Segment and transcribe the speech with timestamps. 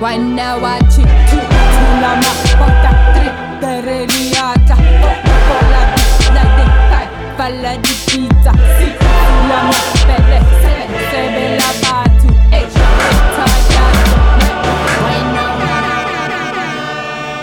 [0.00, 5.82] Wanawachi Tunama Pota Trippereliata Cola
[6.34, 6.64] La de
[7.36, 9.74] Falla di pizza Si Tunama
[10.06, 12.09] Pelle Sebe Sebe la bata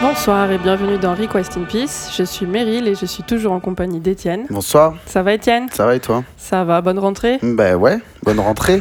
[0.02, 2.12] Bonsoir et bienvenue dans Request in Peace.
[2.16, 4.46] Je suis Meryl et je suis toujours en compagnie d'Étienne.
[4.50, 5.68] Bonsoir, Ça va Étienne?
[5.74, 6.24] Ça va et toi?
[6.38, 7.40] Ça va, bonne rentrée?
[7.42, 8.80] Ben ouais, bonne rentrée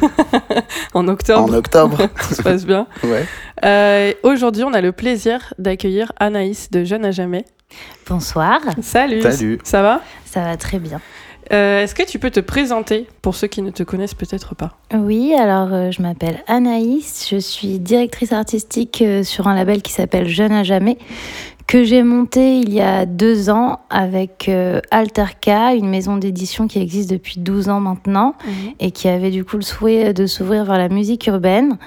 [0.95, 1.51] en octobre.
[1.51, 1.97] en octobre.
[2.29, 2.87] Tout se passe bien.
[3.03, 3.25] Ouais.
[3.65, 7.45] Euh, Aujourd'hui, on a le plaisir d'accueillir Anaïs de Jeune à Jamais.
[8.09, 9.59] Bonsoir, Salut Salut.
[9.65, 10.01] Ça va?
[10.27, 11.01] Ça va très bien.
[11.53, 14.73] Euh, Est-ce que tu peux te présenter pour ceux qui ne te connaissent peut-être pas
[14.95, 19.93] Oui, alors euh, je m'appelle Anaïs, je suis directrice artistique euh, sur un label qui
[19.93, 20.99] s'appelle Jeune à jamais,
[21.69, 26.81] que j'ai monté il y a deux ans avec euh, Alterca, une maison d'édition qui
[26.81, 28.35] existe depuis 12 ans maintenant
[28.81, 31.79] et qui avait du coup le souhait de s'ouvrir vers la musique urbaine.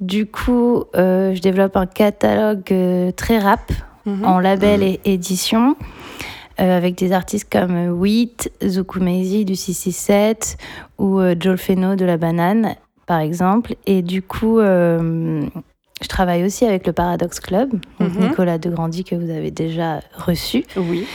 [0.00, 3.70] Du coup, euh, je développe un catalogue euh, très rap
[4.06, 4.24] Mhm.
[4.26, 4.86] en label Mhm.
[4.86, 5.76] et édition,
[6.58, 10.56] avec des artistes comme euh, Wheat, Zukumezi du 667
[10.98, 13.74] ou euh, Joel Feno de La Banane, par exemple.
[13.86, 15.42] Et du coup, euh,
[16.02, 18.28] je travaille aussi avec le Paradox Club, donc Mhm.
[18.28, 20.64] Nicolas Degrandi que vous avez déjà reçu.
[20.76, 21.06] Oui.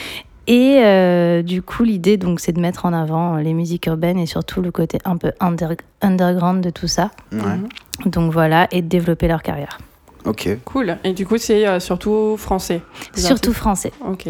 [0.48, 4.26] Et euh, du coup, l'idée, donc, c'est de mettre en avant les musiques urbaines et
[4.26, 7.12] surtout le côté un peu under- underground de tout ça.
[7.32, 7.38] Ouais.
[7.40, 7.68] Mhm.
[8.08, 9.78] Donc voilà, et de développer leur carrière.
[10.26, 10.50] Ok.
[10.66, 10.98] Cool.
[11.04, 12.82] Et du coup, c'est euh, surtout français.
[13.16, 13.54] Surtout artistes.
[13.54, 13.92] français.
[14.08, 14.28] Ok.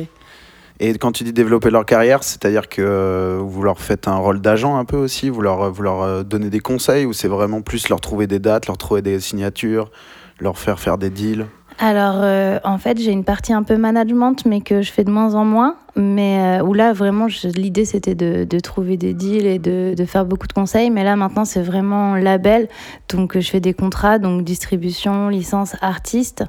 [0.81, 4.39] Et quand tu dis développer leur carrière, c'est-à-dire que euh, vous leur faites un rôle
[4.39, 7.61] d'agent un peu aussi, vous leur, vous leur euh, donnez des conseils ou c'est vraiment
[7.61, 9.91] plus leur trouver des dates, leur trouver des signatures,
[10.39, 11.47] leur faire faire des deals?
[11.81, 15.11] Alors, euh, en fait, j'ai une partie un peu management, mais que je fais de
[15.11, 15.75] moins en moins.
[15.95, 20.47] Mais où là, vraiment, l'idée, c'était de, trouver des deals et de, de faire beaucoup
[20.47, 20.89] de conseils.
[20.89, 22.67] Mais là, maintenant, c'est vraiment label.
[23.09, 26.43] Donc, je fais des contrats, donc distribution, licence, artiste.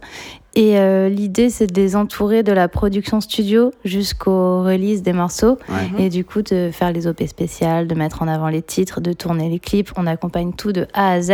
[0.56, 5.58] Et euh, l'idée, c'est de les entourer de la production studio jusqu'au release des morceaux.
[5.69, 6.05] Ouais.
[6.07, 9.13] Et du coup, de faire les OP spéciales, de mettre en avant les titres, de
[9.13, 9.91] tourner les clips.
[9.97, 11.30] On accompagne tout de A à Z.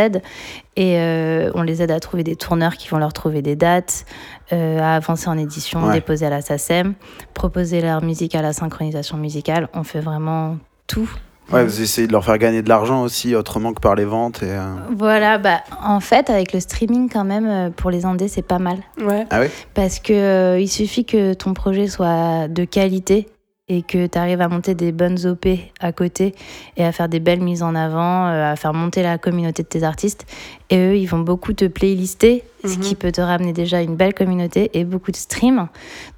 [0.77, 4.05] Et euh, on les aide à trouver des tourneurs qui vont leur trouver des dates,
[4.53, 5.95] euh, à avancer en édition, Ouais.
[5.95, 6.93] déposer à la SACEM,
[7.33, 9.69] proposer leur musique à la synchronisation musicale.
[9.73, 11.11] On fait vraiment tout.
[11.53, 14.43] Ouais, vous essayez de leur faire gagner de l'argent aussi, autrement que par les ventes.
[14.43, 14.65] Et, euh,
[14.97, 18.59] Voilà, bah, en fait, avec le streaming, quand même, euh, pour les indés, c'est pas
[18.59, 18.79] mal.
[19.01, 19.27] Ouais.
[19.31, 19.47] Ah oui?
[19.75, 23.29] Parce que euh, il suffit que ton projet soit de qualité
[23.69, 25.47] et que tu arrives à monter des bonnes OP
[25.81, 26.34] à côté
[26.77, 29.69] et à faire des belles mises en avant, euh, à faire monter la communauté de
[29.69, 30.25] tes artistes.
[30.71, 32.81] Et eux, ils vont beaucoup te playlister, ce Mhm.
[32.81, 35.67] qui peut te ramener déjà une belle communauté et beaucoup de streams.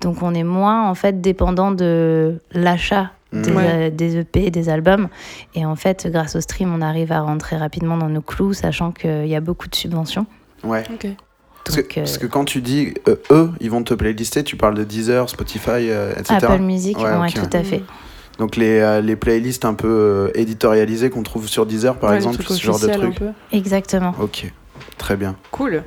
[0.03, 3.53] Donc on est moins en fait dépendant de l'achat des.
[3.53, 3.65] Ouais.
[3.67, 5.09] euh, des EP, des albums.
[5.55, 8.93] Et en fait, grâce au stream, on arrive à rentrer rapidement dans nos clous, sachant
[8.93, 10.27] qu'il y a beaucoup de subventions.
[10.65, 10.85] Ouais.
[10.93, 11.07] Ok.
[11.65, 14.43] Parce, Donc, que, euh, parce que quand tu dis euh, eux, ils vont te playlister,
[14.43, 16.37] tu parles de Deezer, Spotify, euh, etc.
[16.43, 17.83] Apple Music, Ouais, ouais, ok, tout à fait.
[18.39, 22.43] Donc les, euh, les playlists un peu euh, éditorialisées qu'on trouve sur Deezer, par exemple,
[22.43, 23.33] ce genre de peu.
[23.53, 24.15] Exactement.
[24.21, 24.51] Ok,
[24.97, 25.37] très bien.
[25.51, 25.83] Cool.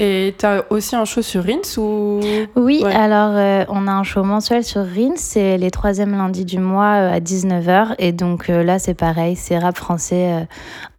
[0.00, 2.20] Et t'as aussi un show sur Rins ou?
[2.54, 2.94] Oui, Ouais.
[2.94, 6.94] alors euh, on a un show mensuel sur Rins, c'est les troisièmes lundis du mois
[7.00, 7.94] euh, à 19h.
[7.98, 10.44] Et donc euh, là, c'est pareil, c'est rap français euh,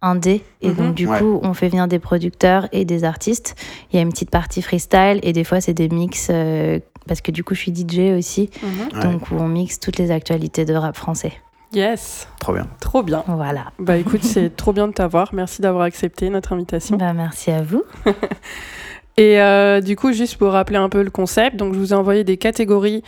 [0.02, 0.44] indé.
[0.60, 0.74] Et Mhm.
[0.76, 1.18] donc du Ouais.
[1.18, 3.54] coup, on fait venir des producteurs et des artistes.
[3.90, 6.28] Il y a une petite partie freestyle et des fois, c'est des mix.
[6.30, 6.78] euh,
[7.08, 9.00] parce que du coup, je suis DJ aussi, Mhm.
[9.02, 11.32] Donc où on mixe toutes les actualités de rap français.
[11.72, 12.28] Yes.
[12.40, 12.66] trop bien.
[12.80, 13.24] Trop bien.
[13.26, 13.66] Voilà.
[13.78, 15.30] Bah écoute, c'est trop bien de t'avoir.
[15.32, 16.96] Merci d'avoir accepté notre invitation.
[16.98, 17.82] Bah, merci à vous.
[19.20, 21.94] Et euh, du coup, juste pour rappeler un peu le concept, donc je vous ai
[21.94, 23.02] envoyé des catégories.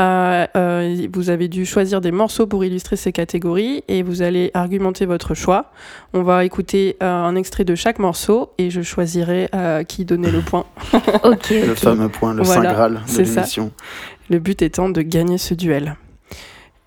[0.00, 4.50] Euh, euh, vous avez dû choisir des morceaux pour illustrer ces catégories et vous allez
[4.54, 5.70] argumenter votre choix.
[6.14, 10.30] On va écouter euh, un extrait de chaque morceau et je choisirai euh, qui donnait
[10.30, 10.64] le point.
[11.22, 13.40] Ok, Le fameux point, le Voilà, saint graal de c'est ça.
[13.40, 13.70] l'émission.
[14.30, 15.96] Le but étant de gagner ce duel.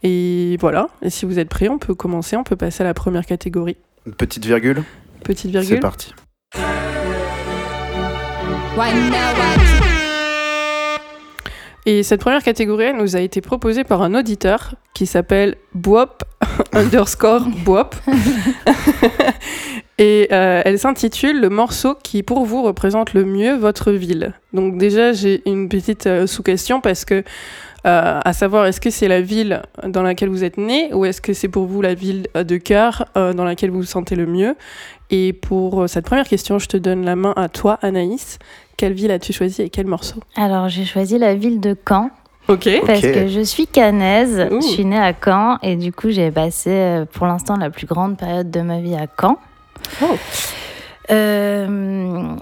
[0.01, 0.87] Et voilà.
[1.03, 2.35] Et si vous êtes prêts, on peut commencer.
[2.35, 3.77] On peut passer à la première catégorie.
[4.07, 4.81] Une petite virgule,
[5.23, 5.79] Petite c'est virgule.
[5.81, 6.15] parti.
[11.85, 16.23] Et cette première catégorie, elle nous a été proposée par un auditeur qui s'appelle Boop
[16.73, 17.95] underscore Boop.
[19.97, 24.33] Et euh, elle s'intitule Le morceau qui pour vous représente le mieux votre ville.
[24.51, 27.23] Donc déjà, j'ai une petite euh, sous-question parce que,
[27.85, 31.21] euh, à savoir, est-ce que c'est la ville dans laquelle vous êtes né ou est-ce
[31.21, 34.55] que c'est pour vous la ville de cœur dans laquelle vous vous sentez le mieux?
[35.11, 38.39] Et pour euh, cette première question, je te donne la main à toi, Anaïs.
[38.77, 42.09] Quelle ville as-tu choisi et quel morceau Alors, j'ai choisi la ville de Caen.
[42.47, 42.67] Ok.
[42.87, 44.61] Parce que je suis canaise, Ouh.
[44.61, 47.85] je suis née à Caen et du coup j'ai passé euh, pour l'instant la plus
[47.85, 49.37] grande période de ma vie à Caen.
[50.01, 50.15] Oh.
[51.11, 51.67] Euh,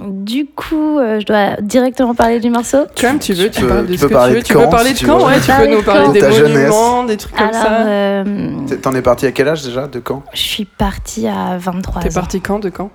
[0.07, 2.85] du coup, euh, je dois directement parler du morceau.
[2.99, 4.41] Comme tu veux, tu, Tu peux- parles de tu ce peux que parler tu veux.
[4.41, 5.13] de Tu peux parler de veux.
[5.25, 6.53] ouais, tu Parler peux nous parler des De ta jeunesse.
[6.69, 7.71] monuments, des trucs comme Alors, ça.
[7.87, 8.23] euh,
[8.67, 12.01] T'es- T'en es parti à quel âge déjà De quand je suis partie à 23
[12.01, 12.21] T'es ans.
[12.21, 12.91] parti quand de Caen?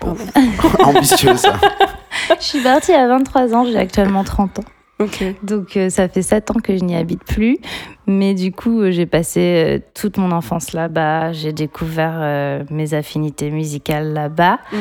[0.84, 1.54] Ambitieux ça.
[2.40, 4.64] Je suis partie à 23 ans, j'ai actuellement 30 ans.
[5.00, 5.24] Ok.
[5.42, 7.58] Donc euh, ça fait 7 ans que je n'y habite plus.
[8.08, 11.32] Mais du coup, euh, j'ai passé euh, toute mon enfance là-bas.
[11.32, 14.58] J'ai découvert euh, mes affinités musicales là-bas.
[14.72, 14.78] Mhm.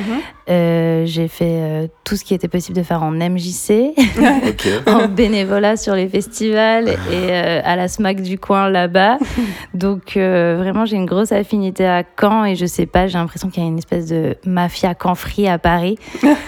[0.50, 3.94] Euh, j'ai fait euh, tout ce qui était possible de faire en MJC,
[4.88, 9.18] en bénévolat sur les festivals et euh, à la SMAC du coin là-bas.
[9.74, 13.50] Donc euh, vraiment, j'ai une grosse affinité à Caen et je sais pas, j'ai l'impression
[13.50, 16.00] qu'il y a une espèce de mafia Caen-free à Paris.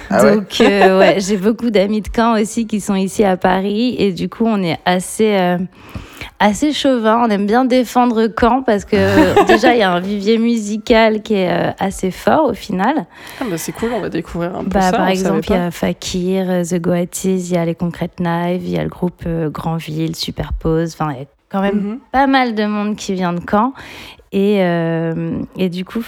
[0.10, 0.36] Ah ouais?
[0.36, 4.14] Donc euh, ouais, j'ai beaucoup d'amis de Caen aussi qui sont ici à Paris et
[4.14, 5.58] du coup, on est assez euh,
[6.40, 7.22] assez chauvin.
[7.26, 11.36] On aime bien défendre Caen parce que déjà il y a un vivier musical qui
[11.36, 13.06] est euh, assez fort au final.
[13.42, 14.98] Ah bah c'est cool, on va découvrir un peu Bah, ça.
[14.98, 18.64] par exemple, il y a Fakir, euh, The Goatees, il y a les Concrete Knives,
[18.64, 20.94] il y a le groupe euh, Grandville, Superpose.
[21.00, 22.00] Enfin, il y a quand même Mhm.
[22.12, 23.74] pas mal de monde qui vient de Caen.
[24.32, 26.04] Et, euh, et du coup,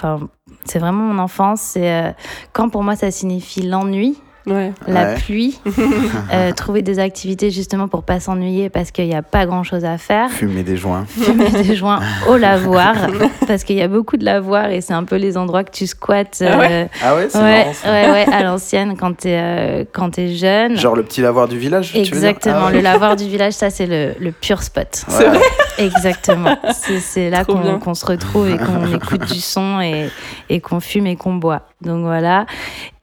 [0.65, 1.73] c'est vraiment mon enfance.
[1.77, 2.11] Euh,
[2.55, 4.17] Caen, pour moi, ça signifie l'ennui.
[4.47, 4.71] Ouais.
[4.87, 5.15] La Ouais.
[5.15, 5.59] pluie,
[6.33, 9.85] euh, trouver des activités justement pour pas s'ennuyer parce qu'il n'y a pas grand chose
[9.85, 10.29] à faire.
[10.31, 11.05] Fumer des joints.
[11.09, 12.95] Fumer des joints au lavoir
[13.47, 15.85] parce qu'il y a beaucoup de lavoirs et c'est un peu les endroits que tu
[15.85, 16.43] squattes.
[16.47, 17.91] Ah ouais euh, Ah ouais, c'est ouais, marrant ça.
[17.91, 20.75] ouais, ouais, à l'ancienne quand t'es euh, quand t'es jeune.
[20.77, 22.13] Genre le petit lavoir du village tu veux dire?
[22.13, 22.73] Exactement, Ah ouais.
[22.73, 25.03] le lavoir du village, ça c'est le, le pur spot.
[25.07, 25.39] C'est vrai?
[25.77, 26.57] Exactement.
[26.99, 30.09] C'est là qu'on se retrouve et qu'on écoute du son et,
[30.49, 31.61] et qu'on fume et qu'on boit.
[31.81, 32.45] Donc voilà.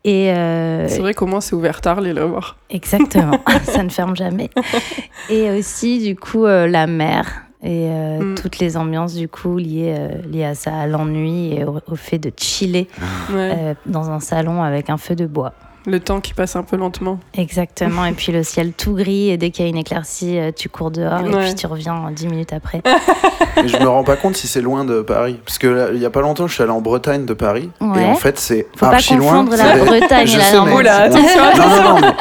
[0.05, 2.57] Et euh, C'est vrai qu'au moins c'est ouvert tard les lavoirs.
[2.71, 4.49] exactement, ça ne ferme jamais.
[5.29, 8.35] Et aussi du coup euh, la mer et euh, Mm.
[8.37, 9.97] toutes les ambiances du coup liées,
[10.31, 12.89] liées à ça, à l'ennui et au, au fait de chiller
[13.33, 13.75] Ouais.
[13.87, 15.53] dans un salon avec un feu de bois.
[15.89, 17.19] Le temps qui passe un peu lentement.
[17.35, 20.51] Exactement, et puis le ciel tout gris, et dès qu'il y a une éclaircie, euh,
[20.55, 22.83] tu cours dehors, et puis tu reviens dix minutes après.
[23.57, 25.41] Et je me rends pas compte si c'est loin de Paris.
[25.45, 27.71] Parce que là, il y a pas longtemps, je suis allé en Bretagne de Paris.
[27.81, 28.03] Ouais.
[28.03, 29.31] Et en fait, c'est Faut pas archi loin.
[29.33, 30.73] confondre la C'est- Bretagne et la mais-.
[30.75, 32.15] Oula, Non, non, non, mais-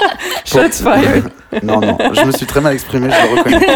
[0.45, 1.25] Shots fired.
[1.63, 3.67] non, non, je me suis très mal exprimé, je le reconnais.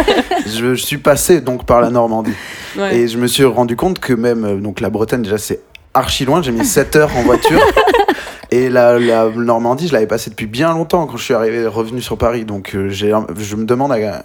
[0.48, 2.34] Je, je suis passé donc par la Normandie.
[2.78, 2.96] Ouais.
[2.96, 5.60] Et je me suis rendu compte que même euh, donc la Bretagne, déjà, c'est
[5.94, 6.42] archi loin.
[6.42, 7.60] J'ai mis 7 heures en voiture.
[8.54, 12.02] Et la, la Normandie, je l'avais passé depuis bien longtemps quand je suis arrivé, revenu
[12.02, 12.44] sur Paris.
[12.44, 14.24] Donc euh, j'ai, je me demande, à-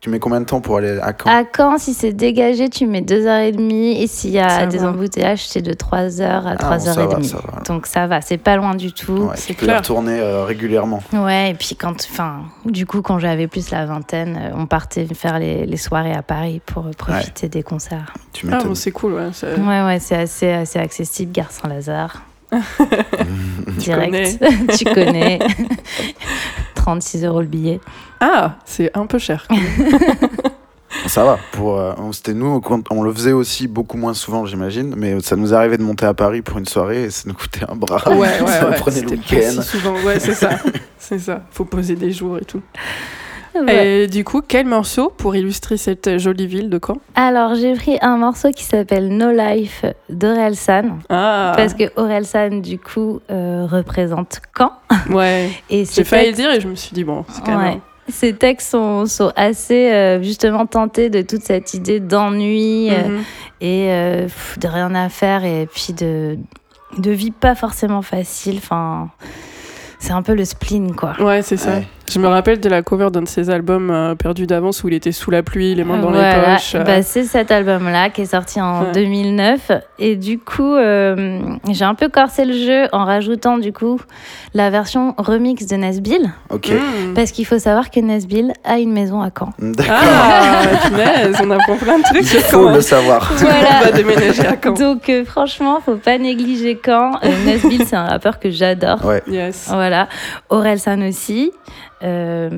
[0.00, 1.28] tu mets combien de temps pour aller à Caen?
[1.28, 4.90] À Caen, si c'est dégagé, tu mets 2h30, et s'il y Ça a des va.
[4.90, 7.22] embouteillages, c'est de 3h à Ah, bon, ça va, 3h30.
[7.24, 7.62] ça va.
[7.66, 9.12] Donc ça va, c'est pas loin du tout.
[9.12, 11.02] Ouais, c'est tu peux y retourner euh, régulièrement.
[11.12, 15.06] Ouais, et puis quand, enfin, du coup, quand j'avais plus la vingtaine, euh, on partait
[15.14, 18.14] faire les, les soirées à Paris pour profiter des concerts.
[18.32, 19.30] Tu Ah bon, c'est cool, ouais.
[19.32, 22.22] c'est- Ouais, ouais, c'est assez, assez accessible, Gare Saint-Lazare.
[23.78, 24.38] Direct,
[24.78, 25.38] tu connais.
[26.74, 27.80] 36 euros le billet.
[28.20, 29.46] Ah, c'est un peu cher.
[31.06, 31.38] Ça va.
[31.52, 32.60] Pour, euh, on- c'était nous,
[32.90, 34.94] on le faisait aussi beaucoup moins souvent, j'imagine.
[34.96, 37.64] Mais ça nous arrivait de monter à Paris pour une soirée et ça nous coûtait
[37.68, 38.00] un bras.
[38.10, 38.76] Ouais, ouais, ça ouais.
[38.76, 39.62] prenait le C'était pas week-end.
[39.62, 39.94] si souvent.
[40.04, 40.50] Ouais, c'est ça.
[40.98, 41.42] C'est ça.
[41.50, 42.62] Faut poser des jours et tout.
[43.54, 43.86] Ouais.
[44.02, 46.96] Et du coup, quel morceau pour illustrer cette jolie ville de Caen?
[47.14, 50.98] Alors, j'ai pris un morceau qui s'appelle No Life d'Orelsan.
[51.08, 54.72] Ah, Parce que Orelsan, du coup, euh, représente Caen.
[55.10, 55.50] ouais.
[55.70, 57.64] Et J'ai failli le dire et je me suis dit, bon, c'est quand Ouais.
[57.70, 57.80] même.
[58.08, 63.22] ses textes sont, sont assez, euh, justement, tentés de toute cette idée d'ennui euh, Mhm.
[63.60, 66.36] et euh, pff, de rien à faire et puis de,
[66.98, 68.56] de vie pas forcément facile.
[68.58, 69.08] Enfin,
[70.00, 71.14] c'est un peu le spleen, quoi.
[71.20, 71.76] Ouais, c'est ça.
[71.76, 71.86] Ouais.
[72.06, 74.94] Je me rappelle de la cover d'un de ses albums euh, perdus d'avance où il
[74.94, 76.54] était sous la pluie, les mains dans les Voilà.
[76.56, 76.74] poches.
[76.74, 76.84] euh.
[76.84, 78.92] Bah, c'est cet album-là qui est sorti en Ouais.
[78.92, 79.72] 2009.
[79.98, 83.98] Et du coup, euh, j'ai un peu corsé le jeu en rajoutant du coup
[84.52, 86.30] la version remix de Nesbill.
[86.50, 86.68] Ok.
[86.70, 87.14] Hmm.
[87.14, 89.52] Parce qu'il faut savoir que Nesbill a une maison à Caen.
[89.58, 89.94] D'accord.
[89.98, 93.32] Ah, punaise, on apprend plein de trucs Il faut le savoir.
[93.36, 93.80] Voilà.
[93.80, 94.74] On va déménager à Caen.
[94.74, 97.12] Donc euh, franchement, faut pas négliger Caen.
[97.24, 99.04] Euh, Nesbill, c'est un rappeur que j'adore.
[99.04, 99.22] Ouais.
[99.26, 99.66] Yes.
[99.70, 100.06] Voilà.
[100.50, 101.50] Orelsan aussi.
[102.04, 102.50] Euh,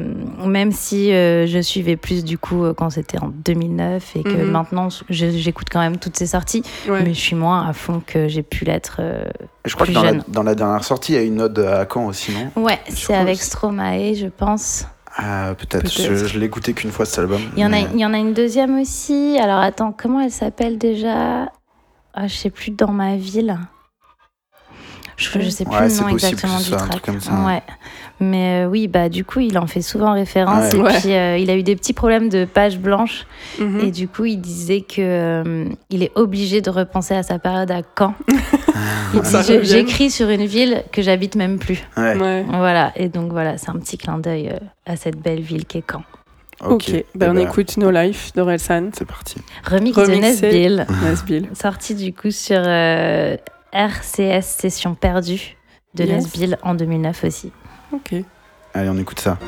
[0.45, 4.29] même si euh, je suivais plus du coup euh, quand c'était en 2009 et que
[4.31, 4.51] Mhm.
[4.51, 7.03] maintenant j'écoute quand même toutes ses sorties, Ouais.
[7.05, 8.97] mais je suis moins à fond que j'ai pu l'être.
[9.01, 9.25] euh.
[9.65, 10.23] Je crois Plus que dans la, jeune.
[10.27, 12.63] dans la dernière sortie, il y a une ode à Caen aussi, non?
[12.63, 13.37] Ouais, c'est avec.
[13.41, 14.87] Stromae, je pense.
[15.17, 15.91] Ah, peut-être.
[15.91, 17.41] Je, je l'ai écouté qu'une fois cet album.
[17.57, 19.39] Il y, en a, mais- il y en a une deuxième aussi.
[19.41, 21.51] Alors attends, comment elle s'appelle déjà?
[22.15, 23.57] Ah, je sais plus, dans ma ville.
[25.17, 26.91] Je, je sais plus Ouais, le nom exactement du track.
[26.91, 27.33] truc comme ça.
[27.47, 27.63] Ouais.
[28.21, 30.73] Mais euh, oui, bah du coup, il en fait souvent référence.
[30.73, 30.79] Ouais.
[30.79, 30.99] Et Ouais.
[31.01, 33.27] puis, euh, il a eu des petits problèmes de page blanche.
[33.59, 33.81] Mhm.
[33.81, 37.71] Et du coup, il disait que euh, il est obligé de repenser à sa période
[37.71, 38.15] à Caen.
[39.15, 39.65] Il dit, revienne.
[39.65, 41.79] J'écris sur une ville que j'habite même plus.
[41.97, 42.17] Ouais.
[42.17, 42.45] Ouais.
[42.49, 42.93] Voilà.
[42.97, 46.03] Et donc voilà, c'est un petit clin d'œil euh, à cette belle ville qu'est Caen.
[46.65, 49.37] Ok, Eh ben on ben, écoute No Life d'Orelsan, C'est parti.
[49.65, 50.07] Remix de.
[50.15, 51.49] Nesbill, Nasbil.
[51.55, 53.37] sorti du coup sur euh,
[53.73, 55.57] RCS Session perdue
[55.95, 56.25] de Yes.
[56.25, 57.53] Nesbill en 2009 aussi.
[57.93, 58.15] Ok.
[58.75, 59.39] Allez, on écoute ça.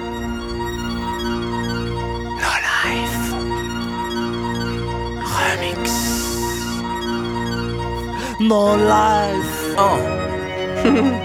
[8.41, 9.75] No life.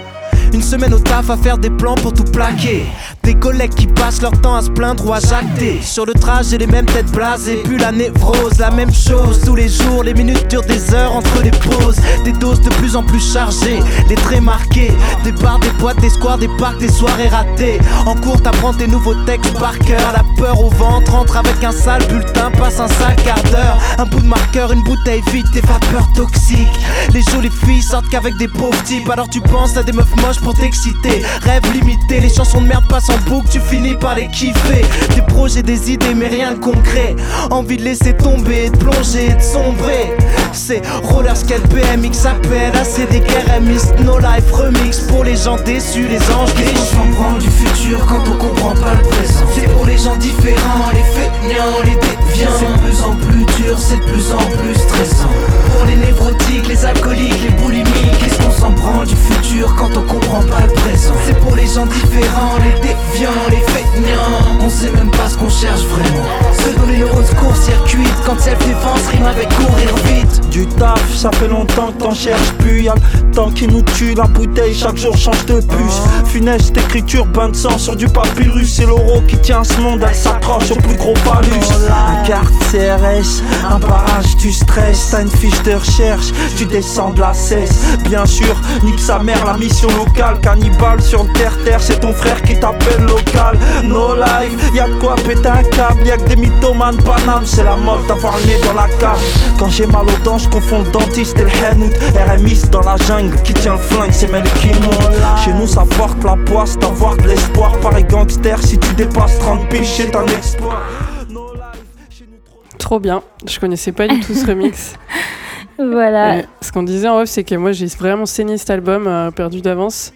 [0.54, 2.86] Une semaine au taf à faire des plans pour tout plaquer.
[3.24, 5.82] Des collègues qui passent leur temps à se plaindre ou à jacter.
[5.82, 8.60] Sur le trajet, les mêmes têtes blasées, puis la névrose.
[8.60, 11.98] La même chose tous les jours, les minutes durent des heures entre les pauses.
[12.24, 14.92] Des doses de plus en plus chargées, les traits marqués.
[15.24, 17.80] Des bars, des boîtes, des squares, des parcs, des soirées ratées.
[18.06, 20.14] En cours, t'apprends tes nouveaux textes par cœur.
[20.14, 23.80] La peur au ventre, entre avec un sale bulletin, passe un sale quart d'heure.
[23.98, 26.80] Un bout de marqueur, une bouteille vide, des vapeurs toxiques.
[27.12, 29.10] Les jolies filles sortent qu'avec des pauvres types.
[29.10, 31.24] Alors tu penses à des meufs moches pour t'exciter.
[31.42, 34.86] Rêve limité, les chansons de merde passent en boucle, tu finis par les kiffer.
[35.16, 37.16] Des projets, des idées, mais rien de concret.
[37.50, 40.16] Envie de laisser tomber, de plonger, de sombrer.
[40.52, 46.08] C'est roller skate BMX appel, assez des guerremistes, no life remix pour les gens déçus,
[46.08, 46.76] les anges gris.
[47.02, 49.46] On prend du futur quand on comprend pas le présent.
[49.56, 52.50] C'est pour les gens différents, les feignants, les déviants.
[52.60, 55.30] C'est de plus en plus dur, c'est de plus en plus stressant.
[55.74, 58.18] Pour les névrotiques, les alcooliques, les boulimiques.
[58.20, 61.14] Qu'est-ce qu'on s'en prend du futur quand on comprend pas le présent?
[61.26, 64.62] C'est pour les gens différents, les déviants, les feignants.
[64.62, 66.26] On sait même pas ce qu'on cherche vraiment.
[66.60, 70.50] Ceux dont les neurones court-circuitent quand self-défense rime avec courir vite.
[70.50, 72.84] Du taf, ça fait longtemps que t'en cherches plus.
[72.84, 76.02] Y'a le temps qui nous tue, la bouteille chaque jour change de puce.
[76.26, 78.76] Funeste écriture, bain de sang sur du papyrus.
[78.76, 81.50] C'est l'euro qui tient ce monde, elle s'accroche au plus gros palus.
[81.90, 85.10] Un carte CRS, un barrage, tu stresses.
[85.12, 87.98] T'as une fiche de recherche, tu descends de la cesse.
[88.04, 90.40] Bien sûr, nique sa mère, la mission locale.
[90.42, 93.58] Cannibale sur le terre-terre, c'est ton frère qui t'appelle local.
[93.84, 96.06] No life, y'a de quoi péter un câble.
[96.06, 99.20] Y'a que des mythomanes Paname, c'est la mode d'avoir le nez dans la cave.
[99.58, 101.94] Quand j'ai mal aux dents, je confonds le dentiste et le Henout.
[102.28, 105.12] RMiste dans la jungle qui tient le flingue, c'est Mel qui monte.
[105.44, 107.80] Chez nous, ça porte la poisse, d'avoir de l'espoir.
[107.80, 110.82] Pareil gangster, si tu dépasses 30 piges, c'est un exploit.
[111.30, 113.22] No life, chez nous trop Trop bien.
[113.48, 114.96] Je connaissais pas du tout ce remix.
[115.78, 116.40] Voilà.
[116.40, 119.32] Et ce qu'on disait en off, c'est que moi j'ai vraiment saigné cet album euh,
[119.32, 120.14] perdu d'avance.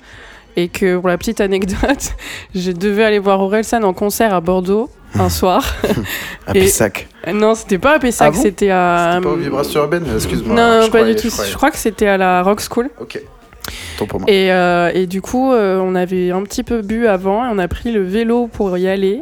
[0.60, 2.14] Et que pour la petite anecdote,
[2.56, 5.64] je devais aller voir Orelsan en concert à Bordeaux un soir.
[6.48, 7.08] À Et- Pissac.
[7.32, 9.12] non, c'était pas à Pessac, Ah bon c'était à.
[9.14, 10.56] C'était pas aux vibrations urbaines Excuse-moi.
[10.56, 11.30] Non, pas croyais, du tout.
[11.30, 12.90] je crois que c'était à la Rock School.
[13.00, 13.22] Ok.
[14.00, 14.30] Tant pour moi.
[14.32, 17.60] Et, euh, et du coup, euh, on avait un petit peu bu avant et on
[17.60, 19.22] a pris le vélo pour y aller.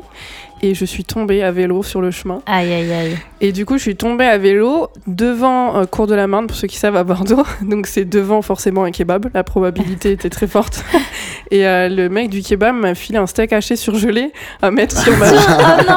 [0.61, 2.41] Et je suis tombée à vélo sur le chemin.
[2.45, 3.17] Aïe, aïe, aïe.
[3.41, 6.55] Et du coup, je suis tombée à vélo devant euh, Cours de la Marne, pour
[6.55, 7.43] ceux qui savent, à Bordeaux.
[7.61, 9.27] Donc, c'est devant forcément un kebab.
[9.33, 10.83] La probabilité était très forte.
[11.51, 15.15] Et euh, le mec du kebab m'a filé un steak haché surgelé à mettre sur
[15.17, 15.95] ma, Oh non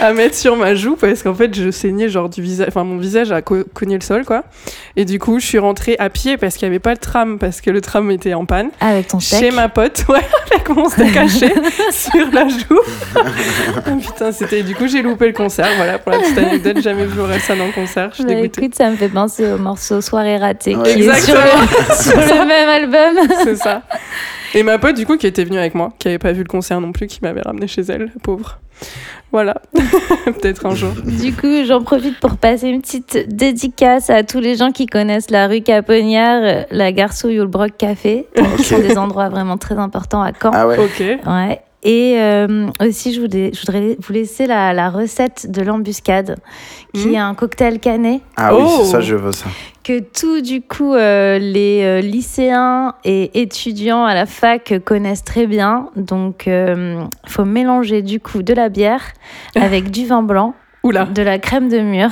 [0.00, 2.66] à mettre sur ma joue parce qu'en fait, je saignais genre du visage.
[2.68, 4.42] Enfin, mon visage a co- cogné le sol, quoi.
[4.96, 7.38] Et du coup, je suis rentrée à pied parce qu'il n'y avait pas le tram,
[7.38, 8.70] parce que le tram était en panne.
[8.80, 9.40] Avec ton steak.
[9.40, 11.52] Chez ma pote, ouais, avec mon steak haché
[11.92, 12.80] sur la joue.
[13.16, 14.62] Oh, putain, c'était.
[14.62, 15.68] Du coup, j'ai loupé le concert.
[15.76, 18.08] Voilà, pour la petite anecdote, jamais vu ça en concert.
[18.10, 18.62] Je suis Bah, dégoûtée.
[18.64, 20.82] écoute, ça me fait penser au morceau Soirée ratée Ouais.
[20.94, 21.60] qui est sur Exactement.
[21.88, 23.28] le, sur le même album.
[23.44, 23.82] C'est ça.
[24.54, 26.48] Et ma pote, du coup, qui était venue avec moi, qui avait pas vu le
[26.48, 28.58] concert non plus, qui m'avait ramené chez elle, pauvre.
[29.30, 29.56] Voilà.
[30.24, 30.92] Peut-être un jour.
[31.04, 35.30] Du coup, j'en profite pour passer une petite dédicace à tous les gens qui connaissent
[35.30, 38.26] la rue Capognard, la Garçouille ou le Broc Café,
[38.56, 40.50] qui sont des endroits vraiment très importants à Caen.
[40.54, 40.78] Ah ouais.
[40.78, 41.00] Ok.
[41.26, 41.60] Ouais.
[41.84, 46.36] Et euh, aussi, je voudrais vous laisser la, la recette de l'embuscade,
[46.92, 47.14] qui Mhm.
[47.14, 48.84] est un cocktail canet Ah oui, Oh.
[48.84, 49.46] ça je veux ça.
[49.84, 55.46] que tous, du coup, euh, les euh, lycéens et étudiants à la fac connaissent très
[55.46, 55.90] bien.
[55.96, 59.04] Donc, il faut mélanger, du coup, de la bière
[59.54, 61.04] avec du vin blanc, Oula.
[61.04, 62.10] de la crème de mûre,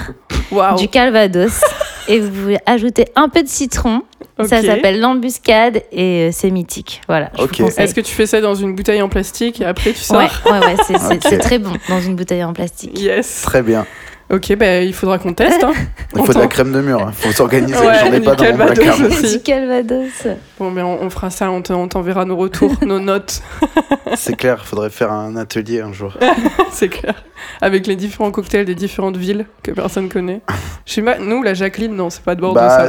[0.78, 1.60] du calvados.
[2.08, 4.02] et vous ajoutez un peu de citron.
[4.44, 7.00] Ça s'appelle l'embuscade et euh, c'est mythique.
[7.08, 7.30] Voilà.
[7.78, 10.28] Est-ce que tu fais ça dans une bouteille en plastique et après tu sors Ouais,
[10.50, 10.76] ouais, ouais,
[11.22, 13.00] c'est très bon dans une bouteille en plastique.
[13.00, 13.42] Yes.
[13.42, 13.86] Très bien.
[14.28, 15.62] Ok, bah, il faudra qu'on teste.
[15.62, 15.72] Hein.
[16.16, 17.00] Il faut de la crème de mur.
[17.00, 17.12] hein.
[17.14, 17.78] faut s'organiser.
[17.78, 19.00] Ouais, J'en ai pas dans mon placard.
[19.06, 19.36] aussi.
[19.38, 20.26] Du calvados.
[20.58, 23.40] Bon, mais on, on fera ça, on te- on t'enverra nos retours, nos notes.
[24.16, 26.12] C'est clair, il faudrait faire un atelier un jour.
[26.72, 27.14] C'est clair.
[27.60, 30.40] Avec les différents cocktails des différentes villes que personne connaît.
[30.86, 32.88] Je sais pas, nous, la Jacqueline, non, c'est pas de Bordeaux, Bah,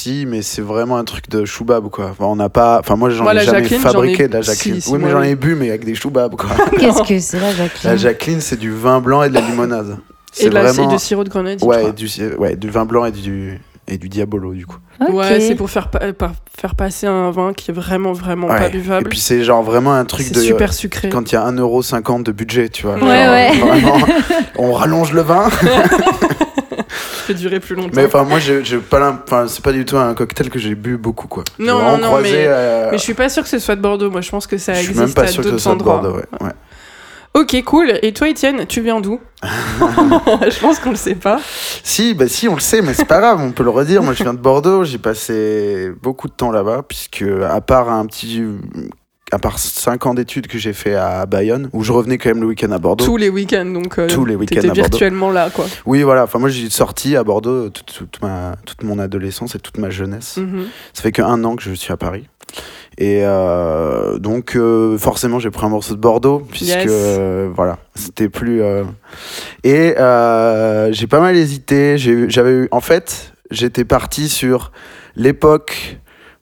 [0.00, 2.06] Si, mais c'est vraiment un truc de choubab quoi.
[2.10, 2.78] Enfin, on n'a pas.
[2.80, 4.80] Enfin, moi, j'en ai la jamais Jacqueline, j'en ai- fabriqué de la Jacqueline.
[4.80, 6.50] si, oui, mais moi, j'en ai bu, mais avec des choubabs quoi.
[6.78, 9.96] Qu'est-ce que c'est la Jacqueline la Jacqueline, c'est du vin blanc et de la limonade.
[10.38, 10.90] Et C'est de, la, vraiment.
[10.90, 11.58] et de sirop de grenade.
[11.60, 14.76] je Ouais, du, ouais, du vin blanc et du, et du diabolo du coup.
[15.10, 16.00] Ouais, c'est pour faire, pa-
[16.58, 18.68] faire passer un vin qui est vraiment, vraiment pas Ouais.
[18.68, 19.08] Et buvable.
[19.08, 20.38] puis c'est genre vraiment un truc de.
[20.40, 21.08] super sucré.
[21.08, 22.94] Quand il y a 1,50€ de budget, tu vois.
[22.96, 23.58] Ouais, Genre, ouais.
[23.80, 23.98] vraiment,
[24.58, 25.48] on rallonge le vin.
[27.32, 27.90] Fait durer plus longtemps.
[27.94, 30.96] Mais enfin, moi, j'ai pas enfin, c'est pas du tout un cocktail que j'ai bu
[30.96, 31.44] beaucoup, quoi.
[31.58, 34.10] Non, non, non, mais- euh, Mais je suis pas sûre que ce soit de Bordeaux.
[34.10, 35.98] Moi, je pense que ça existe même pas à sûr d'autres endroits.
[36.00, 36.24] Bordeaux, ouais.
[36.40, 36.52] ouais.
[37.32, 37.92] Ok, cool.
[38.02, 39.20] Et toi, Étienne, tu viens d'où?
[39.42, 41.38] Je pense qu'on le sait pas.
[41.84, 44.02] Si, bah si, on le sait, mais c'est pas grave, on peut le redire.
[44.02, 48.06] Moi, je viens de Bordeaux, j'ai passé beaucoup de temps là-bas, puisque à part un
[48.06, 48.42] petit.
[49.32, 52.40] À part 5 ans d'études que j'ai fait à Bayonne, où je revenais quand même
[52.40, 53.04] le week-end à Bordeaux.
[53.04, 53.98] Tous les week-ends, donc.
[53.98, 54.74] euh, Tous les week-ends à Bordeaux.
[54.74, 55.66] virtuellement là, quoi.
[55.86, 56.24] Oui, voilà.
[56.24, 59.88] Enfin, moi, j'ai sorti à Bordeaux toute, toute ma, toute mon adolescence et toute ma
[59.90, 60.36] jeunesse.
[60.38, 60.66] Mhm.
[60.92, 62.26] Ça fait qu'un an que je suis à Paris.
[62.98, 66.90] Et euh, donc, euh, forcément, j'ai pris un morceau de Bordeaux, puisque Yes.
[67.54, 68.60] voilà, c'était plus.
[69.62, 71.96] Et j'ai pas mal hésité.
[71.98, 72.68] J'avais eu.
[72.72, 74.72] En fait, j'étais parti sur
[75.14, 75.98] l'époque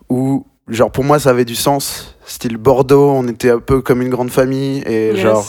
[0.09, 2.15] où, genre, pour moi, ça avait du sens.
[2.29, 4.83] Style Bordeaux, on était un peu comme une grande famille.
[4.87, 5.17] Et Yes.
[5.17, 5.47] genre,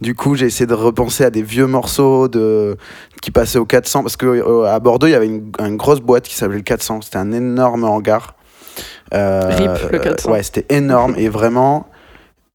[0.00, 2.76] du coup, j'ai essayé de repenser à des vieux morceaux de...
[3.22, 4.02] qui passaient au 400.
[4.02, 7.02] Parce qu'à Bordeaux, il y avait une, une grosse boîte qui s'appelait le 400.
[7.02, 8.34] C'était un énorme hangar.
[9.14, 10.32] Euh, Rip, le 400.
[10.32, 11.14] Ouais, c'était énorme.
[11.16, 11.86] et vraiment,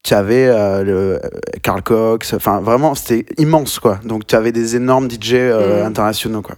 [0.02, 1.18] tu avais euh, le euh,
[1.62, 2.34] Carl Cox.
[2.34, 3.98] Enfin, vraiment, c'était immense, quoi.
[4.04, 5.86] Donc, tu avais des énormes DJ euh, Mm.
[5.86, 6.56] internationaux, quoi.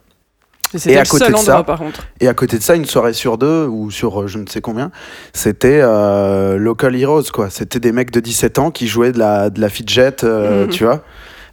[0.86, 2.00] Et à côté de endroit, ça- par contre.
[2.20, 4.60] Et à côté de ça, une soirée sur deux, ou sur euh, je ne sais
[4.60, 4.90] combien,
[5.32, 7.50] c'était euh, Local Heroes, quoi.
[7.50, 10.70] C'était des mecs de 17 ans qui jouaient de la, de la fidget, euh, Mhm.
[10.70, 11.02] tu vois,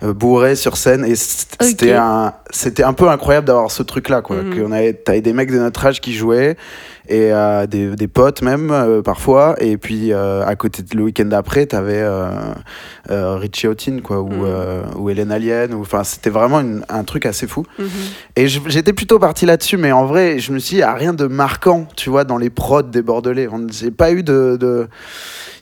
[0.03, 1.05] euh, bourrés sur scène.
[1.05, 4.37] Et c'était un, c'était un peu incroyable d'avoir ce truc-là, quoi.
[4.43, 4.59] Mhm.
[4.63, 6.57] Qu'on avait, t'avais des mecs de notre âge qui jouaient,
[7.07, 9.55] et euh, des, des potes même, euh, parfois.
[9.59, 12.03] Et puis, euh, à côté, de- le week-end d'après, t'avais
[13.09, 14.45] Richie Houghton, quoi, ou, Mhm.
[14.97, 15.73] ou Hélène Alien.
[15.73, 17.65] ou- Enfin, c'était vraiment une- un truc assez fou.
[17.79, 17.87] Mhm.
[18.35, 20.93] Et j'étais plutôt parti là-dessus, mais en vrai, je me suis dit, il n'y a
[20.93, 23.47] rien de marquant, tu vois, dans les prods des Bordelais.
[23.51, 24.57] On- J'ai pas eu de.
[24.59, 24.87] de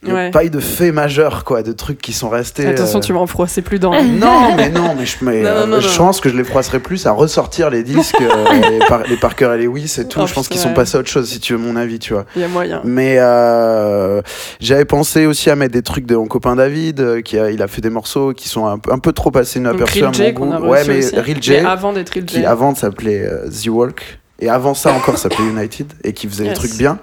[0.03, 0.32] il y a Ouais.
[0.32, 2.65] pas eu de faits majeurs, quoi, de trucs qui sont restés.
[2.68, 3.91] Attention, euh, tu vas en froisser plus dans.
[4.03, 5.96] Non, mais non, mais je, mais, Non, non, euh, non, je non.
[5.98, 9.51] pense que je les froisserai plus à ressortir les disques, euh, les, par, les Parker
[9.55, 10.20] et les Lewis et tout.
[10.24, 12.14] Oh, je pense qu'ils sont passés à autre chose, si tu veux mon avis, tu
[12.14, 12.25] vois.
[12.35, 12.81] Il y a moyen.
[12.85, 14.22] Mais euh,
[14.59, 17.62] j'avais pensé aussi à mettre des trucs de mon copain David, euh, qui a, il
[17.62, 20.14] a fait des morceaux qui sont un, peu- un peu trop passés inaperçus à Real
[20.14, 20.68] J mon qu'on a goût.
[20.68, 21.16] Ouais, mais aussi.
[21.20, 22.46] Real J, Mais avant d'être Real qui J.
[22.46, 26.53] avant s'appelait euh, The Walk et avant ça encore s'appelait United et qui faisait Yes.
[26.53, 27.00] des trucs bien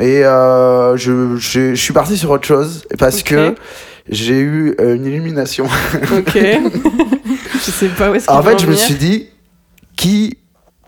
[0.00, 3.54] et euh, je, je, je suis parti sur autre chose parce que
[4.08, 5.66] j'ai eu euh, une illumination
[6.16, 6.38] Ok.
[7.54, 9.28] je sais pas où est-ce en fait je me suis dit
[9.96, 10.38] qui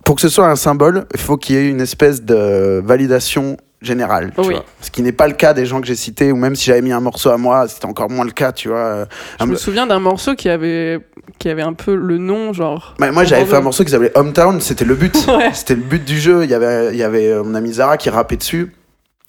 [0.05, 3.57] pour que ce soit un symbole il faut qu'il y ait une espèce de validation
[3.83, 4.55] générale tu Oui.
[4.55, 4.65] vois.
[4.81, 6.83] ce qui n'est pas le cas des gens que j'ai cités ou même si j'avais
[6.83, 9.07] mis un morceau à moi c'était encore moins le cas tu vois
[9.39, 11.01] Je un- me souviens d'un morceau qui avait,
[11.39, 12.95] qui avait un peu le nom, genre.
[12.99, 15.17] Bah, moi j'avais fait un morceau qui s'appelait Hometown, c'était le but.
[15.29, 15.51] Ouais.
[15.55, 16.45] C'était le but du jeu.
[16.45, 18.73] Il y avait, il y avait euh, mon ami Zara qui rappait dessus.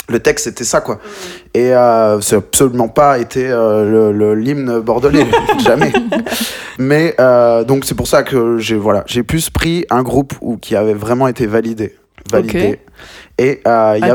[0.09, 0.99] Le texte c'était ça quoi.
[1.53, 5.25] Et euh, c'est absolument pas été euh, le- l'hymne bordelais,
[5.63, 5.93] jamais.
[6.77, 10.57] Mais euh, donc c'est pour ça que j'ai voilà, j'ai plus pris un groupe où,
[10.57, 11.95] qui avait vraiment été validé.
[12.31, 12.79] validé.
[13.37, 14.05] Et il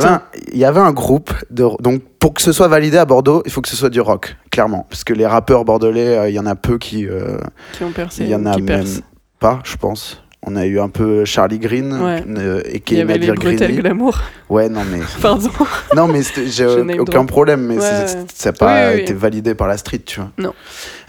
[0.59, 3.61] y avait un- groupe de donc pour que ce soit validé à Bordeaux, il faut
[3.63, 6.55] que ce soit du rock, clairement, parce que les rappeurs bordelais, il y en a
[6.57, 7.07] peu qui
[7.73, 8.25] Qui ont percé.
[8.25, 9.01] il y en a même percent.
[9.39, 10.23] pas, je pense.
[10.49, 12.23] On a eu un peu Charlie Green Ouais.
[12.39, 13.77] euh, et Il y qui avait les Nadir Greenlee.
[13.83, 14.21] glamour.
[14.49, 15.51] Ouais, non mais Pardon.
[15.97, 16.67] non mais j'ai
[17.01, 20.21] aucun problème, mais Ouais, ça n'a pas Oui, oui, été validé par la street, tu
[20.21, 20.31] vois.
[20.39, 20.55] Non.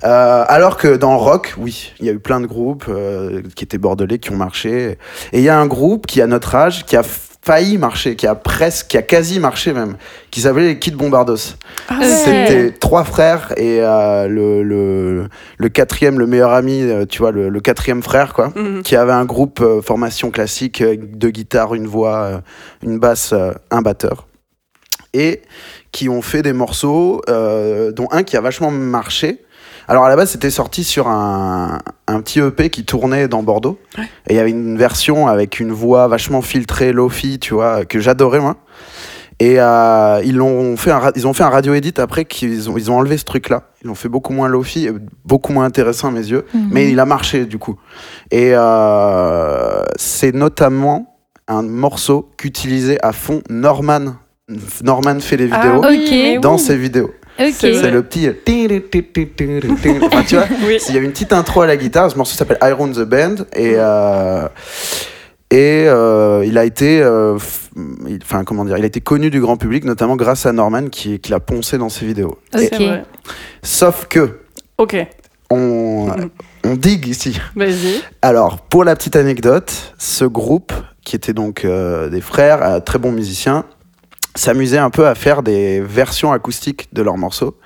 [0.04, 3.64] Euh, alors que dans rock, oui, il y a eu plein de groupes euh, qui
[3.64, 4.98] étaient bordelais qui ont marché.
[5.34, 7.04] Et il y a un groupe qui a notre âge qui a
[7.48, 9.96] failli marcher, qui a presque, qui a quasi marché même,
[10.32, 11.56] qui s'appelait les Kids Bombardos.
[11.88, 12.06] Ah Ouais.
[12.06, 17.32] C'était trois frères et euh, le, le, le quatrième, le meilleur ami, euh, tu vois,
[17.32, 18.82] le, le quatrième frère, quoi, Mhm.
[18.84, 22.38] qui avait un groupe euh, formation classique, deux guitares, une voix, euh,
[22.84, 24.28] une basse, euh, un batteur.
[25.14, 25.42] Et
[25.94, 29.40] qui ont fait des morceaux, euh, dont un qui a vachement marché.
[29.88, 33.80] Alors à la base, c'était sorti sur un, un petit EP qui tournait dans Bordeaux.
[33.98, 34.04] Ouais.
[34.28, 38.00] Et il y avait une version avec une voix vachement filtrée, lofi, tu vois, que
[38.00, 38.58] j'adorais moi.
[39.40, 42.78] Et euh, ils, l'ont fait un, ils ont fait un radio edit après qu'ils ont,
[42.78, 43.64] ils ont enlevé ce truc-là.
[43.84, 44.90] Ils l'ont fait beaucoup moins lofi,
[45.26, 46.46] beaucoup moins intéressant à mes yeux.
[46.54, 46.70] Mhm.
[46.72, 47.78] Mais il a marché du coup.
[48.32, 54.16] Et euh, c'est notamment un morceau qu'utilisait à fond Norman.
[54.84, 56.60] Norman fait les vidéos Ah mais dans oui.
[56.60, 57.12] ses vidéos.
[57.52, 58.30] C'est le petit.
[60.04, 60.78] Enfin, tu vois, Oui.
[60.90, 62.10] il y a une petite intro à la guitare.
[62.12, 63.36] Ce morceau s'appelle Iron the Band.
[63.56, 64.48] Et, euh,
[65.50, 67.38] Et euh, il a été, euh,
[68.22, 71.20] enfin comment dire, il a été connu du grand public, notamment grâce à Norman qui,
[71.20, 72.38] qui l'a poncé dans ses vidéos.
[72.54, 72.82] C'est Ok.
[72.82, 73.04] vrai.
[73.64, 74.40] Sauf que
[74.78, 74.96] Ok,
[75.50, 76.08] on,
[76.66, 77.40] on digue ici.
[77.56, 78.02] vas-y.
[78.22, 80.74] Alors, pour la petite anecdote, ce groupe,
[81.06, 83.64] qui était donc euh, des frères, euh, très bons musiciens,
[84.38, 87.58] s'amusait un peu à faire des versions acoustiques de leurs morceaux.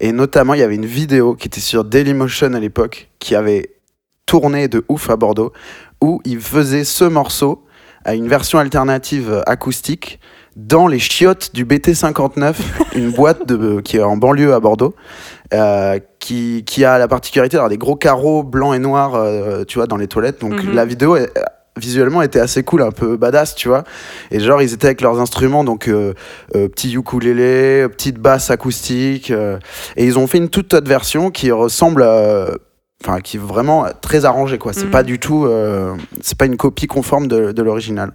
[0.00, 3.70] Et notamment, il y avait une vidéo qui était sur Dailymotion à l'époque, qui avait
[4.26, 5.52] tourné de ouf à Bordeaux,
[6.00, 7.64] où ils faisaient ce morceau
[8.04, 10.20] à une version alternative acoustique
[10.56, 12.54] dans les chiottes du BT59,
[12.94, 14.94] une boîte de, qui est en banlieue à Bordeaux,
[15.52, 19.78] euh, qui, qui a la particularité d'avoir des gros carreaux blancs et noirs, euh, tu
[19.78, 20.40] vois, dans les toilettes.
[20.40, 20.74] Donc Mhm.
[20.74, 21.16] la vidéo,
[21.80, 23.84] visuellement, était assez cool, un peu badass, tu vois.
[24.30, 26.14] Et genre, ils étaient avec leurs instruments, donc euh,
[26.54, 29.30] euh, petit ukulélé, petite basse acoustique.
[29.30, 29.58] euh,
[29.96, 32.50] et ils ont fait une toute autre version qui ressemble à
[33.02, 34.90] enfin qui est vraiment très arrangé quoi c'est Mhm.
[34.90, 38.12] pas du tout euh, c'est pas une copie conforme de, de l'original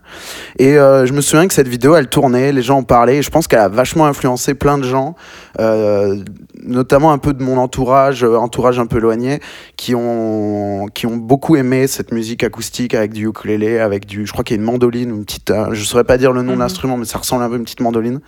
[0.59, 3.21] et euh, je me souviens que cette vidéo elle tournait les gens en parlaient et
[3.23, 5.15] je pense qu'elle a vachement influencé plein de gens
[5.59, 6.17] euh,
[6.63, 9.39] notamment un peu de mon entourage euh, entourage un peu éloigné
[9.75, 14.31] qui ont qui ont beaucoup aimé cette musique acoustique avec du ukulélé avec du je
[14.33, 16.51] crois qu'il y a une mandoline une petite euh, je saurais pas dire le nom
[16.51, 16.57] Mhm.
[16.57, 18.19] de l'instrument mais ça ressemble un peu à une petite mandoline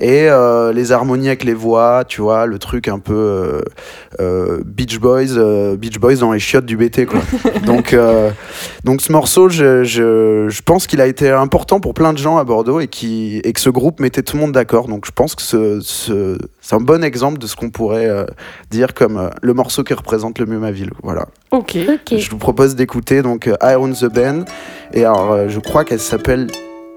[0.00, 3.60] et euh, les harmonies avec les voix, tu vois, le truc un peu euh,
[4.20, 7.20] euh, Beach Boys, euh, Beach Boys dans les chiottes du BT, quoi.
[7.66, 8.30] donc, euh,
[8.84, 12.38] donc ce morceau, je, je, je pense qu'il a été important pour plein de gens
[12.38, 14.88] à Bordeaux et, qui, et que ce groupe mettait tout le monde d'accord.
[14.88, 18.24] Donc je pense que ce, ce, c'est un bon exemple de ce qu'on pourrait euh,
[18.70, 20.90] dire comme euh, le morceau qui représente le mieux ma ville.
[21.02, 21.26] Voilà.
[21.50, 21.76] Ok.
[22.10, 24.44] Je vous propose d'écouter donc euh, Iron the Band
[24.92, 26.48] et alors euh, je crois qu'elle s'appelle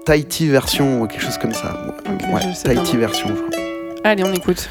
[0.08, 1.76] Tahiti version ou quelque chose comme ça.
[1.86, 3.28] Ok, Ouais, Tahiti version.
[3.28, 4.00] je crois.
[4.04, 4.66] Allez, on écoute.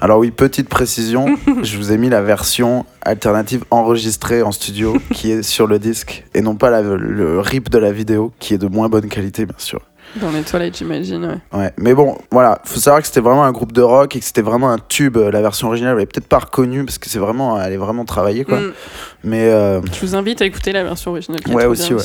[0.00, 1.26] Alors oui, petite précision,
[1.62, 6.24] je vous ai mis la version alternative enregistrée en studio qui est sur le disque
[6.34, 9.44] et non pas la- le rip de la vidéo qui est de moins bonne qualité
[9.46, 9.80] bien sûr.
[10.22, 11.38] Dans les toilettes, j'imagine.
[11.52, 11.58] Ouais.
[11.58, 14.24] Ouais, mais bon, voilà, faut savoir que c'était vraiment un groupe de rock et que
[14.24, 15.18] c'était vraiment un tube.
[15.18, 18.06] La version originale, elle est peut-être pas reconnue parce que c'est vraiment, elle est vraiment
[18.06, 18.58] travaillée quoi.
[18.58, 18.72] Mm.
[19.24, 21.42] Mais euh, Je vous invite à écouter la version originale.
[21.42, 22.02] qui Ouais, aussi, bien ouais.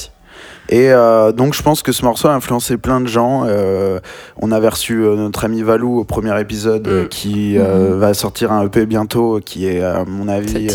[0.70, 3.44] Et euh, donc je pense que ce morceau a influencé plein de gens.
[3.46, 4.00] Euh,
[4.42, 7.08] on avait reçu euh, notre ami Valou au premier épisode euh, Mm.
[7.10, 10.68] qui euh, va sortir un EP bientôt qui est à mon avis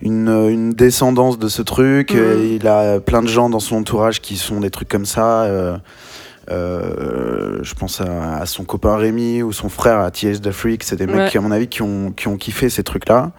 [0.00, 2.14] une, une descendance de ce truc.
[2.14, 5.42] Euh, Il a plein de gens dans son entourage qui sont des trucs comme ça.
[6.50, 10.82] Euh, je pense à, à son copain Rémi ou son frère à TH The Freak.
[10.82, 13.30] C'est des mecs qui, à mon avis, qui ont, qui ont kiffé ces trucs-là.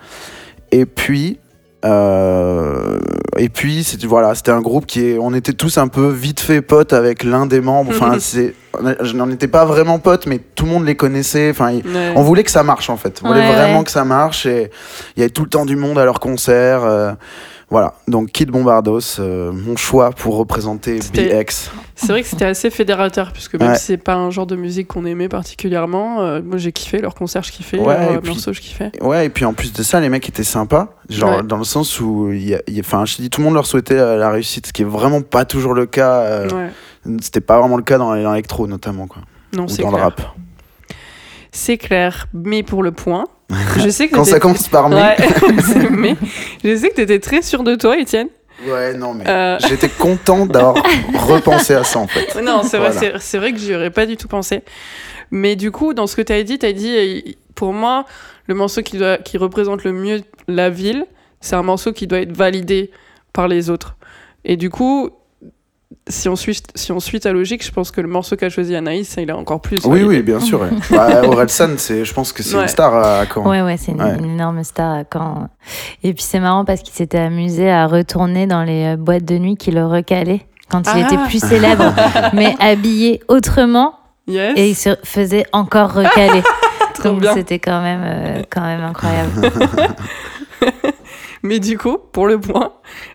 [0.72, 1.38] Et puis,
[1.86, 2.98] Euh,
[3.38, 6.40] et puis c'était voilà, c'était un groupe qui est, on était tous un peu vite
[6.40, 7.92] fait potes avec l'un des membres.
[7.94, 8.54] Enfin, c'est,
[9.02, 11.50] je n'en étais pas vraiment potes, mais tout le monde les connaissait.
[11.52, 12.14] Enfin, il- Ouais.
[12.16, 13.22] on voulait que ça marche en fait.
[13.24, 13.84] On voulait Ouais, vraiment ouais.
[13.86, 14.72] que ça marche et
[15.16, 16.84] il y avait tout le temps du monde à leur concert.
[16.84, 17.12] euh,
[17.70, 21.72] voilà, donc Kid Bombardos, euh, mon choix pour représenter BX.
[21.96, 23.78] C'est vrai que c'était assez fédérateur, puisque même Ouais.
[23.78, 27.16] si c'est pas un genre de musique qu'on aimait particulièrement, euh, moi j'ai kiffé leurs
[27.16, 28.92] concerts, je kiffais, Ouais, puis- morceaux, je kiffais.
[29.02, 30.94] Ouais, et puis en plus de ça, les mecs étaient sympas.
[31.10, 31.44] Genre, Ouais.
[31.44, 32.32] dans le sens où,
[32.80, 35.22] enfin, je dis, tout le monde leur souhaitait euh, la réussite, ce qui est vraiment
[35.22, 36.20] pas toujours le cas.
[36.22, 36.70] euh.
[37.22, 39.22] C'était pas vraiment le cas dans l'électro, notamment, quoi.
[39.56, 40.00] Non, Ou c'est dans clair.
[40.00, 40.22] le rap.
[41.56, 43.24] C'est clair, mais pour le point,
[43.78, 44.96] je sais que Quand ça commence par mais.
[44.98, 45.16] Ouais,
[45.66, 46.16] c'est mais.
[46.64, 48.28] Je sais que t'étais très sûr de toi, Étienne.
[48.68, 50.76] Ouais, non, mais Euh, j'étais content d'avoir
[51.28, 52.42] repensé à ça, en fait.
[52.42, 53.20] Non, c'est vrai, Voilà.
[53.36, 54.64] vrai que j'y aurais pas du tout pensé.
[55.32, 58.06] Mais du coup, dans ce que tu as dit, tu as dit, euh, pour moi,
[58.48, 61.06] le morceau qui, doit, qui représente le mieux la ville,
[61.40, 62.92] c'est un morceau qui doit être validé
[63.32, 63.96] par les autres.
[64.44, 65.10] Et du coup,
[66.08, 68.76] si on suit, si on suit ta logique, je pense que le morceau qu'a choisi
[68.76, 69.80] Anaïs, il est encore plus.
[69.86, 70.06] Oui, validé.
[70.08, 70.62] oui, bien sûr.
[70.62, 70.70] ouais.
[70.92, 72.64] bah, Orelsan, c'est, je pense que c'est Ouais.
[72.64, 73.48] une star à, Caen.
[73.50, 74.16] Ouais, ouais, c'est une, Ouais.
[74.20, 75.50] une énorme star à Caen.
[76.04, 79.38] Et puis c'est marrant parce qu'il s'était amusé à retourner dans les euh, boîtes de
[79.38, 81.08] nuit qui le recalaient quand il Ah.
[81.08, 81.94] était plus célèbre,
[82.34, 83.96] mais habillé autrement
[84.28, 84.54] Yes.
[84.58, 86.42] et il se faisait encore recaler.
[87.04, 89.52] Donc c'était quand même, euh, quand même incroyable.
[91.46, 92.74] Mais du coup, pour le point,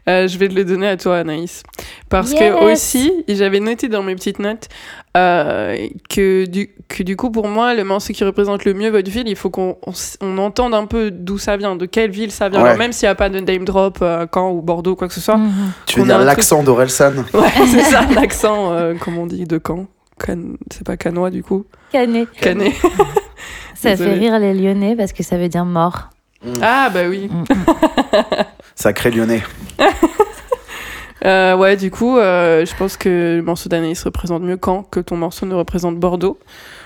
[0.08, 1.64] euh, je vais te le donner à toi, Anaïs.
[2.08, 2.38] Parce Yes.
[2.40, 4.68] que aussi, j'avais noté dans mes petites notes
[5.16, 9.10] euh, que, du, que du coup, pour moi, le morceau qui représente le mieux votre
[9.10, 9.76] ville, il faut qu'on
[10.20, 12.60] on, entende un peu d'où ça vient, de quelle ville ça vient.
[12.60, 12.66] Ouais.
[12.68, 15.08] Alors, même s'il n'y a pas de name drop euh, à Caen ou Bordeaux, quoi
[15.08, 15.36] que ce soit.
[15.36, 15.72] Mhm.
[15.86, 19.44] Tu veux dire un truc- l'accent d'Orelsan Ouais, c'est ça, l'accent, euh, comme on dit,
[19.44, 19.86] de Caen.
[20.24, 20.38] Can...
[20.72, 21.64] C'est pas canois, du coup.
[21.90, 22.28] Canet.
[22.40, 22.72] Canet.
[23.74, 26.10] Ça fait rire les Lyonnais parce que ça veut dire mort.
[26.62, 27.28] Ah, bah oui.
[27.30, 27.44] Mm.
[28.74, 29.42] Sacré lyonnais.
[31.22, 35.00] Euh, ouais, du coup, euh, je pense que le morceau d'Anaïs représente mieux Caen que
[35.00, 36.38] ton morceau ne représente Bordeaux.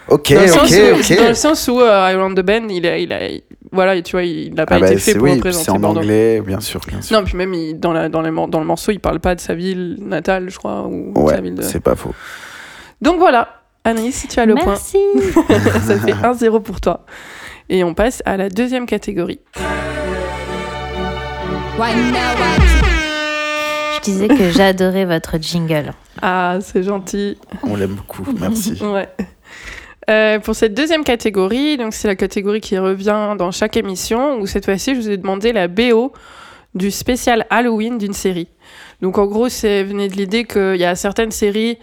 [0.09, 1.19] Ok, dans, le ok, sens où, ok.
[1.19, 4.11] dans le sens où euh, Iron the Band, il a, il a, il- voilà, tu
[4.11, 6.01] vois, il n'a pas Ah bah, été fait pour oui, représenter c'est en Bordeaux.
[6.01, 7.17] anglais, bien sûr, bien sûr.
[7.17, 9.37] Non, puis même il- dans, la, dans, les mor- dans le morceau, il parle pas
[9.37, 11.63] de sa ville natale, je crois, ou de sa Ouais, ville de...
[11.63, 12.13] c'est pas faux.
[13.03, 14.99] Donc voilà, Anaïs, si tu as le Merci.
[15.33, 15.45] point,
[15.87, 17.07] ça fait 1-0 pour toi.
[17.69, 19.41] Et on passe à la deuxième catégorie.
[23.95, 25.93] Je disais que j'adorais votre jingle.
[26.21, 27.39] Ah, c'est gentil.
[27.63, 28.79] On l'aime beaucoup, merci.
[28.83, 29.09] Ouais.
[30.11, 34.47] Euh, pour cette deuxième catégorie, donc c'est la catégorie qui revient dans chaque émission, où
[34.47, 36.13] cette fois-ci, je vous ai demandé la BO
[36.75, 38.49] du spécial Halloween d'une série.
[39.01, 41.79] Donc en gros, c'est venu de l'idée qu'il y a certaines séries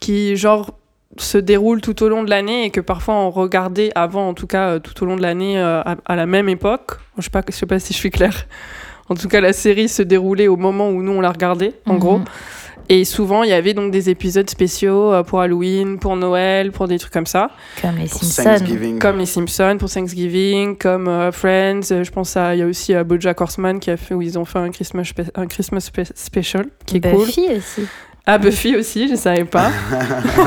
[0.00, 0.74] qui, genre,
[1.18, 4.46] se déroulent tout au long de l'année et que parfois on regardait avant, en tout
[4.46, 6.92] cas, euh, tout au long de l'année euh, à, à la même époque.
[7.18, 8.46] Je sais pas, je sais pas si je suis claire.
[9.08, 11.94] En tout cas, la série se déroulait au moment où nous on la regardait, en
[11.94, 11.98] Mhm.
[11.98, 12.20] gros.
[12.88, 16.88] Et souvent, il y avait donc des épisodes spéciaux euh, pour Halloween, pour Noël, pour
[16.88, 17.50] des trucs comme ça.
[17.82, 18.42] Comme les Pour Simpsons.
[18.44, 18.98] Thanksgiving.
[18.98, 21.80] Comme les Simpsons pour Thanksgiving, comme euh, Friends.
[22.02, 24.38] je pense à, il y a aussi euh, BoJack Horseman qui a fait, où ils
[24.38, 27.26] ont fait un Christmas, un Christmas special, qui est cool.
[27.26, 27.82] Buffy aussi.
[28.24, 29.72] Ah, Buffy aussi, je savais pas.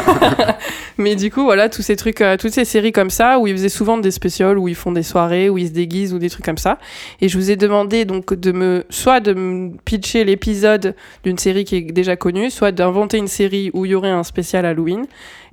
[0.98, 3.54] Mais du coup, voilà, tous ces trucs, euh, toutes ces séries comme ça, où ils
[3.54, 6.30] faisaient souvent des spéciales, où ils font des soirées, où ils se déguisent, ou des
[6.30, 6.80] trucs comme ça.
[7.20, 11.66] Et je vous ai demandé donc de me, soit de me pitcher l'épisode d'une série
[11.66, 15.06] qui est déjà connue, soit d'inventer une série où il y aurait un spécial Halloween,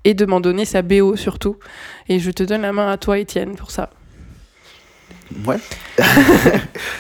[0.05, 1.57] et de m'en donner sa BO surtout.
[2.09, 3.91] Et je te donne la main à toi, Étienne, pour ça.
[5.47, 5.57] Ouais.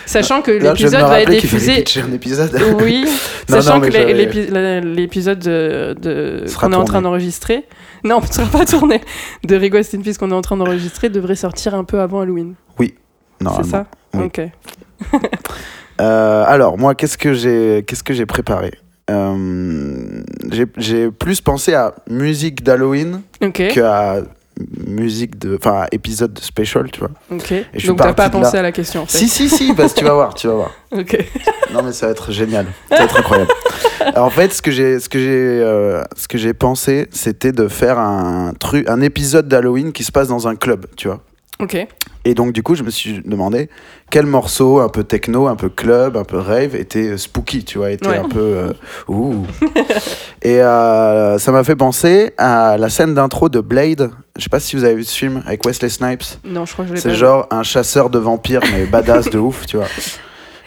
[0.06, 1.84] Sachant que l'épisode va être diffusé.
[2.02, 2.50] un épisode.
[2.82, 3.04] Oui,
[3.48, 7.64] Non, sachant non, que l'épisode de, qu'on est en train d'enregistrer,
[8.04, 9.00] non, ne sera pas tourné,
[9.44, 12.20] de Rigo West in Peace qu'on est en train d'enregistrer devrait sortir un peu avant
[12.20, 12.54] Halloween.
[12.78, 13.68] C'est Normalement.
[13.70, 14.24] ça oui.
[14.26, 14.40] Ok.
[16.00, 18.70] Euh, alors, moi, qu'est-ce que j'ai qu'est-ce que j'ai préparé?
[19.10, 20.22] Euh,
[20.78, 24.18] j'ai- plus pensé à musique d'Halloween qu'à
[24.86, 25.56] musique de.
[25.56, 27.10] Enfin, épisode de special, tu vois.
[27.30, 27.54] Ok.
[27.74, 28.60] je Donc t'as pas pensé là.
[28.60, 29.18] à la question en fait.
[29.18, 30.70] Si, si, si, parce que tu vas voir, tu vas voir.
[30.92, 31.16] Ok.
[31.72, 32.66] Non, mais ça va être génial.
[32.90, 33.50] Ça va être incroyable.
[34.00, 37.52] Alors, en fait, ce que j'ai, ce que j'ai, euh, ce que j'ai pensé, c'était
[37.52, 41.22] de faire un truc, un épisode d'Halloween qui se passe dans un club, tu vois.
[41.60, 41.86] Ok.
[42.24, 43.68] Et donc, du coup, je me suis demandé
[44.10, 47.90] quel morceau, un peu techno, un peu club, un peu rave, était spooky, tu vois,
[47.90, 48.18] était Ouais.
[48.18, 48.38] un peu.
[48.40, 48.72] euh,
[49.08, 49.44] ouh.
[50.42, 54.10] Et euh, ça m'a fait penser à la scène d'intro de Blade.
[54.36, 56.24] Je sais pas si vous avez vu ce film avec Wesley Snipes.
[56.44, 59.38] Non, je crois que je l'ai C'est genre un chasseur de vampires, mais badass de
[59.38, 59.86] ouf, tu vois.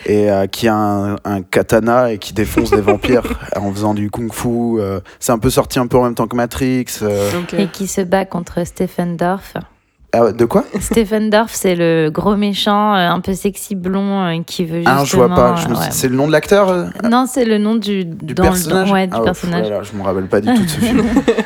[0.05, 3.23] Et euh, qui a un, un katana et qui défonce des vampires
[3.55, 4.79] en faisant du kung-fu.
[4.79, 6.85] euh, c'est un peu sorti un peu en même temps que Matrix.
[7.01, 7.31] euh.
[7.41, 7.53] Ok.
[7.55, 9.55] Et qui se bat contre Stephen Dorff.
[10.17, 14.41] Ah, de quoi Stephen Dorff, c'est le gros méchant, euh, un peu sexy blond, euh,
[14.45, 14.95] qui veut justement...
[15.01, 15.55] Ah, je vois pas.
[15.55, 15.85] je me euh, ouais.
[15.91, 16.73] C'est le nom de l'acteur
[17.03, 19.67] Non, c'est le nom du, Du dans le- personnage ouais, du Ah, ouf, personnage.
[19.67, 21.03] voilà, Je me rappelle pas du tout de ce film.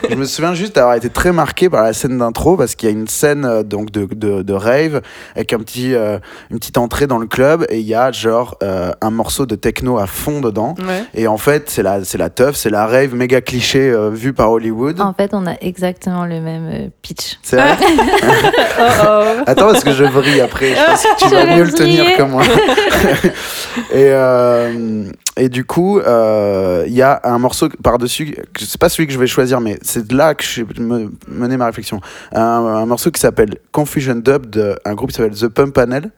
[0.09, 2.91] je me souviens juste d'avoir été très marqué par la scène d'intro parce qu'il y
[2.91, 5.01] a une scène euh, donc de, de, de rave
[5.35, 6.19] avec un petit, euh,
[6.51, 9.55] une petite entrée dans le club et il y a genre euh, un morceau de
[9.55, 10.75] techno à fond dedans.
[10.79, 11.03] Ouais.
[11.13, 14.33] Et en fait, c'est la, c'est la teuf, c'est la rave méga cliché euh, vue
[14.33, 14.99] par Hollywood.
[15.01, 17.39] En fait, on a exactement le même euh, pitch.
[17.41, 17.77] C'est vrai
[18.79, 19.43] Oh, oh.
[19.47, 20.75] Attends, parce que je vrille après.
[20.75, 22.43] Je pense que tu vas mieux le tenir que moi.
[23.91, 25.03] et, euh,
[25.37, 28.35] et du coup, euh, il y a un morceau par-dessus.
[28.59, 31.11] C'est pas celui que je vais choisir, mais c'est de là que je vais me-
[31.27, 32.01] mener ma réflexion.
[32.33, 36.11] Un, un morceau qui s'appelle Confusion Dub d'un groupe qui s'appelle The Pump Panel.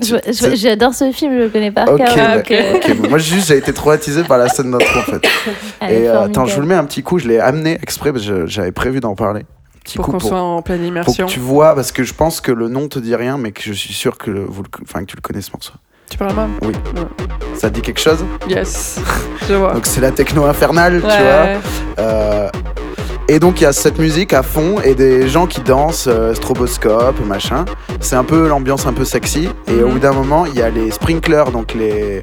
[0.00, 2.14] J'adore ce film, je le connais par Ok, cœur.
[2.14, 5.26] bah, euh, bon, moi juste j'ai été traumatisé par la scène d'intro en fait.
[5.92, 8.24] Et euh, attends, je vous le mets un petit coup, je l'ai amené exprès parce
[8.24, 9.42] que j'avais prévu d'en parler.
[9.88, 11.26] Petit Pour coup qu'on pour, soit en pleine pour immersion.
[11.26, 13.62] que tu vois, parce que je pense que le nom te dit rien, mais que
[13.62, 15.72] je suis sûr que, vous enfin, que tu le connais ce morceau.
[16.10, 16.50] Tu parles mal
[17.54, 18.22] Ça te dit quelque chose?
[18.50, 19.00] Yes.
[19.48, 19.72] Je vois.
[19.72, 21.16] Donc c'est la techno infernale, tu vois.
[21.16, 21.56] Ouais.
[21.98, 22.50] Euh,
[23.28, 26.34] et donc il y a cette musique à fond et des gens qui dansent, euh,
[26.34, 27.64] stroboscope, machin.
[28.00, 29.48] C'est un peu l'ambiance un peu sexy.
[29.68, 29.92] Et au Mhm.
[29.94, 32.22] bout d'un moment, il y a les sprinklers, donc les,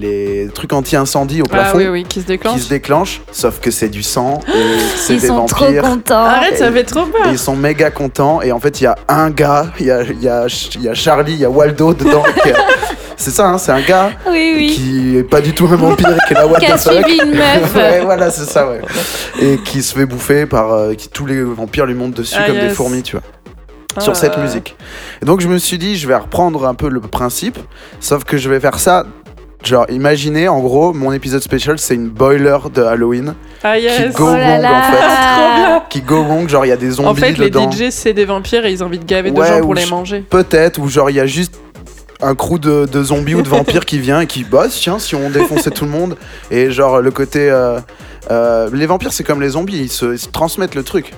[0.00, 1.78] les trucs anti-incendie au Ah plafond.
[1.78, 2.54] oui, oui, qui se déclenche.
[2.54, 4.52] Qui se déclenchent, sauf que c'est du sang et
[4.96, 5.82] c'est Ils des sont trop vampires.
[5.82, 6.24] contents.
[6.24, 7.26] Arrête, ça fait trop peur.
[7.28, 8.42] Et ils sont méga contents.
[8.42, 10.82] Et en fait, il y a un gars, il y a, il y, a, il
[10.82, 12.22] y a Charlie, il y a Waldo dedans.
[13.16, 14.66] c'est ça, hein, c'est un gars Oui, oui.
[14.74, 16.80] qui est pas du tout un vampire et qui est la what Qui a the
[16.80, 16.92] fuck.
[17.04, 17.74] suivi une meuf.
[17.76, 18.80] ouais, voilà, c'est ça, ouais.
[19.40, 20.72] Et qui se fait bouffer par.
[20.72, 23.22] euh, qui, tous les vampires lui montent dessus Ah, comme des fourmis, tu vois.
[23.96, 24.76] Ah sur cette musique.
[25.20, 27.58] Et donc, je me suis dit, je vais reprendre un peu le principe,
[27.98, 29.04] sauf que je vais faire ça.
[29.62, 34.14] Genre, imaginez, en gros, mon épisode spécial, c'est une boiler de Halloween Ah yes.
[34.14, 34.98] go Oh là wrong, en fait.
[34.98, 35.82] Trop bien.
[35.90, 36.48] qui go wrong.
[36.48, 37.70] Genre, il y a des zombies En fait, les dedans.
[37.70, 39.74] DJ, c'est des vampires et ils ont envie de gaver de Ouais, gens ou pour
[39.74, 40.20] les manger.
[40.28, 41.54] Peut-être, ou genre, il y a juste
[42.22, 45.14] un crew de, de zombies ou de vampires qui vient et qui bosse, tiens, si
[45.14, 46.16] on défonçait tout le monde.
[46.50, 47.50] Et genre, le côté.
[47.50, 47.80] euh,
[48.30, 51.12] euh, les vampires, c'est comme les zombies, ils se, ils se transmettent le truc.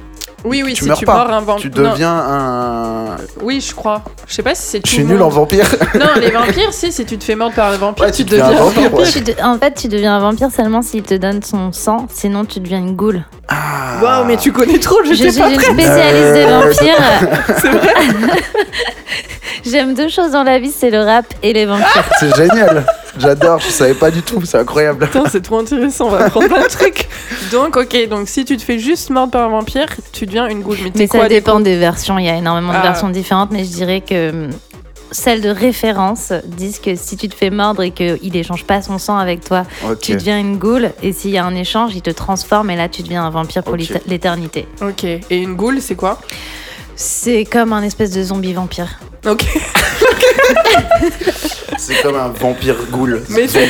[0.45, 1.15] Oui, oui, tu si meurs tu pas.
[1.25, 1.63] mords un vampire.
[1.63, 3.17] Tu deviens un.
[3.43, 4.03] Oui, je crois.
[4.27, 5.67] Je sais pas si c'est tout Je suis nul en vampire.
[5.95, 8.31] Non, les vampires, si, si tu te fais mordre par un vampire, Ouais, tu, tu
[8.31, 8.99] deviens deviens un un vampire, vampire.
[8.99, 9.11] ouais.
[9.13, 12.45] Tu de- En fait, tu deviens un vampire seulement s'il te donne son sang, sinon
[12.45, 13.23] tu deviens une goule.
[13.49, 14.01] Ah.
[14.03, 15.73] Waouh, mais tu connais trop, Je j'étais suis pas une prête.
[15.75, 17.57] spécialiste des Euh, vampires.
[17.61, 17.95] C'est vrai
[19.65, 22.05] J'aime deux choses dans la vie, c'est le rap et les vampires.
[22.19, 22.85] C'est génial.
[23.19, 25.07] J'adore, je savais pas du tout, c'est incroyable.
[25.07, 27.09] Putain, c'est trop intéressant, on va apprendre plein de trucs.
[27.51, 30.63] Donc, ok, donc si tu te fais juste mordre par un vampire, tu deviens une
[30.63, 30.79] goutte.
[30.83, 32.83] Mais, t'es Mais quoi ça dépend des versions, il y a énormément de Ah.
[32.83, 34.51] versions différentes, mais je dirais que hum,
[35.11, 38.97] celles de référence disent que si tu te fais mordre et qu'il échange pas son
[38.97, 39.65] sang avec toi,
[40.01, 42.89] tu deviens une goule, et s'il y a un échange, il te transforme, et là
[42.89, 44.67] tu deviens un vampire pour l'éternité.
[44.81, 46.19] Ok, et une goule, c'est quoi?
[46.97, 48.89] C'est comme un espèce de zombie vampire.
[49.27, 49.45] Ok.
[51.79, 53.23] C'est comme un vampire ghoul.
[53.31, 53.67] Mais zombie.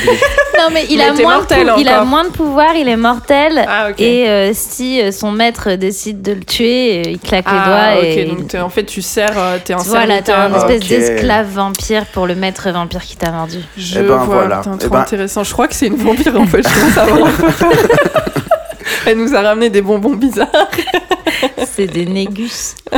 [0.59, 2.95] Non, mais il, Mais a t'es moins, de il a moins de pouvoir, il est
[2.95, 3.65] mortel.
[3.67, 3.99] Ah, ok.
[3.99, 8.01] Et euh, si euh, son maître décide de le tuer, il claque les ah, doigts
[8.01, 10.87] ok, et donc t'es- en fait, tu sers, euh, t'es un voilà, t'as un espèce
[10.87, 13.59] d'esclave vampire pour le maître vampire qui t'a mordu.
[13.77, 14.57] Je Eh ben, vois, voilà.
[14.59, 15.43] putain, Eh ben- intéressant.
[15.43, 16.69] Je crois que c'est une vampire en fait, je.
[19.07, 20.47] Elle nous a ramené des bonbons bizarres.
[21.75, 22.75] C'est des négus.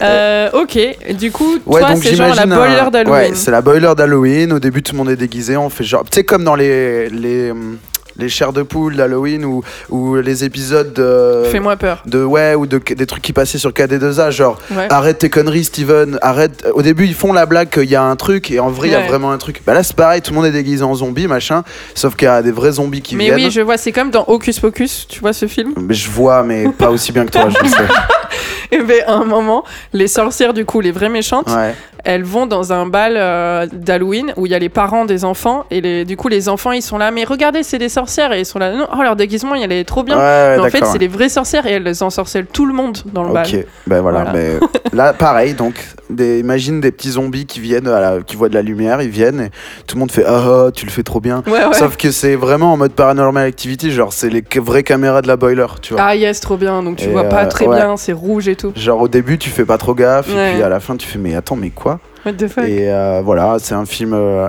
[0.00, 3.30] Euh, ok, du coup, Ouais, toi, c'est genre la boiler d'Halloween.
[3.30, 4.52] Ouais, c'est la boiler d'Halloween.
[4.52, 5.56] Au début, tout le monde est déguisé.
[5.56, 6.02] On fait genre.
[6.02, 7.08] Tu sais, comme dans les.
[7.08, 7.78] les hum,
[8.16, 12.02] les chairs de poule d'Halloween ou, ou les épisodes de, Fais-moi peur.
[12.06, 14.86] de ouais ou de, des trucs qui passaient sur KD2A genre Ouais.
[14.90, 18.16] arrête tes conneries Steven arrête au début ils font la blague qu'il y a un
[18.16, 19.62] truc et en vrai il y a vraiment un truc.
[19.66, 21.62] Bah là c'est pareil tout le monde est déguisé en zombie machin
[21.94, 23.36] sauf qu'il y a des vrais zombies qui Mais viennent.
[23.36, 25.72] oui, je vois, c'est comme dans Hocus Pocus, tu vois ce film?
[25.80, 27.76] Mais je vois mais pas aussi bien que toi je sais.
[28.70, 32.46] Et ben à un moment, les sorcières, du coup, les vraies méchantes, ouais elles vont
[32.46, 36.04] dans un bal euh, d'Halloween où il y a les parents des enfants et les,
[36.04, 37.10] du coup les enfants ils sont là.
[37.10, 38.72] Mais regardez c'est des sorcières et ils sont là.
[38.74, 40.16] Non oh leur déguisement il est trop bien.
[40.18, 43.24] Ouais, mais en fait c'est les vraies sorcières et elles ensorcellent tout le monde dans
[43.24, 43.46] le bal.
[43.46, 44.24] Ok, ben voilà.
[44.24, 44.32] Voilà.
[44.32, 44.58] Mais
[44.92, 45.74] là, pareil, donc,
[46.10, 49.08] des, imagine des petits zombies qui viennent, à la- qui voient de la lumière, ils
[49.08, 49.50] viennent, et
[49.86, 51.42] tout le monde fait ah, ah, tu le fais trop bien.
[51.46, 55.28] ouais Sauf que c'est vraiment en mode paranormal activity, genre c'est les vraies caméras de
[55.28, 56.02] la boiler, tu vois.
[56.02, 56.82] ah yes trop bien.
[56.82, 58.72] Donc tu Et, vois pas euh, très bien c'est rouge et tout.
[58.76, 61.18] Genre au début tu fais pas trop gaffe, et puis à la fin tu fais
[61.18, 61.91] mais attends, mais quoi?
[62.24, 62.64] What the fuck?
[62.64, 64.48] Et euh, voilà, c'est un film euh,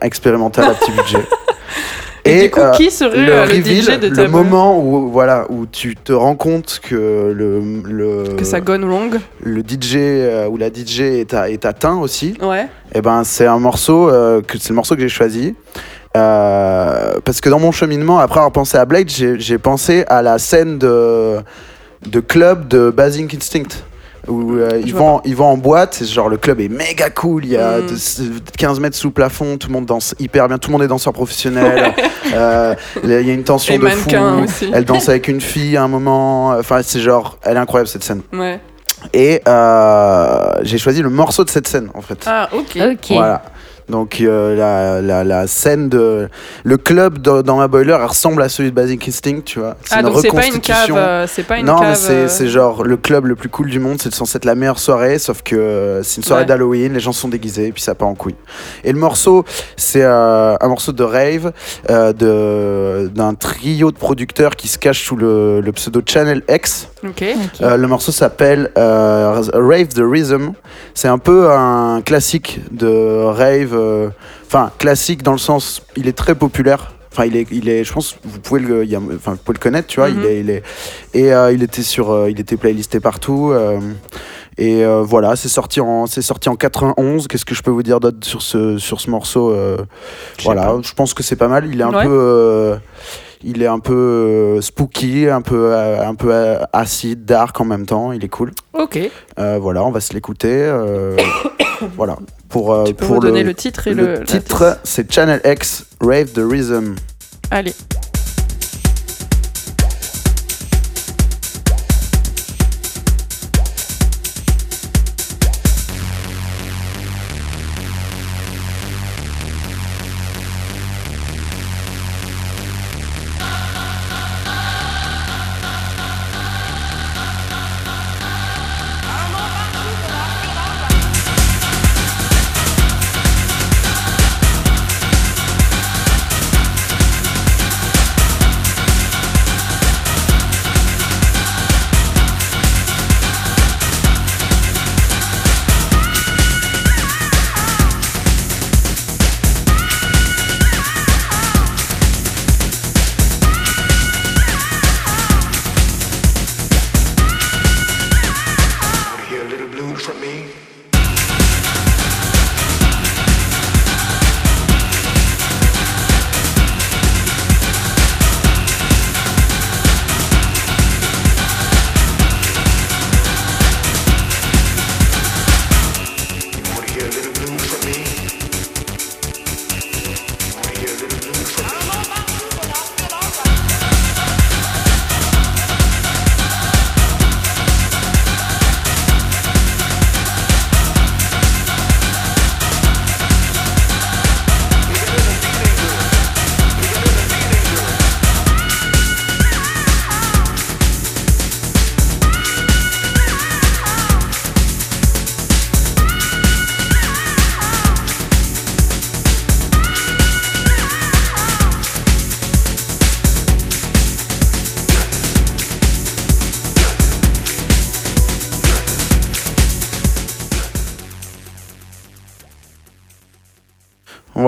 [0.00, 1.26] expérimental à petit budget.
[2.24, 5.96] et, du coup euh, qui serait le DJ de le moment où voilà où tu
[5.96, 9.18] te rends compte que le le que ça gone wrong.
[9.42, 12.36] le DJ euh, ou la DJ est, à- est atteint aussi.
[12.42, 12.68] Ouais.
[12.94, 15.54] Et ben c'est un morceau euh, que c'est le morceau que j'ai choisi.
[16.12, 20.78] Parce que dans mon cheminement après avoir pensé à Blade j'ai pensé à la scène
[20.78, 21.36] de
[22.06, 23.84] de club de Basing Instinct.
[24.28, 27.44] Où euh, ils, vont, ils vont en boîte, c'est genre le club est méga cool,
[27.46, 27.86] il y a Mm.
[27.86, 30.88] de- 15 mètres sous plafond, tout le monde danse hyper bien, tout le monde est
[30.88, 31.92] danseur professionnel,
[32.34, 34.10] euh, il y a une tension Et de fou,
[34.44, 34.70] aussi.
[34.74, 38.04] elle danse avec une fille à un moment, enfin c'est genre, elle est incroyable cette
[38.04, 38.20] scène.
[38.32, 38.60] Ouais.
[39.14, 42.22] Et euh, j'ai choisi le morceau de cette scène en fait.
[42.26, 42.78] Ah, ok.
[42.92, 43.06] Ok.
[43.12, 43.42] Voilà.
[43.90, 46.28] Donc euh, la, la, la scène de
[46.64, 49.76] le club dans, dans ma boiler elle ressemble à celui de Basic Instinct, tu vois.
[49.84, 50.76] C'est Ah, une donc c'est pas une cave.
[50.76, 50.96] reconstitution.
[50.96, 51.88] euh, C'est pas une non, cave.
[51.90, 54.44] mais c'est euh, c'est genre le club le plus cool du monde, c'est censé être
[54.44, 56.46] la meilleure soirée, sauf que euh, c'est une soirée Ouais.
[56.46, 58.36] d'Halloween, les gens sont déguisés et puis ça part en couille.
[58.84, 59.44] Et le morceau,
[59.76, 61.52] c'est euh, un morceau de rave
[61.90, 66.88] euh, de- d'un trio de producteurs qui se cachent sous le, le pseudo Channel X.
[67.62, 70.52] Euh, le morceau s'appelle euh, Rave the Rhythm.
[70.94, 73.74] C'est un peu un classique de rave.
[73.80, 74.08] Euh,
[74.46, 76.92] Enfin, classique dans le sens, il est très populaire.
[77.12, 79.38] Enfin, il est, il est, je pense, vous pouvez le, il y a- enfin, vous
[79.38, 80.10] pouvez le connaître, tu vois.
[80.10, 80.20] Mhm.
[80.20, 80.62] Il est, il est,
[81.14, 83.50] et euh, il était sur, euh, il était playlisté partout.
[83.52, 83.80] euh,
[84.58, 87.28] et voilà, c'est sorti en, c'est sorti en 91.
[87.28, 89.54] Qu'est-ce que je peux vous dire d'autre sur ce, sur ce morceau
[90.44, 90.78] Voilà, pas.
[90.82, 91.66] je pense que c'est pas mal.
[91.72, 92.04] Il est un Ouais.
[92.04, 92.74] peu,
[93.42, 98.12] il est un peu spooky, un peu, un peu acide, dark en même temps.
[98.12, 98.50] Il est cool.
[98.74, 98.98] Ok.
[99.38, 100.70] Voilà, on va se l'écouter.
[101.96, 102.16] voilà.
[102.48, 105.86] Pour, euh, Tu peux pour redonner le, titre et le, le titre, c'est Channel X
[106.00, 106.96] Rave the Rhythm.
[107.50, 107.74] Allez.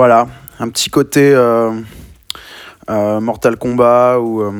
[0.03, 0.27] Voilà,
[0.59, 1.71] un petit côté euh,
[2.89, 4.51] euh, Mortal Kombat ou euh,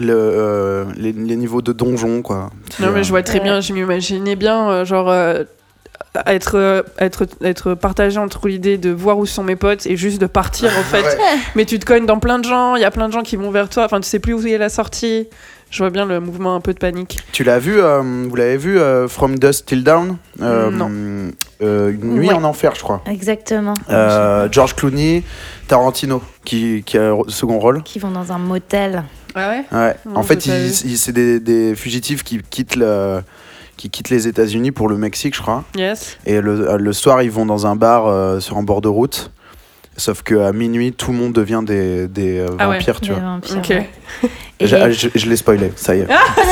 [0.00, 2.50] le, euh, les, les niveaux de donjon, quoi.
[2.80, 5.44] Non, mais euh, je vois très bien, je m'imaginais bien, euh, genre, euh,
[6.26, 10.26] être, être, être partagé entre l'idée de voir où sont mes potes et juste de
[10.26, 11.04] partir, en fait.
[11.04, 11.38] Ouais.
[11.54, 13.36] Mais tu te cognes dans plein de gens, il y a plein de gens qui
[13.36, 15.28] vont vers toi, enfin, tu sais plus où est la sortie.
[15.70, 17.18] Je vois bien le mouvement un peu de panique.
[17.32, 20.90] Tu l'as vu, euh, vous l'avez vu, euh, From Dust Till Down Euh, Non.
[21.62, 22.34] euh, Une nuit Ouais.
[22.34, 23.02] en enfer, je crois.
[23.06, 23.74] Exactement.
[23.88, 25.22] Euh, George Clooney,
[25.68, 27.82] Tarantino, qui, qui a le second rôle.
[27.84, 29.04] Qui vont dans un motel.
[29.36, 29.64] Ah ouais?
[29.70, 29.94] Ouais.
[30.06, 33.20] Non, en fait, c'est des, des fugitifs qui quittent, le,
[33.76, 35.62] qui quittent les États-Unis pour le Mexique, je crois.
[35.76, 36.18] Yes.
[36.26, 39.30] Et le, le soir, ils vont dans un bar euh, sur un bord de route.
[40.00, 42.78] Sauf qu'à minuit, tout le monde devient des, des euh, Ah ouais.
[42.78, 43.22] vampires, tu Des vois.
[43.22, 43.68] vampires, Ok.
[43.68, 43.90] ouais.
[44.58, 46.06] Et- Je, je- je l'ai spoilé, ça y est.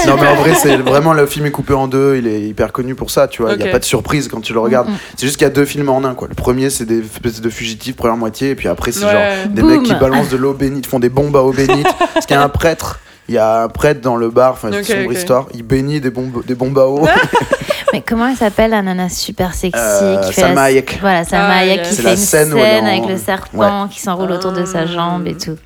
[0.07, 2.16] non, mais en vrai, c'est vraiment le film est coupé en deux.
[2.18, 3.53] Il est hyper connu pour ça, tu vois.
[3.55, 4.88] Il n'y a pas de surprise quand tu le regardes.
[4.88, 4.99] Mm, mm.
[5.16, 6.28] C'est juste qu'il y a deux films en un, quoi.
[6.28, 8.51] Le premier, c'est des espèces de fugitifs, première moitié.
[8.51, 9.12] Et puis après, c'est Ouais.
[9.12, 11.86] genre des mecs qui balancent de l'eau bénite, font des bombes à eau bénite.
[12.14, 13.01] Parce qu'il y a un prêtre.
[13.29, 15.47] Il y a un prêtre dans le bar, enfin, c'est Ok, une sombre histoire.
[15.55, 17.07] Il bénit des bombes, des bombes à eau.
[17.93, 20.62] Mais comment elle s'appelle la nana super sexy Euh, qui fait Salma la...
[20.64, 20.99] Hayek.
[21.01, 24.31] Voilà, Salma Ah, Hayek qui fait la une scène en- avec le serpent qui s'enroule
[24.33, 24.87] autour de sa Ah.
[24.87, 25.57] jambe et tout.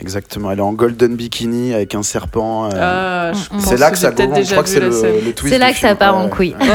[0.00, 0.50] Exactement.
[0.52, 2.66] Elle est en golden bikini avec un serpent.
[2.72, 3.60] euh, Ah, Mm, mm.
[3.60, 4.44] c'est là que ça j'ai.
[4.44, 5.14] Je crois que vu c'est la le, scène.
[5.24, 5.52] le twist.
[5.54, 6.54] C'est là que ça part en couille.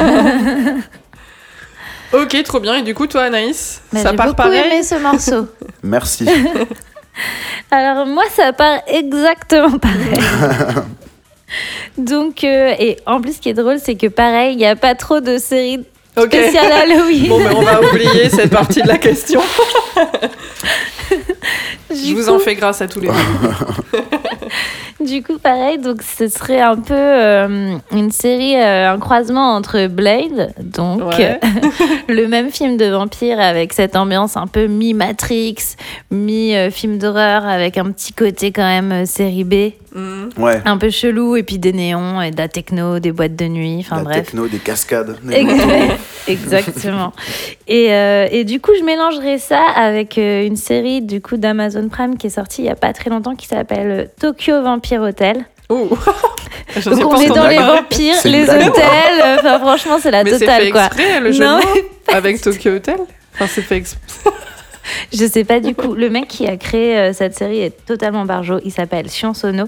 [2.14, 2.76] Ok, trop bien.
[2.76, 5.48] Et du coup, toi, Anaïs, Mais ça J'ai part beaucoup pareil aimé ce morceau.
[5.82, 6.28] Merci.
[7.72, 10.20] Alors moi, ça part exactement pareil.
[11.98, 14.76] Donc, euh, et en plus, ce qui est drôle, c'est que pareil, il n'y a
[14.76, 15.86] pas trop de séries
[16.18, 16.28] Ok.
[16.34, 17.28] spéciales Halloween.
[17.30, 19.42] Bon, mais on va oublier cette partie de la question.
[21.92, 24.00] Je vous coup- en fais grâce à tous les deux.
[25.08, 29.88] Du coup, pareil, donc ce serait un peu euh, une série, euh, un croisement entre
[29.88, 31.40] Blade, donc Ouais.
[32.08, 35.56] le même film de vampire avec cette ambiance un peu mi-Matrix,
[36.12, 39.54] mi-film d'horreur avec un petit côté quand même euh, série B.
[40.40, 40.60] Ouais.
[40.66, 43.78] un peu chelou, et puis des néons, et de la techno, des boîtes de nuit,
[43.82, 44.26] enfin la bref.
[44.26, 45.18] techno, des cascades.
[45.24, 45.46] des.
[46.28, 47.14] Exactement.
[47.68, 52.18] Et, euh, et du coup, je mélangerai ça avec une série du coup d'Amazon Prime
[52.18, 55.46] qui est sortie il y a pas très longtemps qui s'appelle Tokyo Vampire Hotel.
[55.70, 55.90] Ouh.
[56.76, 58.70] Je Donc on est dans les vampires, les blague.
[58.70, 59.38] hôtels.
[59.40, 60.86] Enfin, franchement, c'est la Mais c'est totale fait quoi.
[60.86, 61.60] exprès, le jeu Non,
[62.08, 62.98] avec Tokyo Hotel
[63.36, 64.02] Enfin, c'est fait exprès.
[65.14, 65.94] Je sais pas du coup.
[65.94, 68.60] Le mec qui a créé euh, cette série est totalement barjo.
[68.66, 69.66] Il s'appelle Shion Sono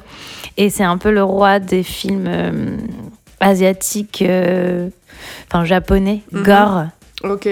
[0.58, 2.52] et c'est un peu le roi des films euh,
[3.40, 4.90] asiatiques, euh,
[5.52, 6.44] enfin japonais, Mhm.
[6.44, 6.84] gore.
[7.24, 7.48] Ok.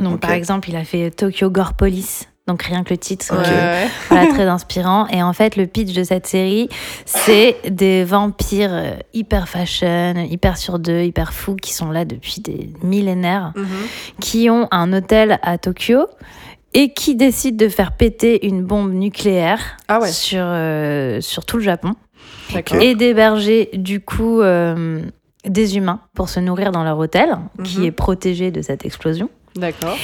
[0.00, 2.28] Donc par exemple, il a fait Tokyo Gore Police.
[2.48, 3.44] Donc rien que le titre, Ouais.
[3.46, 5.06] euh, voilà, très inspirant.
[5.08, 6.68] Et en fait, le pitch de cette série,
[7.04, 12.40] c'est des vampires euh, hyper fashion, hyper sur deux, hyper fous, qui sont là depuis
[12.40, 13.66] des millénaires, Mhm.
[14.20, 16.06] qui ont un hôtel à Tokyo
[16.74, 20.10] et qui décident de faire péter une bombe nucléaire Ah ouais.
[20.10, 21.92] sur, euh, sur tout le Japon
[22.80, 25.00] et d'héberger du coup euh,
[25.44, 27.84] des humains pour se nourrir dans leur hôtel, qui Mhm.
[27.84, 29.28] est protégé de cette explosion.
[29.56, 29.96] D'accord.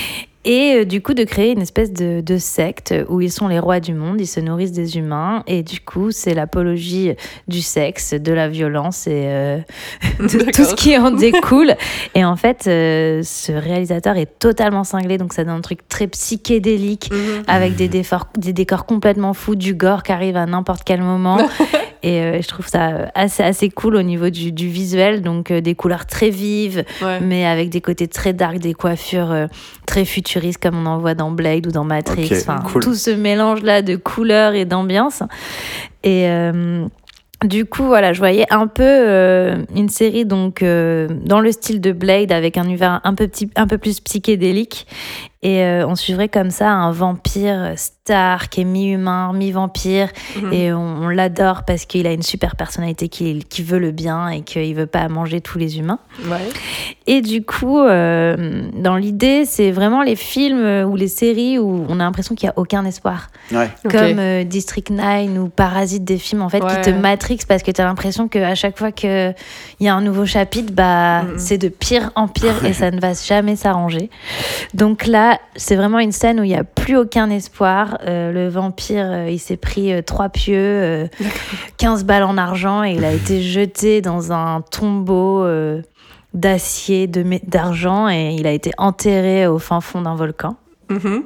[0.45, 3.59] Et euh, du coup, de créer une espèce de, de secte où ils sont les
[3.59, 5.43] rois du monde, ils se nourrissent des humains.
[5.47, 7.13] Et du coup, c'est l'apologie
[7.49, 9.59] du sexe, de la violence et euh,
[10.21, 11.75] de tout ce qui en découle.
[12.15, 16.07] Et en fait, euh, ce réalisateur est totalement cinglé, donc ça donne un truc très
[16.09, 17.11] psychédélique.
[17.11, 17.45] Mhm.
[17.47, 21.39] Avec des décors, des décors complètement fous, du gore qui arrive à n'importe quel moment.
[22.07, 25.23] et euh, je trouve ça euh, assez, assez cool au niveau du, du visuel.
[25.23, 27.19] Donc, euh, des couleurs très vives, Ouais.
[27.21, 29.47] mais avec des côtés très dark, des coiffures euh,
[29.87, 32.27] très futuristes comme on en voit dans Blade ou dans Matrix.
[32.31, 32.83] Ok, Enfin, cool.
[32.83, 35.23] tout ce mélange là de couleurs et d'ambiance.
[36.03, 36.85] Et euh,
[37.45, 41.81] du coup, voilà, je voyais un peu euh, une série donc euh, dans le style
[41.81, 44.87] de Blade avec un univers un peu petit, un peu plus psychédélique.
[45.45, 50.09] Et euh, on suivrait comme ça un vampire star qui est mi-humain, mi-vampire.
[50.43, 50.53] Mhm.
[50.53, 54.29] Et on, on l'adore parce qu'il a une super personnalité qui, qui veut le bien
[54.31, 55.99] et qu'il veut pas manger tous les humains.
[56.27, 56.39] Ouais.
[57.07, 62.01] Et du coup, euh, dans l'idée, c'est vraiment les films ou les séries où on
[62.01, 63.29] a l'impression qu'il n'y a aucun espoir.
[63.53, 63.69] Ouais.
[63.91, 66.75] Comme euh, District 9 ou Parasite, des films en fait Ouais.
[66.81, 69.35] qui te matrix parce que tu as l'impression qu'à chaque fois qu'il
[69.81, 71.39] y a un nouveau chapitre, bah, Mhm.
[71.39, 74.09] c'est de pire en pire et ça ne va jamais s'arranger.
[74.73, 77.99] Donc là, c'est vraiment une scène où il n'y a plus aucun espoir.
[78.07, 81.07] Euh, le vampire, euh, il s'est pris euh, trois pieux, euh,
[81.79, 85.43] 15 balles en argent et il a été jeté dans un tombeau.
[85.45, 85.81] euh,
[86.33, 90.57] d'acier, d'argent et il a été enterré au fin fond d'un volcan.
[90.91, 91.23] Mhm.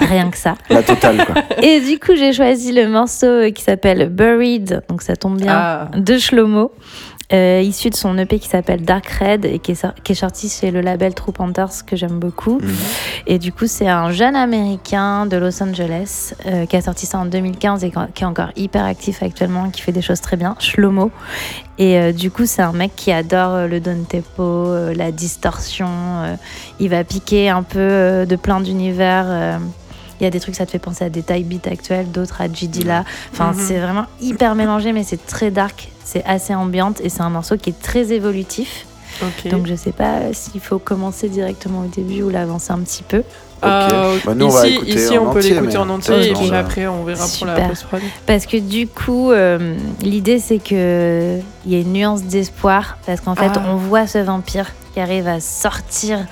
[0.00, 0.54] Rien que ça.
[0.68, 1.36] La totale, quoi.
[1.62, 5.90] Et du coup, j'ai choisi le morceau qui s'appelle Buried, donc ça tombe bien, Ah.
[5.96, 6.72] de Shlomo,
[7.32, 10.14] euh, issu de son EP qui s'appelle Dark Red et qui est, sor- qui est
[10.14, 12.58] sorti chez le label True Panthers que j'aime beaucoup.
[12.58, 12.74] Mhm.
[13.26, 17.18] Et du coup, c'est un jeune américain de Los Angeles euh, qui a sorti ça
[17.18, 20.56] en 2015 et qui est encore hyper actif actuellement, qui fait des choses très bien,
[20.58, 21.10] Shlomo.
[21.78, 25.88] Et euh, du coup, c'est un mec qui adore le down tempo, la distorsion.
[26.80, 29.58] il va piquer un peu de plein d'univers.
[30.20, 32.40] Il y a des trucs, ça te fait penser à des type beats actuels, d'autres
[32.40, 33.04] à G.D.La.
[33.32, 33.58] Enfin, Mhm.
[33.58, 37.56] c'est vraiment hyper mélangé, mais c'est très dark, c'est assez ambiante et c'est un morceau
[37.56, 38.86] qui est très évolutif.
[39.50, 43.22] Donc, je sais pas s'il faut commencer directement au début ou l'avancer un petit peu.
[43.62, 43.88] Ah,
[44.24, 46.50] Bah, nous, on va ici, écouter ici, en on peut l'écouter en entier et puis
[46.54, 47.68] après, on verra pour la Super.
[47.68, 48.00] post-prod.
[48.26, 53.20] Parce que du coup, euh, l'idée c'est que il y a une nuance d'espoir parce
[53.20, 53.62] qu'en fait, Ah.
[53.68, 56.26] on voit ce vampire qui arrive à sortir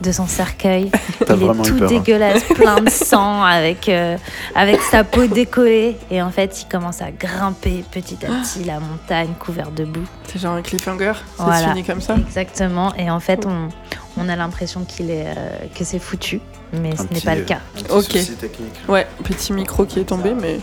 [0.00, 0.90] de son cercueil.
[1.30, 1.82] Il est tout peur.
[1.82, 1.86] hein.
[1.86, 4.16] dégueulasse, plein de sang, avec euh,
[4.54, 8.80] avec sa peau décollée et en fait, il commence à grimper petit à petit la
[8.80, 10.04] montagne couverte de boue.
[10.26, 11.12] C'est genre un cliffhanger.
[11.38, 11.58] Ça Voilà.
[11.60, 12.16] se finit comme ça.
[12.16, 12.92] Exactement.
[12.96, 13.68] Et en fait, on
[14.18, 16.40] on a l'impression qu'il est euh, que c'est foutu,
[16.72, 17.60] mais Un ce n'est pas le euh, cas.
[17.76, 18.02] un petit Ok.
[18.04, 18.74] souci technique.
[18.88, 20.60] Ouais, petit micro qui est tombé, mais.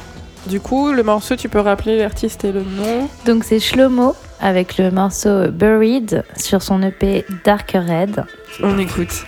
[0.47, 4.77] Du coup, le morceau, tu peux rappeler l'artiste et le nom Donc c'est Shlomo avec
[4.77, 8.23] le morceau Buried sur son EP Dark Red.
[8.63, 9.25] On écoute.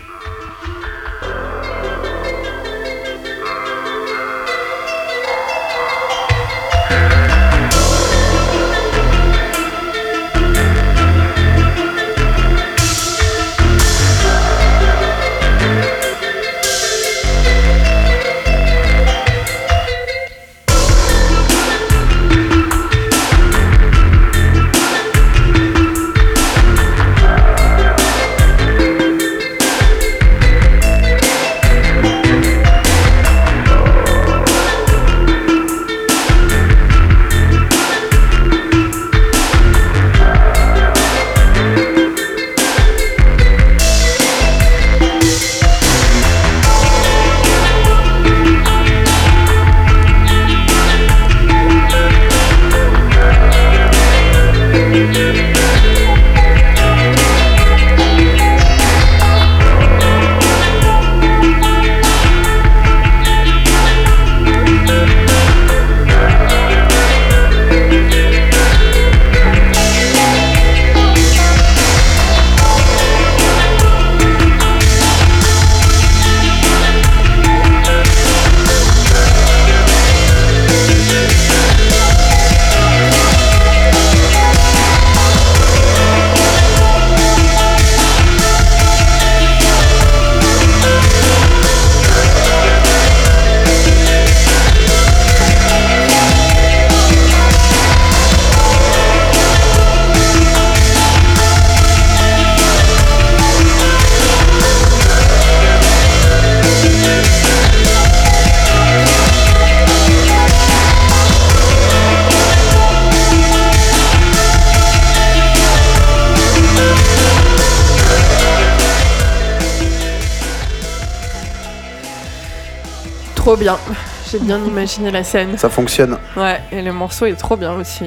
[124.32, 125.58] J'ai bien imaginé la scène.
[125.58, 126.18] Ça fonctionne.
[126.38, 128.06] Ouais, et le morceau est trop bien aussi.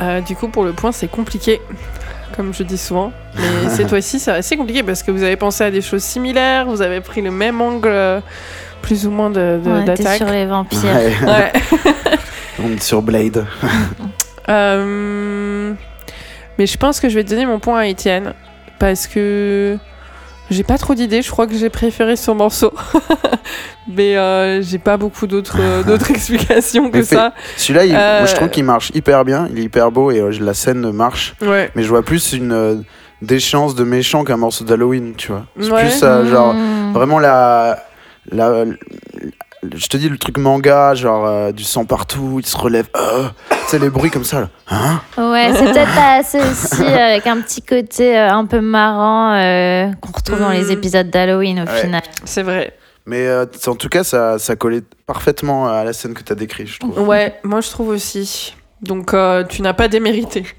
[0.00, 1.60] Euh, du coup, pour le point, c'est compliqué,
[2.36, 3.12] comme je dis souvent.
[3.36, 6.66] Mais cette fois-ci, c'est assez compliqué parce que vous avez pensé à des choses similaires,
[6.66, 8.20] vous avez pris le même angle, euh,
[8.80, 10.18] plus ou moins de- de- d'attaque.
[10.18, 10.78] sur les vampires.
[10.84, 11.12] Ouais.
[11.26, 11.52] Ouais.
[12.64, 13.44] On est sur Blade.
[14.50, 15.74] Euh,
[16.58, 18.32] Mais je pense que je vais donner mon point à Étienne
[18.78, 19.76] parce que
[20.50, 21.22] j'ai pas trop d'idées.
[21.22, 22.72] Je crois que j'ai préféré son morceau,
[23.88, 27.32] mais euh, j'ai pas beaucoup d'autres euh, explications que ça.
[27.56, 29.48] Celui-là, il- Euh, je trouve qu'il marche hyper bien.
[29.50, 31.34] Il est hyper beau et euh, la scène marche.
[31.42, 31.70] Ouais.
[31.74, 32.74] Mais je vois plus une euh,
[33.22, 35.46] déchéance de méchant qu'un morceau d'Halloween, tu vois.
[35.60, 35.82] C'est Ouais.
[35.82, 36.92] plus euh, genre Mmh.
[36.92, 37.78] vraiment la,
[38.30, 38.64] la,
[39.74, 43.28] je te dis le truc manga, genre euh, du sang partout, il se relève, euh,
[43.50, 44.40] tu sais les bruits comme ça.
[44.40, 44.48] Là.
[44.70, 48.60] Hein Ouais, c'est peut-être pas assez aussi euh, avec un petit côté euh, un peu
[48.60, 50.70] marrant euh, qu'on retrouve dans les Mm.
[50.72, 51.80] épisodes d'Halloween au Ouais.
[51.80, 52.02] final.
[52.24, 52.74] C'est vrai.
[53.06, 56.36] Mais euh, en tout cas, ça, ça collait parfaitement à la scène que tu as
[56.36, 57.00] décrite, je trouve.
[57.08, 58.54] Ouais, moi je trouve aussi.
[58.82, 60.44] Donc euh, tu n'as pas démérité.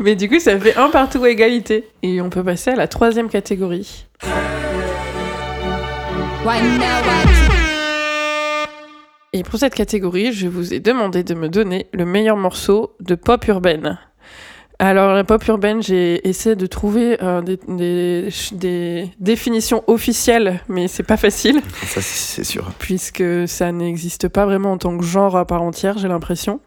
[0.00, 1.88] Mais du coup, ça fait un partout à égalité.
[2.02, 4.06] Et on peut passer à la troisième catégorie.
[9.32, 13.14] Et pour cette catégorie, je vous ai demandé de me donner le meilleur morceau de
[13.14, 13.98] pop urbaine.
[14.78, 20.86] Alors, la pop urbaine, j'ai essayé de trouver euh, des, des- des définitions officielles, mais
[20.86, 22.70] c'est pas facile, Ça, c'est sûr.
[22.78, 26.60] puisque ça n'existe pas vraiment en tant que genre à part entière, j'ai l'impression.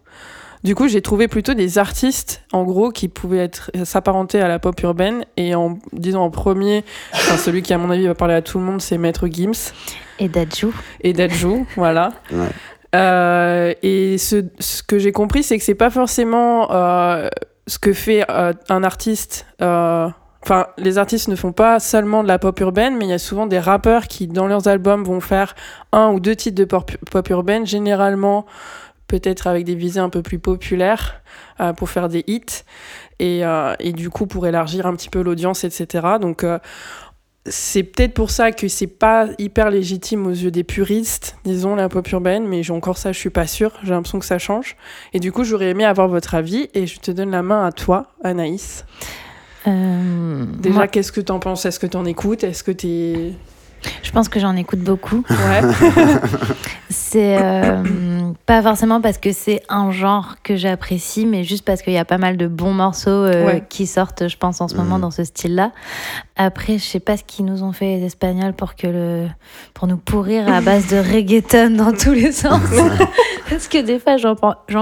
[0.64, 4.48] Du coup, j'ai trouvé plutôt des artistes, en gros, qui pouvaient être euh, s'apparenter à
[4.48, 5.24] la pop urbaine.
[5.38, 6.84] Et en disant en premier,
[7.14, 9.72] enfin, celui qui, à mon avis, va parler à tout le monde, c'est Maître Gims
[10.20, 10.74] Et Dajou.
[11.02, 12.12] et Dajou, voilà.
[12.32, 12.48] Ouais.
[12.96, 17.30] Euh, et ce, ce que j'ai compris, c'est que c'est pas forcément euh,
[17.68, 19.46] ce que fait euh, un artiste.
[19.62, 20.10] euh,
[20.42, 23.20] Enfin, les artistes ne font pas seulement de la pop urbaine, mais il y a
[23.20, 25.54] souvent des rappeurs qui, dans leurs albums, vont faire
[25.92, 28.46] un ou deux titres de pop, pop urbaine, généralement
[29.10, 31.22] peut-être avec des visées un peu plus populaires
[31.60, 32.64] euh, pour faire des hits
[33.20, 36.08] et, euh, et du coup pour élargir un petit peu l'audience, etc.
[36.22, 36.60] Donc euh,
[37.46, 41.90] c'est peut-être pour ça que c'est pas hyper légitime aux yeux des puristes, disons, la
[41.90, 44.78] pop urbaine, mais j'ai encore ça, je suis pas sûre, j'ai l'impression que ça change.
[45.14, 47.72] Et du coup, j'aurais aimé avoir votre avis et je te donne la main à
[47.72, 48.86] toi, Anaïs.
[49.66, 51.66] Déjà, moi, qu'est-ce que t'en penses?
[51.66, 52.44] Est-ce que t'en écoutes?
[52.44, 53.34] Est-ce que t'es.
[54.04, 55.24] Je pense que j'en écoute beaucoup.
[55.30, 55.62] Ouais.
[56.90, 57.84] C'est euh,
[58.46, 62.06] pas forcément parce que c'est un genre que j'apprécie, mais juste parce qu'il y a
[62.06, 63.64] pas mal de bons morceaux euh, Ouais.
[63.70, 65.02] qui sortent, je pense, en ce moment Mhm.
[65.02, 65.72] dans ce style-là.
[66.42, 69.28] Après, je sais pas ce qu'ils nous ont fait les Espagnols pour que le
[69.74, 72.62] pour nous pourrir à base de reggaeton dans tous les sens.
[73.50, 74.36] parce que des fois, j'en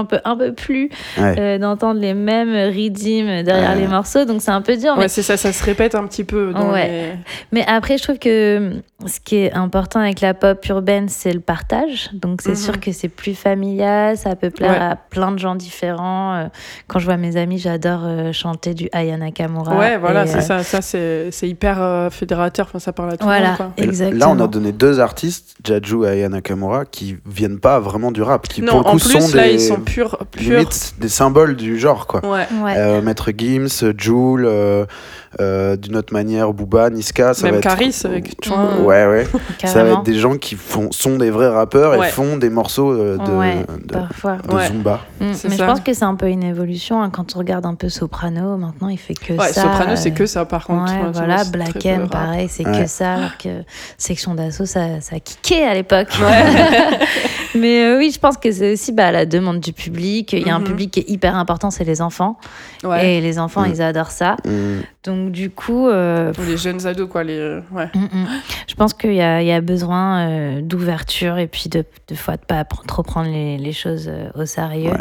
[0.04, 0.88] peux un peu plus
[1.18, 1.34] Ouais.
[1.38, 3.80] euh, d'entendre les mêmes rythmes derrière Ouais.
[3.80, 4.94] les morceaux, donc c'est un peu dur.
[4.94, 6.52] mais ouais, c'est ça, ça se répète un petit peu.
[6.52, 7.16] Dans Ouais.
[7.50, 8.74] mais après, je trouve que
[9.06, 12.10] ce qui est important avec la pop urbaine, c'est le partage.
[12.12, 12.56] Donc, c'est Mhm.
[12.56, 14.76] sûr que c'est plus familial, ça peut plaire Ouais.
[14.78, 16.34] à plein de gens différents.
[16.36, 16.44] Euh,
[16.86, 19.76] Quand je vois mes amis, j'adore euh, chanter du Aya Nakamura.
[19.76, 23.16] Ouais, voilà, c'est euh, ça, ça c'est c'est hyper euh, fédérateur, enfin, ça parle à
[23.16, 24.18] tout le Voilà, monde.
[24.18, 28.22] Là, on a donné deux artistes, Jaju et Aya Nakamura, qui viennent pas vraiment du
[28.22, 30.18] rap, qui Non, pour le en coup plus, sont là, des, ils sont purs.
[30.30, 30.42] purs...
[30.52, 32.20] limite des symboles du genre, quoi.
[32.24, 32.46] Ouais.
[32.62, 32.74] Ouais.
[32.76, 34.46] Euh, Maître Gims, Joule,
[35.40, 37.62] euh, euh, d'une autre manière, Booba, Niska, ça va être...
[37.62, 38.76] Caris avec Chouin.
[38.82, 39.26] Ouais, ouais.
[39.64, 42.08] ça va être des gens qui font, sont des vrais rappeurs Ouais.
[42.08, 44.36] et font des morceaux euh, de, Ouais, de, Parfois.
[44.48, 44.66] de Ouais.
[44.68, 45.00] Zumba.
[45.20, 45.66] Mm, C'est Mais ça.
[45.66, 47.02] je pense que c'est un peu une évolution.
[47.02, 47.10] hein.
[47.10, 49.62] Quand on regarde un peu Soprano, maintenant, il fait que Ouais, ça.
[49.62, 50.92] Soprano, c'est euh, que ça, par contre.
[51.12, 52.82] Voilà, Black M, pareil, c'est Ouais.
[52.82, 53.48] que ça, alors que
[53.96, 56.08] Section d'Assaut, ça, ça kickait à l'époque.
[57.54, 60.32] Mais euh, oui, je pense que c'est aussi bah, la demande du public.
[60.32, 60.64] Il y a un Mhm.
[60.64, 62.38] public qui est hyper important, c'est les enfants.
[62.84, 63.14] Ouais.
[63.16, 63.70] Et les enfants, Mhm.
[63.74, 64.36] ils adorent ça.
[64.44, 64.80] Mm.
[65.04, 67.24] Donc du coup, euh, les jeunes ados, quoi.
[67.24, 67.38] Les...
[67.38, 67.88] euh, Ouais.
[67.94, 68.26] mm, mm.
[68.68, 72.14] je pense qu'il y a, il y a besoin euh, d'ouverture et puis de, de
[72.14, 74.90] fois de pas trop prendre les, les choses au sérieux.
[74.92, 74.98] Ouais.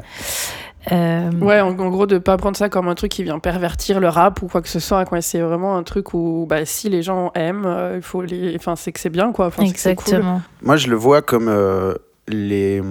[0.93, 3.99] Euh, Ouais, en, en gros, de pas prendre ça comme un truc qui vient pervertir
[3.99, 5.03] le rap ou quoi que ce soit.
[5.03, 5.19] Quoi.
[5.21, 8.55] C'est vraiment un truc où, bah, si les gens aiment, euh, il faut les.
[8.55, 9.47] Enfin, c'est que c'est bien, quoi.
[9.47, 9.69] Enfin, cool.
[9.69, 10.41] Exactement.
[10.61, 11.93] Moi, je le vois comme euh,
[12.27, 12.81] les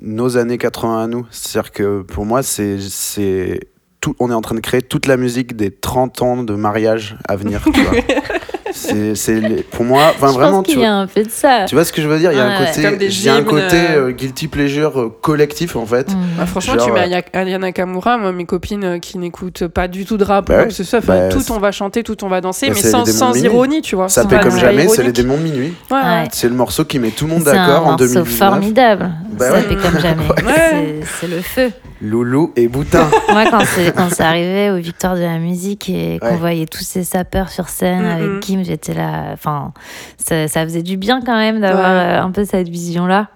[0.00, 1.26] nos années 80 à nous.
[1.30, 3.60] C'est-à-dire que pour moi, c'est
[4.00, 4.14] tout.
[4.18, 7.36] On est en train de créer toute la musique des 30 ans de mariage à
[7.36, 7.64] venir.
[8.72, 9.40] C'est c'est
[9.70, 10.88] pour moi, enfin vraiment, pense tu y vois.
[10.88, 11.64] a un peu de ça.
[11.68, 12.32] Tu vois ce que je veux dire?
[12.32, 15.16] Il y a un côté, il y a un côté euh, euh, guilty pleasure euh,
[15.20, 16.10] collectif en fait.
[16.12, 16.16] Mm.
[16.38, 20.04] Bah, franchement, Genre, tu mets Aya- Aya Nakamura, moi, mes copines qui n'écoutent pas du
[20.04, 20.68] tout de rap Bah ou quoi ouais.
[20.68, 22.80] que ce soit, Bah, tout c'est- on va chanter, tout on va danser, Bah, mais
[22.80, 24.08] c'est sans, ironie, tu vois.
[24.08, 25.74] Ça paie comme jamais, c'est les démons de minuit.
[25.90, 26.02] Ouais, ouais.
[26.02, 26.28] Ouais.
[26.32, 28.28] C'est le morceau qui met tout le monde C'est un d'accord en morceau 2019.
[28.38, 29.10] formidable.
[29.32, 29.62] Bah ça ouais.
[29.62, 30.24] fait comme jamais.
[30.36, 31.70] C'est- C'est le feu.
[32.02, 33.08] Loulou et Boutin.
[33.30, 36.36] Moi, quand c'est quand c'est arrivé aux Victoires de la musique et qu'on Ouais.
[36.36, 39.30] voyait tous ces sapeurs sur scène avec Kim, j'étais là.
[39.32, 39.72] Enfin,
[40.16, 42.14] ça, ça faisait du bien quand même d'avoir Ouais.
[42.18, 43.28] euh, un peu cette vision-là.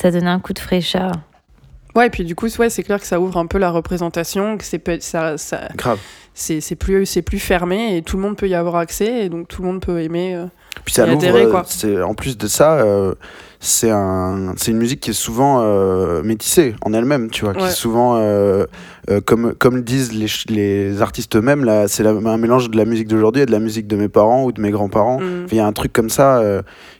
[0.00, 1.12] Ça donnait un coup de fraîcheur.
[1.94, 4.58] Ouais, et puis du coup, ouais, c'est clair que ça ouvre un peu la représentation,
[4.58, 5.98] que c'est ça, ça, Grave.
[6.38, 9.28] C'est c'est plus, c'est plus fermé et tout le monde peut y avoir accès et
[9.30, 10.34] donc tout le monde peut aimer.
[10.36, 10.44] euh.
[10.84, 13.14] Puis ça l'ouvre, euh, c'est- En plus de ça, euh,
[13.58, 17.64] c'est un, c'est une musique qui est souvent euh, métissée en elle-même, tu vois, qui
[17.64, 18.66] est souvent, euh,
[19.24, 23.42] comme, comme disent les, les artistes eux-mêmes, là, c'est un mélange de la musique d'aujourd'hui
[23.42, 25.18] et de la musique de mes parents ou de mes grands-parents.
[25.20, 25.46] Mm.
[25.50, 26.42] Il y a un truc comme ça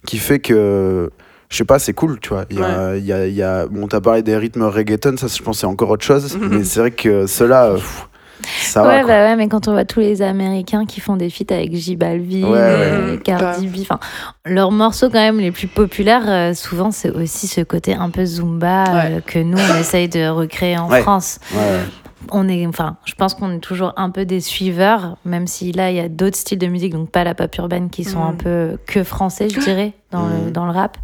[0.06, 1.10] qui fait que,
[1.50, 2.46] je sais pas, c'est cool, tu vois.
[2.48, 5.18] Il y a, il y a, il y a- bon, t'as parlé des rythmes reggaeton,
[5.18, 8.08] ça, je pense, c'est encore autre chose, mais c'est vrai que ceux-là, pff,
[8.44, 9.06] ça ouais, va.
[9.06, 11.96] bah ouais, mais quand on voit tous les Américains qui font des feats avec J
[11.96, 12.58] Balvin, Ouais, ouais.
[12.58, 13.16] euh.
[13.18, 13.98] Cardi B, enfin,
[14.44, 18.24] leurs morceaux quand même les plus populaires, euh, souvent c'est aussi ce côté un peu
[18.24, 21.02] zumba euh, que nous on essaye de recréer en Ouais.
[21.02, 21.38] France.
[22.32, 25.90] On est, enfin, je pense qu'on est toujours un peu des suiveurs, même si là
[25.90, 28.28] il y a d'autres styles de musique, donc pas la pop urbaine, qui sont Mhm.
[28.28, 30.52] un peu que français, je dirais, dans, le, Mhm.
[30.52, 30.96] dans le rap.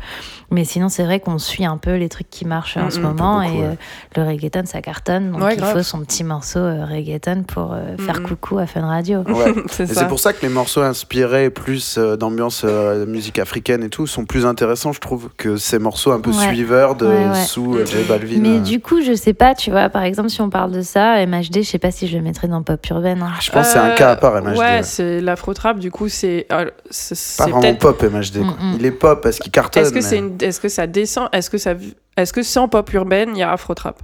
[0.51, 3.03] Mais sinon, c'est vrai qu'on suit un peu les trucs qui marchent en ce Mhm.
[3.07, 3.67] moment Beaucoup, et ouais.
[3.67, 3.75] euh,
[4.21, 5.73] le reggaeton ça cartonne, donc Ouais, il grave.
[5.79, 8.27] faut son petit morceau euh, reggaeton pour euh, faire Mhm.
[8.29, 9.21] coucou à Fun Radio.
[9.23, 9.55] Ouais.
[9.71, 10.01] c'est Et ça.
[10.03, 14.07] c'est pour ça que les morceaux inspirés plus euh, d'ambiance euh, musique africaine et tout
[14.07, 16.49] sont plus intéressants, je trouve, que ces morceaux un peu Ouais.
[16.49, 17.45] suiveurs de Ouais, ouais.
[17.45, 18.39] sous euh, J Balvin.
[18.41, 18.61] Mais euh.
[18.61, 21.63] du coup, je sais pas, tu vois, par exemple, si on parle de ça, MHD,
[21.63, 23.23] je sais pas si je le mettrais dans pop urbaine.
[23.23, 23.33] hein.
[23.41, 24.49] je pense que c'est un cas à part, MHD.
[24.49, 24.83] Euh, Ouais, ouais.
[24.83, 26.47] c'est l'afro-trap, du coup, c'est.
[26.53, 27.79] euh, c'est Pas vraiment peut-être.
[27.79, 28.39] pop MHD.
[28.43, 28.57] quoi.
[28.61, 28.77] Mm, mm.
[28.79, 29.83] Il est pop parce qu'il cartonne.
[29.85, 30.37] Est-ce que, c'est une...
[30.41, 31.75] est-ce que ça descend Est-ce que, ça...
[32.17, 34.01] Est-ce que sans pop urbaine, il y a afro-trap?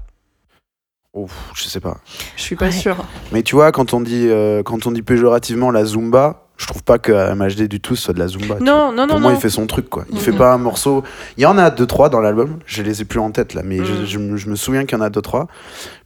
[1.14, 1.96] Ouf, je sais pas.
[2.36, 2.70] Je suis pas Ouais.
[2.72, 2.96] sûre.
[3.32, 6.82] Mais tu vois, quand on dit, euh, quand on dit péjorativement la Zumba, je trouve
[6.82, 8.56] pas que MHD du tout soit de la Zumba.
[8.60, 9.38] Non, non, non, Pour moi, non.
[9.38, 10.04] il fait son truc, quoi.
[10.10, 10.20] Il Mhm.
[10.20, 11.02] fait pas un morceau.
[11.36, 12.58] Il y en a deux, trois dans l'album.
[12.66, 13.62] Je les ai plus en tête, là.
[13.64, 15.46] Mais je, je me- je me souviens qu'il y en a deux, trois.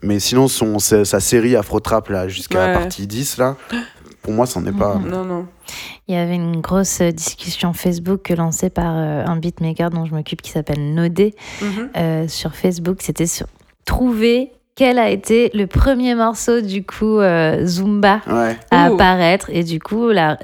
[0.03, 3.57] Mais sinon, son, sa, sa série Afro Trap, là, jusqu'à la partie 10, là,
[4.23, 4.97] pour moi, c'en est pas.
[5.05, 5.47] Non, non.
[6.09, 10.15] Il y avait une grosse euh, discussion Facebook lancée par euh, un beatmaker dont je
[10.15, 11.89] m'occupe qui s'appelle Nodé Mhm.
[11.97, 12.99] euh, sur Facebook.
[13.01, 13.47] C'était sur
[13.85, 18.57] trouver quel a été le premier morceau du coup euh, Zumba Ouais.
[18.71, 18.95] à Ouh.
[18.95, 19.51] apparaître.
[19.53, 20.39] Et du coup, là,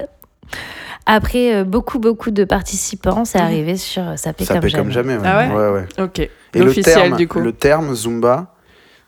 [1.05, 3.45] après euh, beaucoup, beaucoup de participants, c'est Mhm.
[3.45, 4.83] arrivé sur Ça paie Ça comme fait jamais.
[4.83, 5.15] comme jamais.
[5.15, 5.23] ouais.
[5.25, 6.03] Ah ouais ouais, ouais.
[6.03, 6.19] Ok.
[6.19, 7.39] Et le terme, du coup.
[7.39, 8.53] le terme Zumba.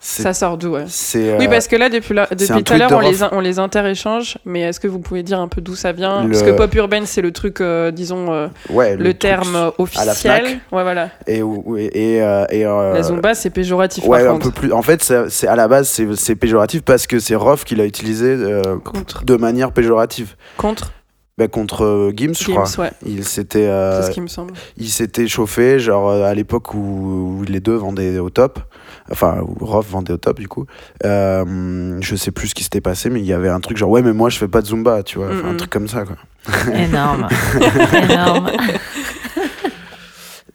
[0.03, 2.91] Ça sort d'où, ouais Oui, euh, parce que là, depuis, la- depuis tout à l'heure,
[2.91, 5.91] on les, on les interéchange, mais est-ce que vous pouvez dire un peu d'où ça
[5.91, 6.23] vient?
[6.23, 9.55] Le- Parce que pop urbaine, c'est le truc, euh, disons, euh, ouais, le, truc terme
[9.55, 10.15] euh, à la officiel.
[10.15, 10.43] Fnac.
[10.71, 11.09] Ouais, voilà.
[11.27, 14.73] Et, et, et, euh, et, euh, La Zumba, c'est péjoratif, Ouais, un peu plus.
[14.73, 18.35] En fait, c'est à la base, c'est péjoratif parce que c'est Rof qui l'a utilisé
[18.37, 20.35] de manière péjorative.
[20.57, 20.91] Contre?
[21.37, 22.65] Bah, contre Gims, je crois.
[22.65, 22.91] Gims, ouais.
[23.05, 24.53] Il s'était, euh, C'est ce qui me semble.
[24.77, 28.59] il s'était chauffé, genre à l'époque où, où les deux vendaient au top.
[29.11, 30.65] Enfin, où Rof vendait au top, du coup.
[31.05, 33.89] Euh, je sais plus ce qui s'était passé, mais il y avait un truc genre,
[33.89, 35.29] ouais, mais moi, je fais pas de Zumba, tu vois.
[35.29, 36.15] Un truc comme ça, quoi.
[36.73, 37.27] Énorme.
[38.09, 38.51] Énorme.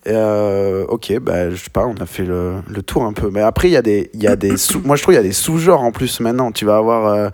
[0.09, 3.29] Euh, ok, bah, je sais pas, on a fait le, le tour un peu.
[3.31, 5.21] Mais après, il y a des, y a des sous, moi je trouve il y
[5.21, 6.53] a des sous-genres en plus maintenant.
[6.53, 7.29] Tu vas avoir euh,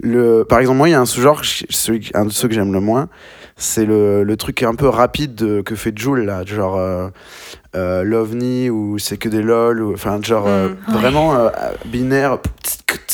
[0.00, 2.72] le, par exemple, moi il y a un sous-genre, celui, un de ceux que j'aime
[2.72, 3.08] le moins,
[3.62, 7.08] c'est le, le truc un peu rapide de- que fait Joule là, genre euh,
[7.76, 10.92] euh, l'OVNI ou c'est que des lol, ou enfin genre euh, Mm.
[10.92, 11.48] vraiment euh,
[11.86, 12.38] binaire.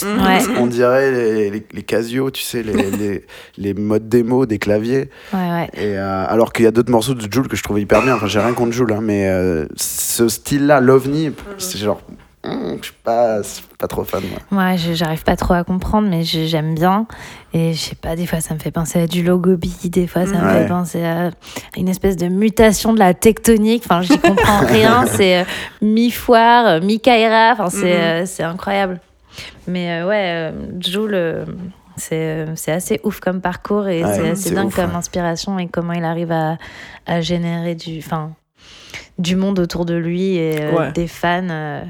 [0.02, 0.24] Mm.
[0.24, 0.38] Ouais.
[0.58, 3.26] On dirait les, les, les Casio, tu sais, les, les,
[3.58, 5.10] les modes démo des claviers.
[5.34, 5.70] Ouais, ouais.
[5.74, 8.14] Et euh, alors qu'il y a d'autres morceaux de Joule que je trouvais hyper bien.
[8.14, 12.00] Enfin, j'ai rien contre Joule, hein, mais euh, ce style-là, l'OVNI, c'est genre.
[12.44, 13.40] Hum, je suis pas,
[13.78, 14.22] pas trop fan.
[14.22, 14.38] Moi.
[14.50, 17.06] Moi, je- j'arrive pas trop à comprendre, mais j'aime bien.
[17.52, 20.26] Et je sais pas, des fois, ça me fait penser à du logobi, des fois,
[20.26, 20.62] ça me Ouais.
[20.62, 21.30] fait penser à
[21.76, 23.82] une espèce de mutation de la tectonique.
[23.86, 25.06] Enfin, j'y comprends rien.
[25.06, 25.44] C'est euh,
[25.82, 27.52] mi-foire, euh, mi-Kaira.
[27.52, 29.00] Enfin, c'est c'est incroyable.
[29.66, 31.44] Mais ouais, euh,
[31.96, 34.96] c'est c'est assez ouf comme parcours et Ouais, c'est assez dingue ouf, comme ouais.
[34.96, 36.56] inspiration et comment il arrive à,
[37.06, 38.32] à générer du, enfin,
[39.18, 40.92] du monde autour de lui et Ouais.
[40.92, 41.82] des fans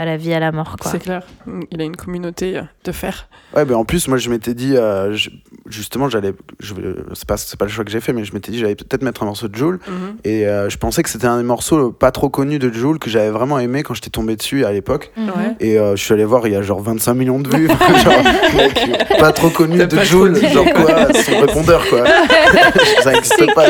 [0.00, 0.76] à la vie, à la mort.
[0.80, 0.90] Quoi.
[0.90, 1.22] C'est clair.
[1.70, 3.28] Il a une communauté de fer.
[3.54, 5.28] Ouais, mais en plus, moi, je m'étais dit, euh, je-
[5.68, 6.32] justement, j'allais.
[6.58, 6.72] je-
[7.12, 9.02] C'est pas, c'est pas le choix que j'ai fait, mais je m'étais dit, j'allais peut-être
[9.02, 9.78] mettre un morceau de Joule.
[9.86, 10.16] Mhm.
[10.24, 13.10] Et euh, je pensais que c'était un des morceaux pas trop connus de Joule que
[13.10, 15.12] j'avais vraiment aimé quand j'étais tombé dessus à l'époque.
[15.18, 15.56] Mhm.
[15.60, 17.68] Et euh, je suis allé voir, il y a genre 25 millions de vues.
[18.04, 18.24] genre,
[18.56, 20.34] mec, pas trop connu de Joule.
[20.36, 22.04] Genre quoi, son répondeur, quoi.
[23.02, 23.66] Ça n'existe C'est pas,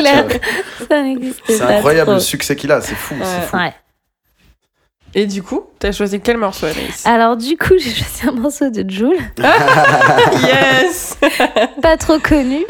[1.48, 2.14] C'est incroyable trop.
[2.14, 3.14] le succès qu'il a, c'est fou.
[3.14, 3.20] Ouais.
[3.24, 3.56] c'est fou.
[3.56, 3.72] Ouais.
[5.14, 8.70] Et du coup, t'as choisi quel morceau, Anaïs Alors du coup, j'ai choisi un morceau
[8.70, 9.16] de Joule,
[10.46, 11.18] Yes
[11.82, 12.64] pas trop connu,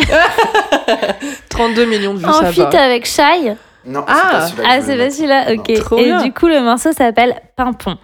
[1.51, 2.83] 32 millions de vues, en ça feat va.
[2.83, 3.55] avec Shai.
[3.87, 4.15] Non, Ah.
[4.15, 5.73] c'est pas celui-là Ah, je c'est voulais pas celui-là, ok.
[5.85, 6.23] Trop Et bien.
[6.23, 7.97] du coup, le morceau s'appelle Pimpon.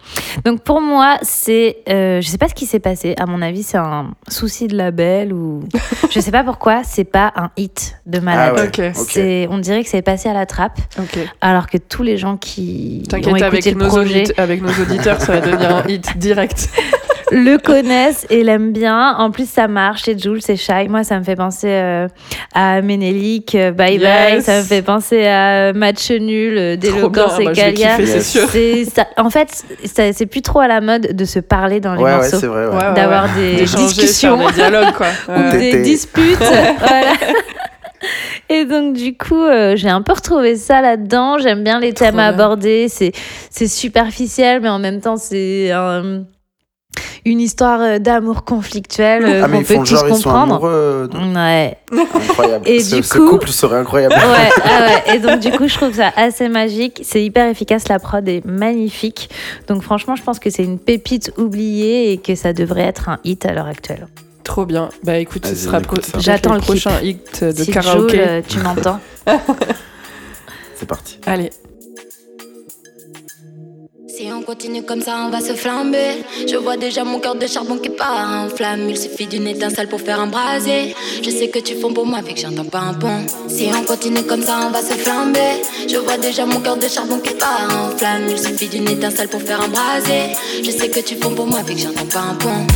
[0.44, 1.78] Donc pour moi, c'est.
[1.88, 3.14] euh, je sais pas ce qui s'est passé.
[3.18, 5.64] À mon avis, c'est un souci de label ou.
[6.10, 8.54] je sais pas pourquoi, c'est pas un hit de malade.
[8.56, 8.92] Ah ouais.
[8.94, 11.18] C'est, on dirait que c'est passé à la trappe, Ok.
[11.40, 15.82] alors que tous les gens qui T'inquiète, projet avec nos auditeurs, ça va devenir un
[15.88, 16.68] hit direct.
[17.32, 19.14] le connaissent et l'aiment bien.
[19.18, 20.02] En plus, ça marche.
[20.04, 20.88] C'est Jules, c'est Shy.
[20.88, 22.08] Moi, ça me fait penser euh,
[22.54, 24.34] à Ménélique, euh, Bye Bye.
[24.34, 24.44] Yes.
[24.44, 27.96] Ça me fait penser à Match Nul, euh, bien, et Calia.
[27.96, 28.30] kiffer, c'est Yes.
[28.32, 28.48] sûr.
[28.50, 29.48] C'est ça- en fait,
[29.84, 32.38] c'est plus trop à la mode de se parler dans les Ouais, ouais, morceaux.
[32.38, 32.66] c'est vrai.
[32.66, 32.74] ouais.
[32.74, 33.56] Ouais, ouais, D'avoir ouais.
[33.56, 34.46] des discussions.
[34.46, 35.06] des dialogues, quoi.
[35.36, 36.38] ou des disputes.
[36.78, 37.12] voilà.
[38.48, 41.38] Et donc, du coup, euh, j'ai un peu retrouvé ça là-dedans.
[41.38, 42.26] J'aime bien les thèmes bien.
[42.26, 42.86] abordés.
[42.88, 43.10] C'est,
[43.50, 46.22] c'est superficiel, mais en même temps, c'est un-
[47.24, 50.22] une histoire euh, d'amour conflictuel euh, Ah, qu'on ils peut font tous genre, ils sont
[50.30, 50.54] comprendre.
[50.54, 51.10] amoureux.
[51.12, 51.76] de- Ouais.
[52.14, 52.68] Incroyable.
[52.68, 54.14] Et ce, du ce coup- couple serait incroyable.
[54.14, 55.16] Ouais, ah ouais.
[55.16, 57.00] Et donc, du coup, je trouve ça assez magique.
[57.04, 57.88] C'est hyper efficace.
[57.88, 59.30] La prod est magnifique.
[59.68, 63.18] Donc, franchement, je pense que c'est une pépite oubliée et que ça devrait être un
[63.24, 64.06] hit à l'heure actuelle.
[64.44, 64.88] Trop bien.
[65.02, 65.80] Bah écoute, ce sera
[66.18, 68.16] J'attends le prochain hit de si karaoké.
[68.16, 69.00] Jules, euh, tu m'entends
[70.76, 71.18] C'est parti.
[71.26, 71.50] Allez.
[74.16, 76.24] Si on continue comme ça, on va se flamber.
[76.48, 78.88] Je vois déjà mon cœur de charbon qui part en flamme.
[78.88, 80.94] Il suffit d'une étincelle pour faire un brasier.
[81.22, 83.26] Je sais que tu fonds pour moi, vu que j'entends pas un pont.
[83.46, 85.60] Si on continue comme ça, on va se flamber.
[85.86, 88.22] Je vois déjà mon cœur de charbon qui part en flamme.
[88.30, 90.34] Il suffit d'une étincelle pour faire un brasier.
[90.64, 92.66] Je sais que tu fonds pour moi, vu que j'entends pas un pont.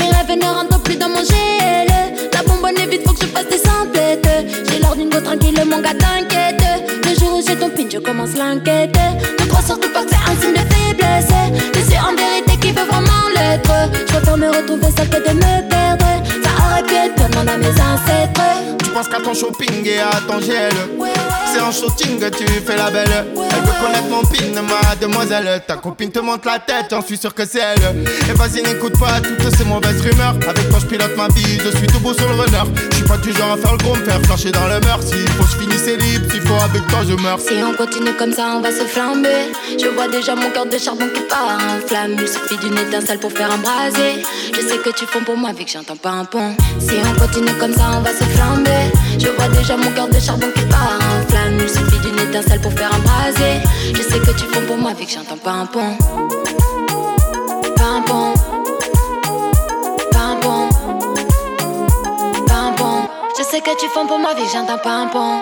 [0.00, 1.88] Mes rêves ne rentrent plus dans mon GL.
[2.34, 4.28] La bonbonne est vite, faut que je fasse des samplettes.
[4.70, 6.99] J'ai l'air d'une go tranquille, mon gars t'inquiète.
[7.50, 8.96] J'ai ton pin, je commence l'enquête.
[9.40, 11.26] Ne crois surtout pas que c'est un signe de faiblesse.
[11.74, 13.72] Mais c'est en vérité qui veut vraiment l'être.
[14.06, 16.19] Je préfère me retrouver seule que de me perdre.
[16.70, 18.40] Ça aurait pu être toi, demande à mes ancêtres.
[18.82, 21.12] Tu penses qu'à ton shopping et à ton gel Ouais, ouais.
[21.52, 25.62] C'est en shooting que tu fais la belle Elle veut connaître mon pin, ma demoiselle
[25.66, 28.98] Ta copine te monte la tête, j'en suis sûr que c'est elle Et vas-y n'écoute
[28.98, 32.14] pas toutes ces mauvaises rumeurs Avec toi je pilote ma vie, je suis tout beau
[32.14, 34.52] sur le runner Je suis pas du genre à faire le gros, me faire flasher
[34.52, 37.54] dans le mur S'il faut je finisse libre, s'il faut avec toi je meurs Si
[37.64, 39.50] on continue comme ça, on va se flamber.
[39.78, 42.16] Je vois déjà mon cœur de charbon qui part en flamme.
[42.20, 44.22] Il suffit d'une étincelle pour faire un brasier.
[44.54, 46.54] Je sais que tu fonds pour moi, vu que j'entends pas un pont.
[46.78, 48.92] Si on continue comme ça, on va se flamber.
[49.18, 51.58] Je vois déjà mon cœur de charbon qui part en flamme.
[51.60, 53.60] Il suffit d'une étincelle pour faire un brasier.
[53.94, 55.96] Je sais que tu fonds pour moi, vu que j'entends pas un pont.
[57.76, 58.34] Pas un pont.
[60.12, 60.68] Pas un pont.
[62.46, 63.08] Pas un pont.
[63.38, 65.38] Je sais que tu fonds pour moi, vu que j'entends pas un pont.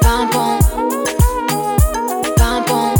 [0.00, 0.58] Pimpon,
[2.36, 2.94] pimpon,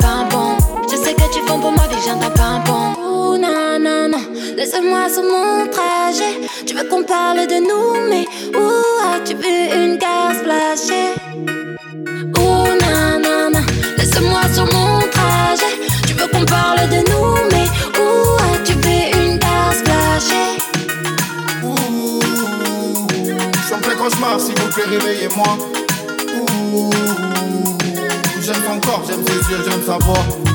[0.00, 0.56] pimpon.
[0.90, 2.62] Je sais que tu fonds pour moi, vu que j'entends pimpon.
[2.62, 3.01] Ouh, non,
[3.38, 4.10] non.
[4.56, 6.40] Laisse-moi sur mon trajet.
[6.66, 8.26] Tu veux qu'on parle de nous, mais
[8.56, 8.70] où
[9.12, 11.14] as-tu vu une case flashée?
[12.36, 13.60] Non, non.
[13.98, 15.72] Laisse-moi sur mon trajet.
[16.06, 17.66] Tu veux qu'on parle de nous, mais
[17.98, 20.58] où as-tu vu une case flashée?
[21.64, 22.20] Ouh,
[23.68, 25.58] Je me cauchemar, s'il vous plaît réveillez-moi
[26.36, 26.90] Ouh,
[28.40, 30.51] J'aime son corps, j'aime ses yeux, j'aime sa voix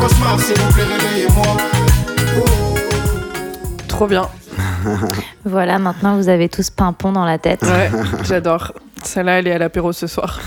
[0.00, 1.46] cauchemar, s'il vous plaît réveillez-moi
[3.88, 4.28] Trop bien.
[5.44, 7.62] Voilà, maintenant vous avez tous pimpon dans la tête.
[7.62, 7.90] Ouais,
[8.24, 8.72] j'adore.
[9.02, 10.38] Celle-là, elle est à l'apéro ce soir.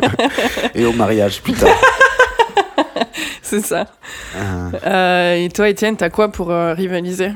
[0.74, 1.66] Et au mariage, putain.
[3.42, 3.86] C'est ça.
[4.36, 4.40] Ah.
[4.86, 7.32] Euh, et toi, Étienne, t'as quoi pour euh, rivaliser?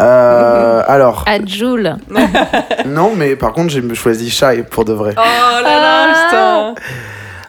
[0.00, 1.96] Euh, alors, À Joule.
[2.86, 5.14] non, mais par contre, j'ai choisi Shai pour de vrai.
[5.16, 5.20] Oh
[5.62, 6.74] là là, putain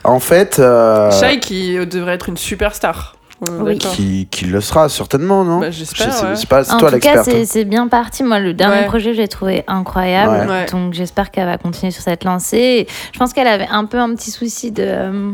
[0.04, 3.16] En fait, euh, Shai qui devrait être une superstar.
[3.62, 3.78] Oui.
[3.78, 3.92] d'accord.
[3.96, 6.36] qui, qui le sera certainement, non Bah, j'espère, ouais.
[6.36, 7.38] C'est pas c'est En toi tout cas, l'experte.
[7.38, 8.24] c'est c'est bien parti.
[8.24, 8.86] Moi, le dernier Ouais.
[8.86, 10.48] projet, je l'ai trouvé incroyable.
[10.50, 10.56] Ouais.
[10.62, 10.66] Ouais.
[10.72, 12.88] Donc, j'espère qu'elle va continuer sur cette lancée.
[13.14, 14.84] Je pense qu'elle avait un peu un petit souci de.
[14.86, 15.32] euh,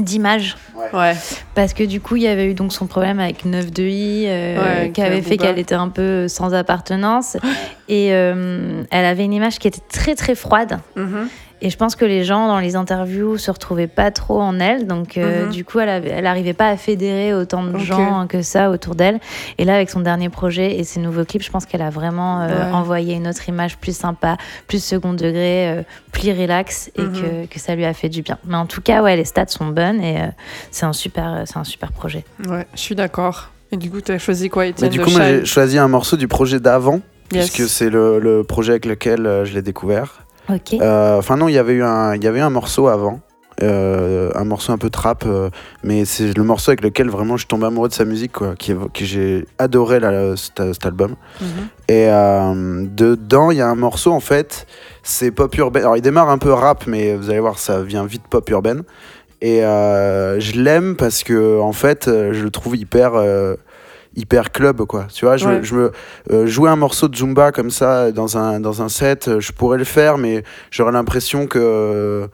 [0.00, 0.56] d'image
[0.92, 1.14] Ouais.
[1.54, 4.24] parce que du coup il y avait eu donc son problème avec 9 de i
[4.26, 5.46] euh, Ouais, qui avait fait Booba.
[5.46, 7.36] qu'elle était un peu sans appartenance
[7.88, 11.28] et euh, elle avait une image qui était très très froide Mhm.
[11.64, 14.86] Et je pense que les gens dans les interviews se retrouvaient pas trop en elle.
[14.86, 15.50] Donc, euh, Mhm.
[15.52, 18.94] du coup, elle, avait- elle arrivait pas à fédérer autant de gens que ça autour
[18.94, 19.18] d'elle.
[19.58, 22.42] Et là, avec son dernier projet et ses nouveaux clips, je pense qu'elle a vraiment
[22.42, 22.72] euh, Ouais.
[22.74, 24.36] envoyé une autre image plus sympa,
[24.68, 27.12] plus second degré, euh, plus relax et Mhm.
[27.12, 28.36] que, que ça lui a fait du bien.
[28.44, 30.26] Mais en tout cas, ouais, les stats sont bonnes et euh,
[30.70, 32.24] c'est un, super, c'est un super projet.
[32.46, 33.48] Ouais, je suis d'accord.
[33.72, 36.28] Et du coup, t'as choisi quoi, Mais Étienne du coup, j'ai choisi un morceau du
[36.28, 37.00] projet d'avant,
[37.32, 37.50] Yes.
[37.50, 40.23] puisque c'est le, le projet avec lequel je l'ai découvert.
[40.48, 40.74] Ok.
[40.74, 43.20] Euh, Enfin, non, il y avait eu un, il y avait eu un morceau avant.
[43.62, 45.48] Euh, un morceau un peu trap, euh,
[45.84, 48.74] mais c'est le morceau avec lequel vraiment je tombe amoureux de sa musique, quoi, qui,
[49.06, 51.14] j'ai adoré là, cet, cet album.
[51.40, 51.46] Mhm.
[51.88, 54.66] Et euh, dedans, il y a un morceau en fait,
[55.04, 55.80] c'est pop urbain.
[55.80, 58.82] Alors il démarre un peu rap, mais vous allez voir, ça vient vite pop urbaine.
[59.40, 63.12] Et je l'aime parce que en fait, je le trouve hyper.
[64.16, 65.06] Euh, hyper club quoi.
[65.12, 65.60] Tu vois je, Ouais.
[65.62, 65.92] je me
[66.30, 69.52] euh, jouer un morceau de zumba comme ça dans un dans un set euh, je
[69.52, 72.28] pourrais le faire mais j'aurais l'impression que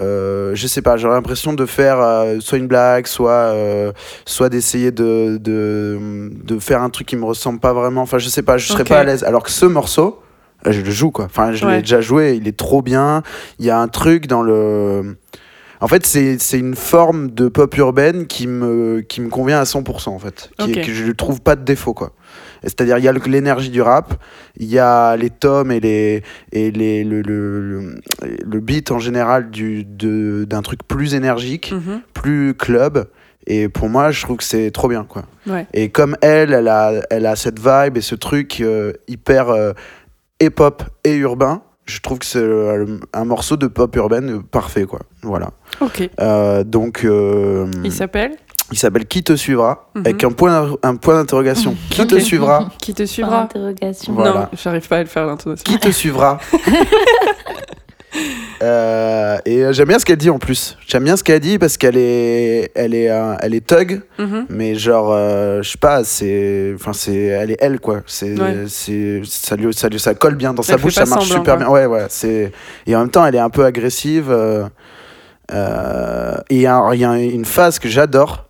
[0.00, 3.92] euh, je sais pas j'aurais l'impression de faire euh, soit une blague soit euh,
[4.24, 8.02] soit d'essayer de, de de faire un truc qui me ressemble pas vraiment.
[8.02, 9.22] Enfin je sais pas je serais pas à l'aise.
[9.24, 10.20] Alors que ce morceau
[10.66, 11.26] euh, je le joue quoi.
[11.26, 11.76] Enfin je Ouais.
[11.76, 13.22] l'ai déjà joué il est trop bien.
[13.60, 15.16] Il y a un truc dans le
[15.84, 20.08] en fait, c'est une forme de pop urbaine qui me, qui me convient à 100%,
[20.08, 20.50] en fait.
[20.58, 20.86] Qui, Ok.
[20.86, 22.12] que je ne trouve pas de défaut, quoi.
[22.62, 24.14] C'est-à-dire, il y a l'énergie du rap,
[24.56, 26.22] il y a les tomes et, les,
[26.52, 27.94] et les, le, le, le,
[28.44, 32.00] le beat en général du- de- d'un truc plus énergique, Mhm.
[32.14, 33.06] plus club.
[33.46, 35.24] Et pour moi, je trouve que c'est trop bien, quoi.
[35.46, 35.66] Ouais.
[35.74, 39.72] Et comme elle, elle a, elle a cette vibe et ce truc euh, hyper euh,
[40.40, 45.00] hip-hop et urbain, je trouve que c'est euh, un morceau de pop urbaine parfait, quoi.
[45.22, 45.50] Voilà.
[45.80, 46.08] Ok.
[46.20, 48.32] Euh, donc, euh, Il s'appelle
[48.72, 50.02] il s'appelle Qui te suivra Mhm.
[50.06, 51.76] avec un point, un point d'interrogation.
[51.90, 54.14] Qui te suivra Qui te suivra interrogation.
[54.14, 54.32] Voilà.
[54.32, 55.64] Non, j'arrive pas à le faire l'intonation.
[55.64, 56.38] Qui te suivra
[58.62, 60.78] Euh, Et euh, j'aime bien ce qu'elle dit en plus.
[60.86, 64.46] J'aime bien ce qu'elle dit parce qu'elle est, elle est, euh, elle est thug, Mhm.
[64.48, 68.02] mais genre, euh, je sais pas, c'est, enfin c'est, elle est elle quoi.
[68.06, 68.64] C'est, Ouais.
[68.68, 71.56] ça lui, ça lui, ça colle bien dans sa Elle bouche, ça marche semblant, super
[71.56, 71.64] quoi.
[71.64, 71.68] bien.
[71.68, 72.06] Ouais, ouais.
[72.08, 72.52] C'est,
[72.86, 74.30] et en même temps, elle est un peu agressive.
[74.30, 74.64] euh,
[76.48, 76.66] et il y, y
[77.04, 78.46] a une phase que j'adore.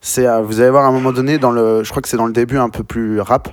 [0.00, 2.26] C'est, vous allez voir à un moment donné dans le, je crois que c'est dans
[2.26, 3.48] le début un peu plus rap.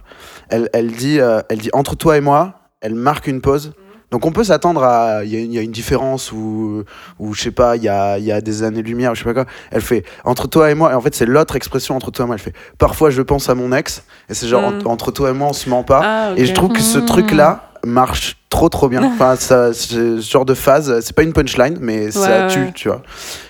[0.49, 2.55] Elle, elle dit, elle dit entre toi et moi.
[2.81, 3.73] Elle marque une pause.
[4.11, 6.83] Donc on peut s'attendre à, il y, y a une différence ou,
[7.17, 9.45] ou je sais pas, il y a, y a des années-lumière, je sais pas quoi.
[9.71, 10.91] Elle fait entre toi et moi.
[10.91, 12.35] Et en fait c'est l'autre expression entre toi et moi.
[12.35, 14.75] Elle fait parfois je pense à mon ex et c'est genre Mm.
[14.75, 16.01] entre, entre toi et moi on se ment pas.
[16.03, 16.33] Ah.
[16.35, 17.05] Et je trouve que ce Mm.
[17.05, 19.01] truc là marche trop trop bien.
[19.13, 22.71] Enfin ça, ce genre de phase, c'est pas une punchline mais ça tue, ouais.
[22.75, 23.01] tu vois.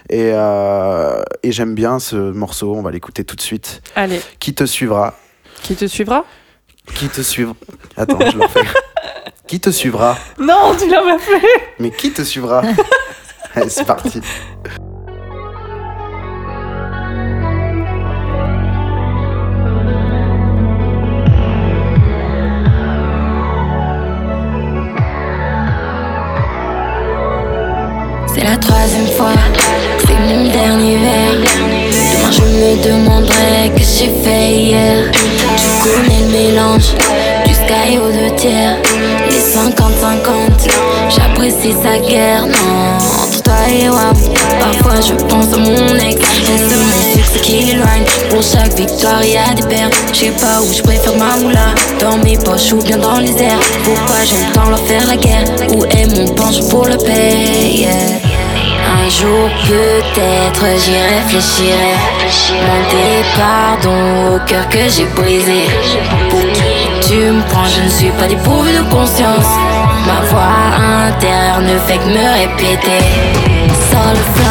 [0.10, 2.76] Et, euh, et j'aime bien ce morceau.
[2.76, 3.82] On va l'écouter tout de suite.
[3.96, 5.16] Allez, Qui te suivra?
[5.64, 6.24] Qui te suivra?
[6.94, 7.56] Qui te suivra?
[7.98, 8.60] Attends, je le refais.
[9.52, 12.62] Qui te suivra Non, tu l'as pas fait Mais qui te suivra
[13.54, 14.22] Allez, c'est parti.
[28.34, 29.34] C'est la troisième fois,
[30.00, 31.42] c'est mon dernier verre.
[32.14, 35.12] Demain je me demanderai que j'ai fait hier.
[35.12, 36.94] Tu connais le mélange
[37.46, 38.78] du sky aux deux tiers.
[41.12, 42.46] Les 50-50, j'apprécie sa guerre.
[42.46, 44.14] Non, entre toi et moi,
[44.60, 46.20] parfois je pense à mon ex.
[46.48, 48.06] Reste mon succès qui l'éloigne.
[48.30, 49.94] Pour chaque victoire, il y a des pertes.
[50.14, 51.74] Je sais pas où je préfère ma moula.
[52.00, 53.60] Dans mes poches ou bien dans les airs.
[53.84, 54.18] Pourquoi
[54.54, 55.46] tant leur faire la guerre?
[55.76, 57.88] Où est mon penche pour le payer?
[58.94, 61.96] Un jour peut-être j'y réfléchirai.
[62.50, 65.64] Demander pardon au cœur que j'ai brisé.
[66.30, 69.52] Pour qui tu me prends, je ne suis pas dépourvu de conscience.
[70.06, 70.58] Ma voix
[71.08, 73.04] intérieure ne fait que me répéter.
[73.90, 74.42] Sors le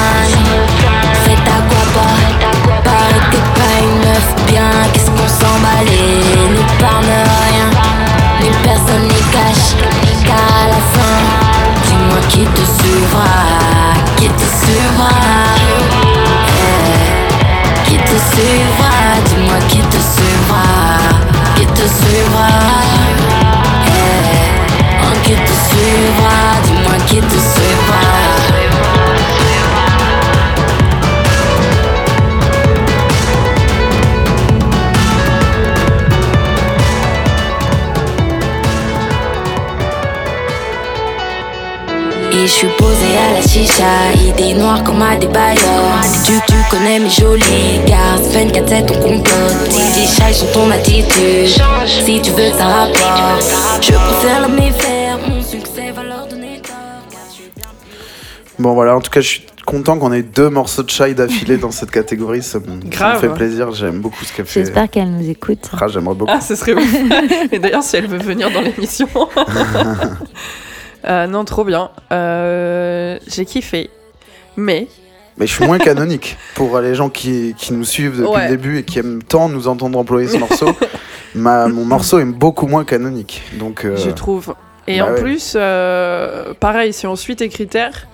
[1.44, 2.19] ta quoi pas
[42.42, 46.00] je suis posé à la chicha, idée noire comme à des bailleurs.
[46.24, 49.70] Tu, tu connais mes jolis gars, 24-7 on complote.
[49.70, 53.44] DJ Shy sur ton attitude, si tu veux ça rapporte.
[53.82, 56.74] Je préfère le méfaire, mon succès va leur donner tort.
[58.58, 61.56] Bon voilà, en tout cas, je suis content qu'on ait deux morceaux de Shai d'affilée
[61.56, 62.42] dans cette catégorie.
[62.42, 63.72] Ça me, ça me fait plaisir.
[63.72, 64.60] J'aime beaucoup ce qu'elle fait.
[64.60, 65.70] J'espère qu'elle nous écoute.
[65.80, 66.32] Ah, J'aimerais beaucoup.
[66.34, 66.94] Ah, ce serait ouf.
[67.52, 69.08] Et d'ailleurs, si elle veut venir dans l'émission.
[71.06, 71.90] Euh, non, trop bien.
[72.12, 73.90] Euh, J'ai kiffé.
[74.56, 74.88] Mais,
[75.38, 78.44] Mais je suis moins canonique pour les gens qui, qui nous suivent depuis Ouais.
[78.44, 80.70] le début et qui aiment tant nous entendre employer ce morceau.
[81.34, 83.42] Ma, mon morceau est beaucoup moins canonique.
[83.54, 84.54] Donc, euh, je trouve.
[84.88, 85.20] Et bah en ouais.
[85.20, 85.52] plus,
[86.58, 88.06] pareil, si on suit tes critères,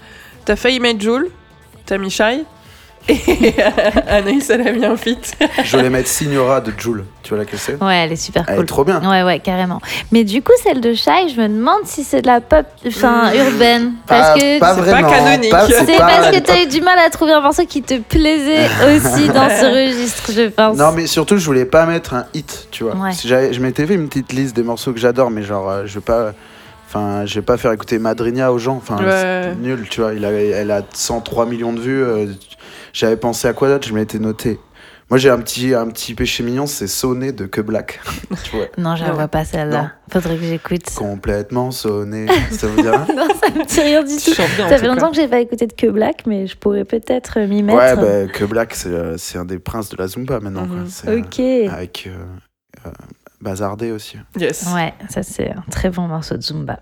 [0.45, 1.29] t'as failli mettre Joule.
[1.87, 2.45] t'as mis Shai.
[3.09, 3.55] Et
[4.09, 5.37] Anaïs, elle a mis un feat.
[5.65, 7.05] Je voulais mettre Signora de Joule.
[7.23, 7.83] Tu vois laquelle c'est?
[7.83, 8.65] Ouais, elle est super Elle cool.
[8.65, 9.01] est trop bien.
[9.09, 9.81] Ouais, ouais, carrément.
[10.13, 13.33] Mais du coup, celle de Shai, je me demande si c'est de la pop, enfin,
[13.35, 13.93] urbaine.
[14.07, 15.11] Pas, Parce que pas c'est pas vraiment.
[15.11, 15.51] canonique.
[15.51, 17.99] pas- c'est pas parce que t'as eu du mal à trouver un morceau qui te
[17.99, 18.65] plaisait
[18.97, 20.77] aussi dans ce registre, je pense.
[20.77, 22.95] Non, mais surtout, je voulais pas mettre un hit, tu vois.
[22.97, 23.13] Ouais.
[23.13, 25.95] Si je m'étais fait une petite liste des morceaux que j'adore, mais genre, euh, je
[25.95, 26.33] vais pas.
[26.87, 28.77] Enfin, je vais pas faire écouter Madrinia aux gens.
[28.77, 29.43] Enfin, Ouais.
[29.53, 30.15] c'est nul, tu vois.
[30.15, 32.03] Il a, elle a 103 millions de vues.
[32.03, 32.27] euh,
[32.93, 33.87] J'avais pensé à quoi d'autre?
[33.87, 34.59] Je m'étais noté.
[35.11, 38.01] Moi, j'ai un petit, un petit péché mignon, c'est sonner de Que Black.
[38.45, 38.67] tu vois.
[38.77, 39.45] Non, je la vois pas Non.
[39.45, 39.93] celle-là.
[40.11, 40.83] Faudrait que j'écoute.
[40.97, 42.27] Complètement sonné.
[42.51, 44.33] Ça vous dit rien non, ça me dit rien du tout.
[44.57, 47.39] bien, Ça fait longtemps que j'ai pas écouté de Que Black, mais je pourrais peut-être
[47.41, 47.79] m'y mettre.
[47.79, 47.95] Ouais,
[48.27, 50.67] bah, Que Black, c'est euh, c'est un des princes de la Zumba maintenant.
[50.67, 50.77] quoi.
[50.79, 50.87] Mhm.
[50.89, 51.41] C'est, euh, Ok.
[51.73, 52.91] avec euh, euh,
[53.41, 54.19] Bazardé aussi.
[54.39, 54.67] Yes.
[54.75, 56.81] Ouais, ça c'est un très bon morceau de Zumba.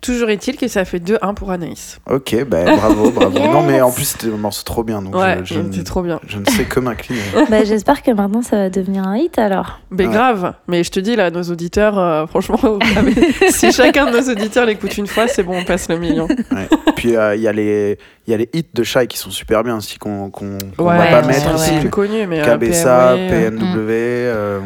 [0.00, 1.98] Toujours est-il que ça fait 2-1 pour Anaïs.
[2.08, 3.36] Ok, bah, bravo, bravo.
[3.36, 3.50] Yes.
[3.50, 5.02] Non, mais en plus, c'était un morceau trop bien.
[5.02, 6.20] Donc Ouais, je, trop bien.
[6.28, 7.20] je ne sais que m'incliner.
[7.50, 9.80] bah, J'espère que maintenant ça va devenir un hit alors.
[9.90, 10.12] Mais Ouais.
[10.12, 12.58] grave, mais je te dis là, nos auditeurs, euh, franchement,
[13.50, 16.28] si chacun de nos auditeurs l'écoute une fois, c'est bon, on passe le million.
[16.28, 16.68] Ouais.
[16.94, 19.30] Puis euh, il y, a les- il y a les hits de Shai qui sont
[19.30, 21.72] super bien aussi, qu'on qu'on Ouais, va pas mettre ici.
[21.80, 24.60] plus connu, mais KBSA, PMW, PNW, euh,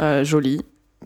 [0.00, 0.60] euh, Joli,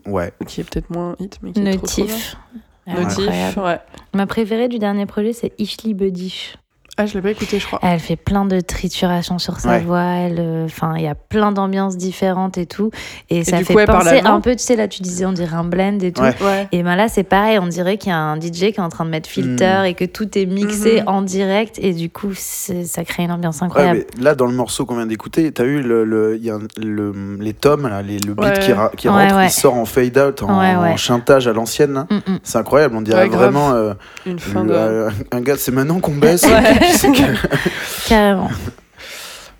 [0.05, 0.31] ouais.
[0.45, 2.05] qui est peut-être moins hit, mais qui est trop, trop Notif.
[2.53, 2.61] bien.
[2.87, 3.79] Notif, ouais.
[4.13, 6.55] Ma préférée du dernier projet, c'est Ishli Buddish.
[6.95, 7.79] Ah, je l'ai pas écouté, je crois.
[7.81, 9.79] Elle fait plein de triturations sur sa Ouais.
[9.79, 9.97] voix.
[10.29, 12.91] Euh, enfin, il y a plein d'ambiances différentes et tout.
[13.31, 15.55] Et, ça du fait coup, penser un peu, tu sais, là, tu disais, on dirait
[15.55, 16.21] un blend et tout.
[16.21, 16.35] Ouais.
[16.41, 16.67] Ouais.
[16.71, 18.89] Et ben là, c'est pareil, on dirait qu'il y a un DJ qui est en
[18.89, 19.85] train de mettre filter Mm.
[19.85, 21.07] et que tout est mixé Mhm.
[21.07, 21.79] en direct.
[21.81, 24.05] Et du coup, ça crée une ambiance Ouais, incroyable.
[24.15, 26.59] mais là, dans le morceau qu'on vient d'écouter, t'as eu le, le, il y a
[26.77, 28.59] le- les tomes, là, les, le beat Ouais.
[28.59, 29.47] qui, ra- qui Ouais, rentre, ouais.
[29.47, 30.91] il sort en fade out, en, Ouais, ouais.
[30.93, 32.05] en chantage à l'ancienne.
[32.11, 32.39] Mm, mm.
[32.43, 33.95] C'est incroyable, on dirait vraiment euh,
[34.27, 34.75] Une fin le- de.
[34.75, 36.45] euh, un gars, c'est maintenant qu'on baisse.
[38.07, 38.49] Carrément.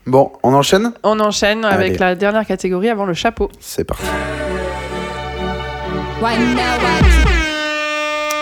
[0.05, 0.91] Bon, on enchaîne?
[1.03, 1.97] On enchaîne avec Allez.
[1.97, 3.49] la dernière catégorie avant le chapeau.
[3.59, 4.03] C'est parti.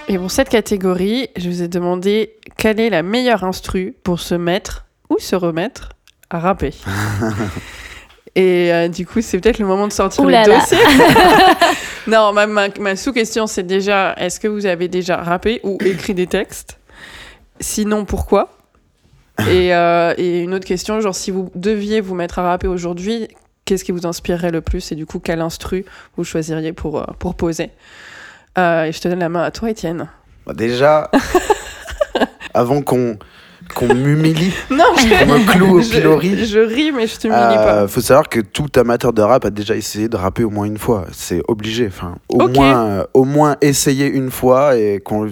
[0.07, 4.35] Et pour cette catégorie, je vous ai demandé quelle est la meilleure instru pour se
[4.35, 5.89] mettre ou se remettre
[6.29, 6.73] à rapper.
[8.35, 10.77] Et euh, du coup, c'est peut-être le moment de sortir le dossier.
[12.07, 16.13] non, ma, ma- ma sous-question, c'est déjà est-ce que vous avez déjà rappé ou écrit
[16.13, 16.77] des textes?
[17.59, 18.49] Sinon, pourquoi?
[19.39, 23.27] Et, euh, et une autre question, genre si vous deviez vous mettre à rapper aujourd'hui,
[23.65, 24.91] qu'est-ce qui vous inspirerait le plus?
[24.91, 25.85] Et du coup, quel instru
[26.17, 27.69] vous choisiriez pour, euh, pour poser?
[28.57, 30.07] Euh, Et je te donne la main à toi, Étienne.
[30.45, 31.09] Bah, déjà,
[32.53, 33.17] avant qu'on
[33.75, 37.87] qu'on m'humilie, qu'on me cloue au pilori, je ris, mais je t'humilie Euh, pas.
[37.87, 40.79] faut savoir que tout amateur de rap a déjà essayé de rapper au moins une
[40.79, 41.05] fois.
[41.13, 41.87] C'est obligé.
[41.87, 45.29] Enfin, au moins, euh, au moins essayer une fois et qu'on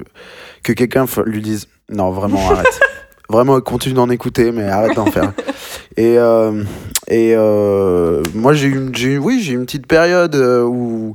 [0.64, 2.80] que quelqu'un lui dise non vraiment arrête.
[3.30, 5.34] vraiment continue d'en écouter mais arrête d'en faire.
[5.98, 6.64] Et euh,
[7.08, 10.64] et euh, moi j'ai eu une- j'ai eu- oui j'ai eu une petite période euh,
[10.64, 11.14] où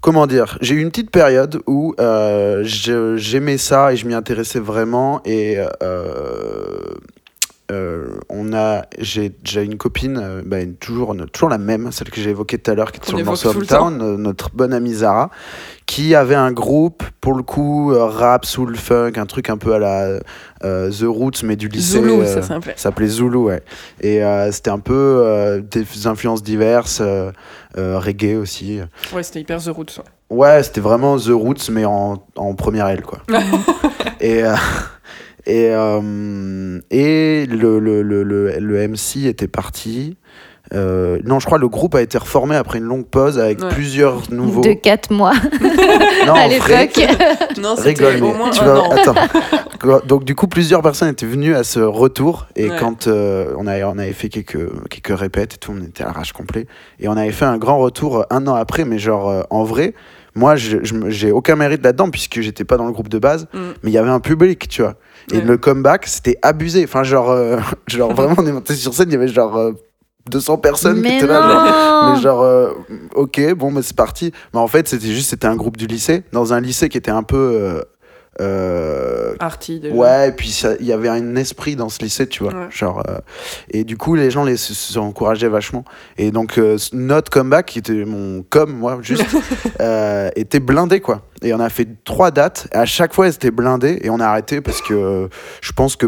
[0.00, 2.62] comment dire j'ai eu une petite période où euh,
[3.16, 5.56] j'aimais ça et je m'y intéressais vraiment et
[7.70, 12.20] euh, on a j'ai j'ai une copine euh, bah, toujours toujours la même celle que
[12.20, 15.30] j'ai évoquée tout à l'heure qui est sur le morceau Uptown, notre bonne amie Zara
[15.86, 19.72] qui avait un groupe pour le coup euh, rap soul funk un truc un peu
[19.72, 20.20] à la
[20.62, 22.74] euh, The Roots mais du lycée Zulu, ça s'appelait.
[22.76, 23.62] ça s'appelait Zulu, ouais.
[24.02, 24.20] Et
[24.50, 27.02] c'était un peu des influences diverses,
[27.76, 28.80] reggae aussi.
[29.14, 29.98] Ouais, c'était hyper The Roots.
[29.98, 30.36] ouais.
[30.36, 33.18] Ouais, c'était vraiment The Roots, mais en, en première aile, quoi.
[34.20, 34.42] et
[35.46, 40.16] et, euh, et le, le, le, le, le MC était parti.
[40.72, 43.60] Euh, non, je crois que le groupe a été reformé après une longue pause avec
[43.62, 43.68] Ouais.
[43.68, 44.62] plusieurs nouveaux.
[44.62, 45.34] De 4 mois
[46.26, 46.98] Non, à l'époque.
[47.60, 48.90] Non, c'était rigole, au mais moins tu vas- an.
[48.90, 50.00] attends.
[50.06, 52.76] Donc du coup, plusieurs personnes étaient venues à ce retour et Ouais.
[52.80, 56.06] quand euh, on, avait, on avait fait quelques, quelques répètes et tout, on était à
[56.06, 56.66] l'arrache complet.
[56.98, 59.64] Et on avait fait un grand retour euh, un an après, mais genre euh, en
[59.64, 59.92] vrai,
[60.34, 63.58] moi, j'ai aucun mérite là-dedans puisque j'étais pas dans le groupe de base, Mm.
[63.82, 64.94] mais il y avait un public, tu vois.
[65.32, 65.42] Et Ouais.
[65.42, 66.84] le comeback, c'était abusé.
[66.84, 69.72] Enfin, genre, euh, genre vraiment, on est monté sur scène, il y avait genre euh,
[70.30, 71.42] 200 personnes qui Mais étaient là.
[71.42, 72.70] genre, mais genre, euh,
[73.14, 74.32] ok, bon, mais c'est parti.
[74.52, 77.10] Mais en fait, c'était juste, c'était un groupe du lycée, dans un lycée qui était
[77.10, 77.82] un peu.
[78.40, 79.94] Euh, Arty, déjà.
[79.94, 82.52] ouais, et puis il y avait un esprit dans ce lycée, tu vois.
[82.52, 82.66] Ouais.
[82.70, 83.18] Genre, euh,
[83.70, 85.84] et du coup, les gens les, se, se encourageaient vachement.
[86.18, 89.24] Et donc, euh, notre comeback, qui était mon com, moi, juste,
[89.80, 91.22] euh, était blindé, quoi.
[91.42, 92.68] Et on a fait trois dates.
[92.72, 93.98] Et à chaque fois, elles étaient blindées.
[94.02, 95.28] Et on a arrêté parce que
[95.60, 96.06] je pense que.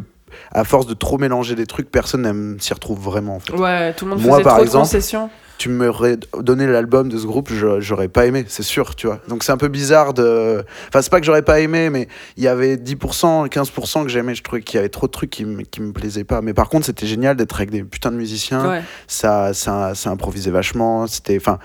[0.52, 3.36] À force de trop mélanger des trucs, personne n'aime- s'y retrouve vraiment.
[3.36, 3.52] En fait.
[3.54, 5.30] Ouais, tout le monde Moi, faisait par trop exemple, de concessions.
[5.58, 9.20] Tu m'aurais donné l'album de ce groupe, je- j'aurais pas aimé, c'est sûr, tu vois.
[9.28, 10.64] Donc c'est un peu bizarre de.
[10.88, 14.34] Enfin, c'est pas que j'aurais pas aimé, mais il y avait 10%, 15% que j'aimais.
[14.34, 16.40] Je trouvais qu'il y avait trop de trucs qui, me- qui me plaisaient pas.
[16.42, 18.68] Mais par contre, c'était génial d'être avec des putains de musiciens.
[18.68, 18.82] Ouais.
[19.06, 21.06] Ça, ça, ça improvisait vachement.
[21.06, 21.36] C'était.
[21.36, 21.58] Enfin.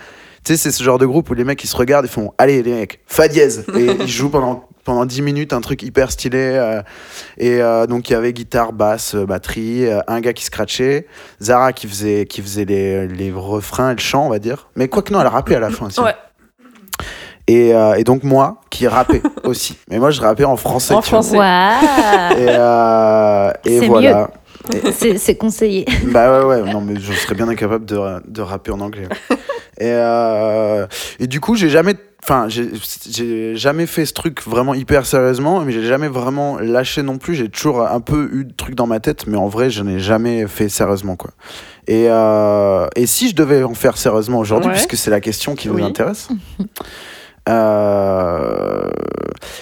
[0.44, 2.34] Tu sais, c'est ce genre de groupe où les mecs ils se regardent, ils font
[2.40, 6.12] Allez, les mecs, fa dièse Et ils jouent pendant, pendant 10 minutes un truc hyper
[6.12, 6.38] stylé.
[6.40, 6.82] euh,
[7.38, 11.08] et euh, donc il y avait guitare, basse, euh, batterie, euh, un gars qui scratchait,
[11.42, 14.68] Zara qui faisait, qui faisait les, les refrains et le chant, on va dire.
[14.76, 16.00] Mais quoi que non, elle rappait à la fin aussi.
[16.00, 16.16] Ouais.
[17.48, 19.78] Et, euh, et donc moi qui rappais aussi.
[19.90, 20.94] Mais moi je rappais en français.
[20.94, 21.36] En français.
[21.38, 21.40] Et,
[22.50, 23.52] euh,
[23.88, 24.30] voilà.
[24.94, 25.86] C'est c'est conseillé.
[26.06, 27.98] Bah ouais, ouais, non, mais je serais bien incapable de,
[28.28, 29.08] de rapper en anglais.
[29.80, 30.86] et, euh,
[31.20, 31.96] et du coup, j'ai jamais.
[32.24, 37.18] Enfin, j'ai jamais fait ce truc vraiment hyper sérieusement, mais j'ai jamais vraiment lâché non
[37.18, 37.34] plus.
[37.34, 40.00] J'ai toujours un peu eu de trucs dans ma tête, mais en vrai, je n'ai
[40.00, 41.32] jamais fait sérieusement, quoi.
[41.88, 44.76] Et, euh, et si je devais en faire sérieusement aujourd'hui, Ouais.
[44.76, 45.82] puisque c'est la question qui Oui.
[45.82, 46.30] vous intéresse,
[47.50, 48.88] euh,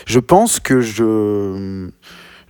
[0.05, 1.89] je pense que je.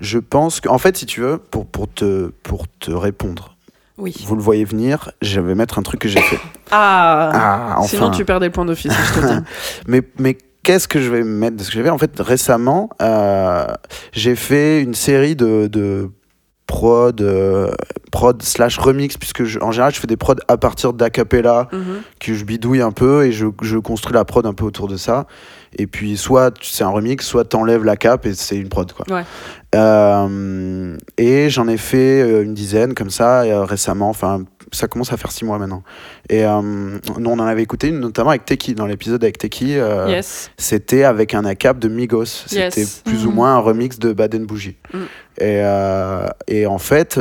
[0.02, 3.58] Je pense que, en fait, si tu veux, pour, pour, te, pour te répondre,
[4.00, 4.16] Oui.
[4.26, 6.40] vous le voyez venir, je vais mettre un truc que j'ai fait.
[6.72, 7.88] Ah, Ah, enfin.
[7.88, 9.40] Sinon, tu perds des points d'office, je te dis.
[9.88, 11.90] Mais, mais qu'est-ce que je vais mettre de ce que j'ai fait?
[11.90, 13.66] En fait, récemment, euh,
[14.14, 16.12] j'ai fait une série de, de
[16.68, 17.72] prod, euh,
[18.12, 22.02] prod slash remix, puisque je- en général, je fais des prods à partir d'acapella Mhm.
[22.20, 24.96] que je bidouille un peu et je, je construis la prod un peu autour de
[24.98, 25.26] ça.
[25.78, 29.06] Et puis, soit c'est un remix, soit t'enlèves la cape et c'est une prod, quoi.
[29.16, 29.24] Ouais.
[29.76, 34.10] Euh, et j'en ai fait euh, une dizaine comme ça euh, récemment.
[34.10, 35.84] Enfin, ça commence à faire six mois maintenant.
[36.28, 39.74] Et euh, nous, on en avait écouté une notamment avec Teki, dans l'épisode avec Teki.
[40.08, 40.50] Yes.
[40.58, 42.26] C'était avec un ACAP de Migos.
[42.26, 43.02] C'était Yes.
[43.06, 44.76] plus ou moins un remix de Baden Bougie.
[44.94, 44.98] Mm.
[45.42, 45.64] Et,
[46.48, 47.20] et en fait,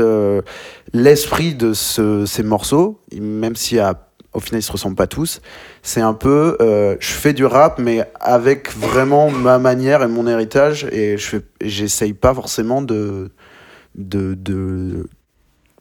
[0.93, 4.08] l'esprit de ce- ces morceaux, même si à-
[4.39, 5.41] au final ils se ressemblent pas tous,
[5.83, 10.27] c'est un peu, euh, je fais du rap, mais avec vraiment ma manière et mon
[10.27, 13.31] héritage, et je j'essaye pas forcément de,
[13.95, 15.07] de,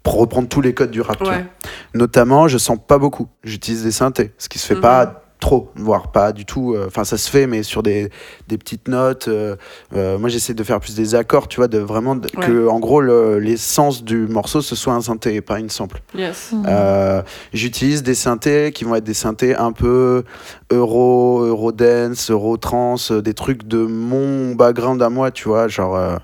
[0.06, 1.18] reprendre tous les codes du rap.
[1.18, 1.34] tu vois.
[1.34, 1.46] Ouais.
[1.94, 3.28] Notamment, je sens pas beaucoup.
[3.44, 4.82] J'utilise des synthés, ce qui se fait Mhm.
[4.82, 6.74] pas trop, voire pas du tout.
[6.74, 8.10] euh, Enfin, ça se fait, mais sur des,
[8.48, 9.28] des petites notes.
[9.28, 9.56] euh,
[9.96, 12.46] euh, moi, j'essaie de faire plus des accords, tu vois, de vraiment de- Ouais.
[12.48, 16.02] que, en gros, le- l'essence du morceau ce soit un synthé et pas une sample.
[16.16, 16.52] Yes.
[16.66, 17.22] Euh,
[17.54, 20.24] J'utilise des synthés qui vont être des synthés un peu
[20.72, 25.96] euro, eurodance, eurotrance, euh, des trucs de mon background à moi, tu vois, genre.
[25.96, 26.18] euh,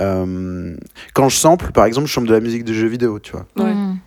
[0.00, 0.76] euh,
[1.14, 3.46] quand je sample, par exemple, je sample de la musique de jeux vidéo, tu vois.
[3.56, 3.72] Ouais.
[3.74, 3.98] Mm.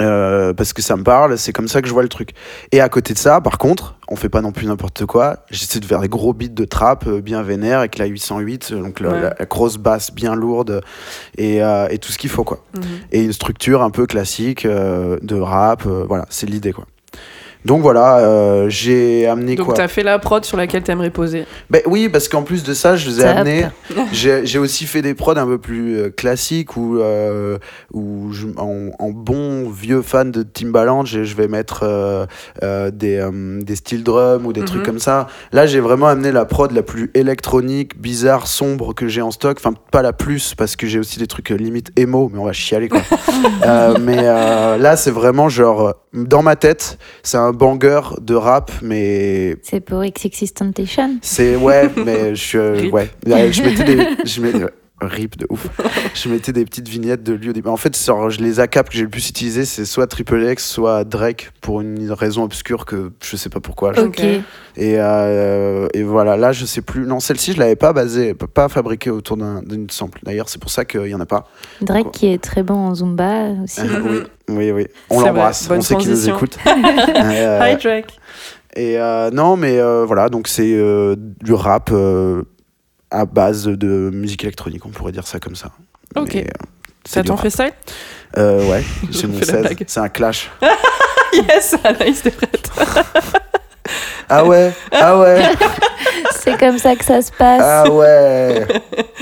[0.00, 2.30] Euh, parce que ça me parle, c'est comme ça que je vois le truc.
[2.72, 5.44] Et à côté de ça, par contre, on fait pas non plus n'importe quoi.
[5.50, 8.82] J'essaie de faire des gros beats de trap euh, bien vénère avec la 808, euh,
[8.82, 9.20] donc la, Ouais.
[9.20, 10.80] la- la grosse basse bien lourde
[11.36, 12.64] et, euh, et tout ce qu'il faut quoi.
[12.74, 12.82] Mhm.
[13.12, 16.86] Et une structure un peu classique euh, de rap, voilà, c'est l'idée quoi.
[17.64, 21.44] Donc voilà, euh, j'ai amené Donc, quoi t'as fait la prod sur laquelle t'aimerais poser.
[21.68, 23.36] ben oui, parce qu'en plus de ça, je vous ai Top.
[23.36, 23.66] amené.
[24.12, 27.58] J'ai aussi fait des prods un peu plus euh, classiques où, euh,
[27.92, 32.24] où je- en, en bon vieux fan de Timbaland, je, je vais mettre euh,
[32.62, 34.66] euh, des, euh, des steel drums ou des Mhm.
[34.66, 35.26] trucs comme ça.
[35.52, 39.58] Là, j'ai vraiment amené la prod la plus électronique, bizarre, sombre que j'ai en stock.
[39.60, 42.52] Enfin, pas la plus, parce que j'ai aussi des trucs limite émo, mais on va
[42.52, 43.02] chialer quoi.
[43.62, 48.70] Euh, mais euh, là, c'est vraiment genre, dans ma tête, c'est un banger de rap,
[48.82, 51.18] mais C'est pour XX Temptation.
[51.22, 53.10] c'est ouais, mais je ouais,
[53.52, 54.70] je mettais des je ouais,
[55.00, 55.68] rip de ouf.
[56.14, 57.68] Je mettais des petites vignettes de lui au début.
[57.68, 60.66] En fait, genre, je- les ACAP que j'ai le plus utilisé, c'est soit Triple X,
[60.66, 63.92] soit Drake pour une raison obscure que je sais pas pourquoi.
[64.76, 67.06] Et euh, et voilà, là je sais plus.
[67.06, 70.20] Non, celle-ci je l'avais pas basée, pas fabriquée autour d'un- d'une sample.
[70.22, 71.48] D'ailleurs, c'est pour ça qu'il y en a pas.
[71.80, 73.80] Drake qui est très bon en Zumba aussi.
[73.82, 74.18] oui,
[74.48, 74.86] oui, oui.
[75.10, 75.68] On l'embrasse.
[75.70, 76.56] On sait qu'il nous écoute.
[76.66, 78.18] Euh, Hi Drake.
[78.76, 82.42] Et euh, non, mais euh, voilà, donc c'est euh, du rap euh,
[83.10, 85.70] à base de musique électronique, on pourrait dire ça comme ça.
[86.16, 86.34] Ok.
[86.34, 86.64] Mais, euh,
[87.04, 87.72] c'est ton freestyle
[88.36, 89.60] Euh, Ouais, j'ai mon fais la 16.
[89.62, 89.84] blague.
[89.86, 90.50] C'est un clash.
[91.32, 92.68] Yes, Anaïs, t'es prête.
[94.28, 95.42] Ah ouais, ah ouais,
[96.40, 97.62] C'est comme ça que ça se passe.
[97.64, 98.66] ah ouais.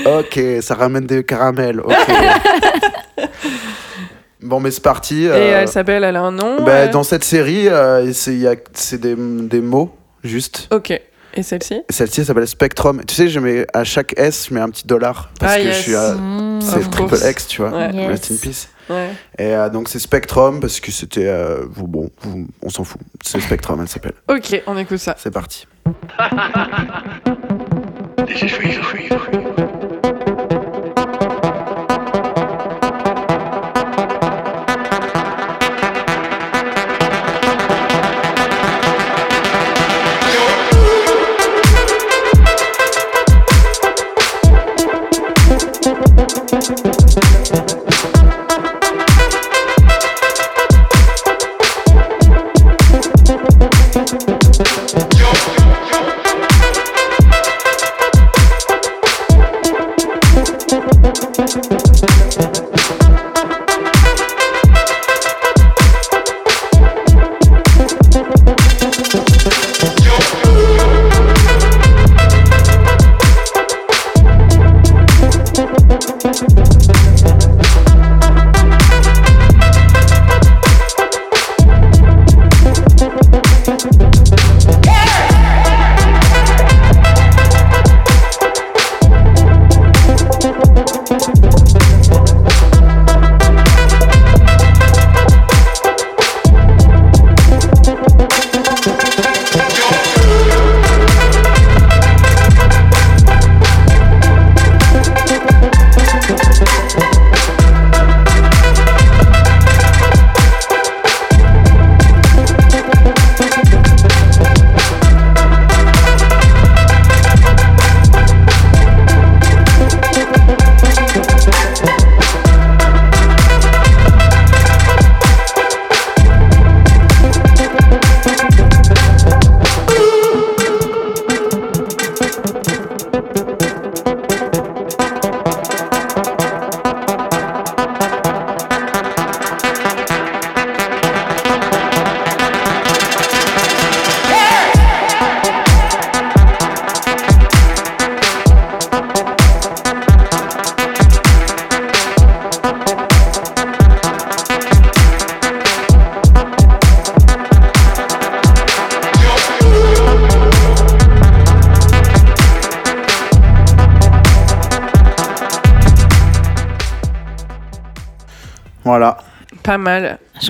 [0.05, 1.79] Ok, ça ramène des caramels.
[1.81, 1.93] Ok.
[4.41, 5.25] bon, mais c'est parti.
[5.25, 6.63] Et euh, elle s'appelle, elle a un nom.
[6.63, 10.67] bah, euh, Dans cette série, euh, c'est il y a- c'est des, des mots, juste.
[10.71, 10.99] Ok.
[11.35, 13.01] Et celle-ci Celle-ci elle s'appelle Spectrum.
[13.07, 15.29] Tu sais, je mets à chaque S, je mets un petit dollar.
[15.39, 15.77] Parce Ah, que yes.
[15.77, 16.13] je suis à.
[16.15, 16.61] Mm.
[16.61, 17.29] C'est Triple course.
[17.29, 17.71] X, tu vois.
[17.71, 17.91] Ouais.
[17.93, 18.07] Yes.
[18.09, 18.67] Rest in peace.
[18.89, 19.09] Ouais.
[19.37, 21.27] Et euh, donc c'est Spectrum parce que c'était.
[21.27, 22.99] euh, vous- bon, vous- on s'en fout.
[23.23, 24.13] C'est Spectrum, elle s'appelle.
[24.27, 25.15] Ok, on écoute ça.
[25.17, 25.67] C'est parti.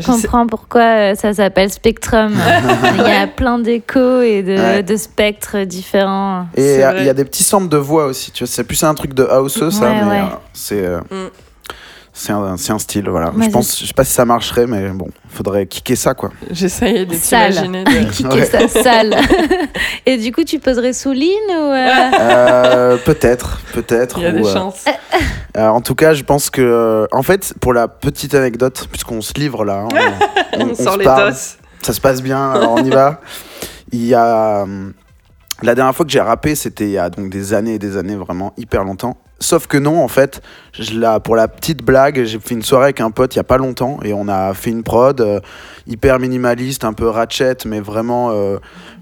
[0.09, 2.33] comprends pourquoi euh, ça s'appelle Spectrum.
[2.97, 4.83] Il y a plein d'échos et de, Ouais.
[4.83, 6.47] de spectres différents.
[6.55, 8.51] Et il y a- y des petits samples de voix aussi, tu vois.
[8.51, 10.17] C'est plus un truc de house, ça, Ouais, mais ouais.
[10.19, 10.85] euh, c'est.
[10.85, 11.29] euh, Mm.
[12.21, 13.31] C'est un, c'est un style, voilà.
[13.39, 16.31] Je pense, je sais pas si ça marcherait, mais bon, faudrait kicker ça, quoi.
[16.51, 17.53] J'essayais de Sale.
[17.53, 17.83] t'imaginer.
[17.85, 18.43] de- Kicker Ouais.
[18.45, 19.15] ça sale.
[20.05, 21.53] et du coup, tu poserais sous ligne ou.
[21.71, 21.87] euh,
[22.19, 24.17] Euh, peut-être, peut-être.
[24.17, 24.83] Il y a des ou, euh, chances.
[25.55, 29.21] euh, en tout cas, je pense que, euh, en fait, pour la petite anecdote, puisqu'on
[29.21, 30.09] se livre là, hein,
[30.57, 31.37] on, On, on sort se les parle, dos.
[31.81, 33.21] ça se passe bien, alors on y va.
[33.93, 34.65] Il y a
[35.61, 37.95] la dernière fois que j'ai rappé, c'était il y a donc des années et des
[37.95, 39.15] années, vraiment hyper longtemps.
[39.41, 40.41] Sauf que non, en fait,
[40.73, 43.45] je, pour la petite blague, j'ai fait une soirée avec un pote il y a
[43.45, 45.39] pas longtemps et on a fait une prod euh,
[45.87, 48.57] hyper minimaliste, un peu ratchet, mais vraiment euh,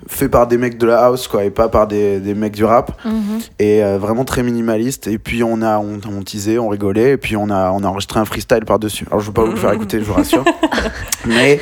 [0.08, 2.66] fait par des mecs de la house, quoi, et pas par des, des mecs du
[2.66, 2.92] rap.
[3.04, 3.40] Mhm.
[3.60, 5.08] et euh, vraiment très minimaliste.
[5.08, 7.88] Et puis on a on, on teasait on rigolait et puis on a on a
[7.88, 10.14] enregistré un freestyle par dessus alors je vais pas vous le faire écouter je vous
[10.14, 10.46] rassure.
[11.26, 11.60] Mais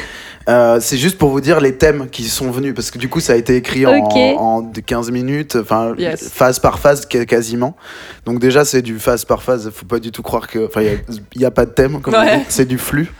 [0.48, 3.20] euh, c'est juste pour vous dire les thèmes qui sont venus parce que du coup
[3.20, 6.30] ça a été écrit en, en de 15 minutes enfin Yes.
[6.30, 7.76] phase par phase qua- quasiment
[8.26, 11.42] donc déjà c'est du phase par phase faut pas du tout croire que enfin il
[11.42, 12.44] y a- pas de thème comme Ouais.
[12.48, 13.12] c'est du flux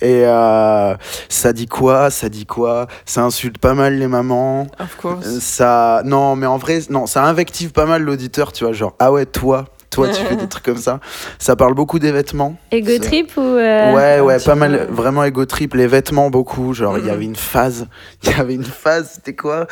[0.00, 0.94] et euh,
[1.28, 5.26] ça dit quoi ça dit quoi ça insulte pas mal les mamans Of course.
[5.26, 8.94] euh, ça non mais en vrai non ça invective pas mal l'auditeur tu vois genre
[9.00, 11.00] ah ouais toi toi tu fais des trucs comme ça
[11.38, 13.40] ça parle beaucoup des vêtements Ego trip ou.
[13.40, 17.14] euh, ouais ouais pas mal vraiment ego trip les vêtements beaucoup genre il y Mhm.
[17.14, 17.86] avait une phase
[18.22, 19.66] il y avait une phase c'était quoi?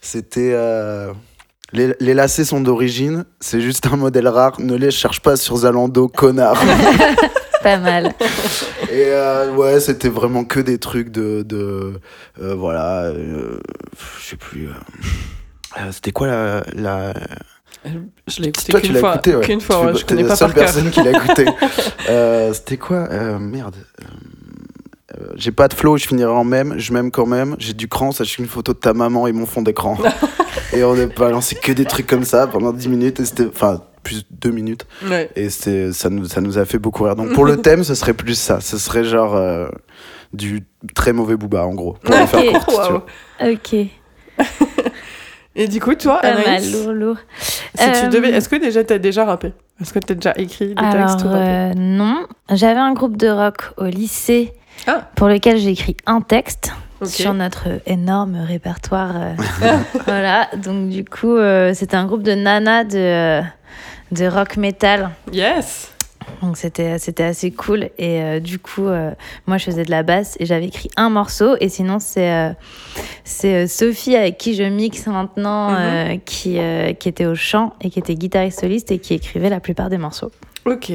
[0.00, 1.12] C'était euh,
[1.72, 5.56] les, les lacets sont d'origine, c'est juste un modèle rare, ne les cherche pas sur
[5.58, 6.60] Zalando, connard.
[7.62, 8.06] Pas mal.
[8.90, 11.42] Et euh, ouais, c'était vraiment que des trucs de.
[11.42, 12.00] de
[12.42, 13.02] euh, voilà.
[13.04, 13.60] euh,
[14.18, 14.68] je sais plus.
[15.92, 16.62] c'était quoi la.
[16.74, 17.12] la...
[18.26, 19.14] Je l'ai écouté Toi, tu qu'une l'as fois.
[19.14, 19.44] écouté, ouais.
[19.44, 20.64] Qu'une fois, Tu- ouais, je connais la pas seule par cœur.
[20.64, 21.44] personne qui l'a écouté.
[22.08, 23.08] Euh, c'était quoi?
[23.10, 23.76] Euh, Merde.
[24.02, 27.88] Euh, j'ai pas de flow, je finirai en même, je m'aime quand même, j'ai du
[27.88, 29.96] cran, sache une photo de ta maman et mon fond d'écran.
[30.72, 33.82] et on a balancé que des trucs comme ça pendant 10 minutes, et c'était, enfin,
[34.02, 35.30] plus 2 minutes, Ouais.
[35.36, 37.16] et c'était, ça, nous, ça nous a fait beaucoup rire.
[37.16, 39.68] Donc pour le thème, ce serait plus ça, ce serait genre euh,
[40.32, 41.96] du très mauvais booba en gros.
[42.02, 42.64] Pour le faire Ok.
[42.64, 43.02] court,
[43.40, 43.52] veux.
[43.52, 43.76] Ok.
[45.56, 47.16] Et du coup, toi, Pas mal, Anaïs, lourd, lourd.
[47.38, 49.52] si tu Euh, devais, est-ce que déjà t'as déjà rappé?
[49.80, 51.40] Est-ce que t'as déjà écrit des Alors, textes ou rappé?
[51.48, 52.26] euh, non.
[52.52, 54.52] J'avais un groupe de rock au lycée
[54.86, 55.08] Ah.
[55.16, 56.72] pour lequel j'ai écrit un texte
[57.04, 59.12] sur notre énorme répertoire.
[59.16, 59.34] euh,
[60.06, 60.48] voilà.
[60.62, 63.40] Donc, du coup, euh, c'était un groupe de nanas de,
[64.12, 65.10] de rock metal.
[65.32, 65.90] Yes.
[66.42, 69.10] Donc c'était c'était assez cool et euh, du coup euh,
[69.46, 72.52] moi je faisais de la basse et j'avais écrit un morceau et sinon c'est euh,
[73.24, 76.20] c'est Sophie avec qui je mixe maintenant Mhm.
[76.24, 76.58] qui
[76.98, 79.98] qui était au chant et qui était guitariste soliste et qui écrivait la plupart des
[79.98, 80.30] morceaux.
[80.66, 80.92] Ok.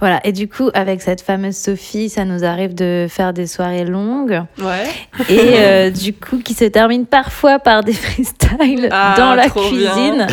[0.00, 3.84] Voilà et du coup avec cette fameuse Sophie ça nous arrive de faire des soirées
[3.84, 4.84] longues Ouais.
[5.28, 10.26] et euh, du coup qui se terminent parfois par des freestyles Ah, dans la cuisine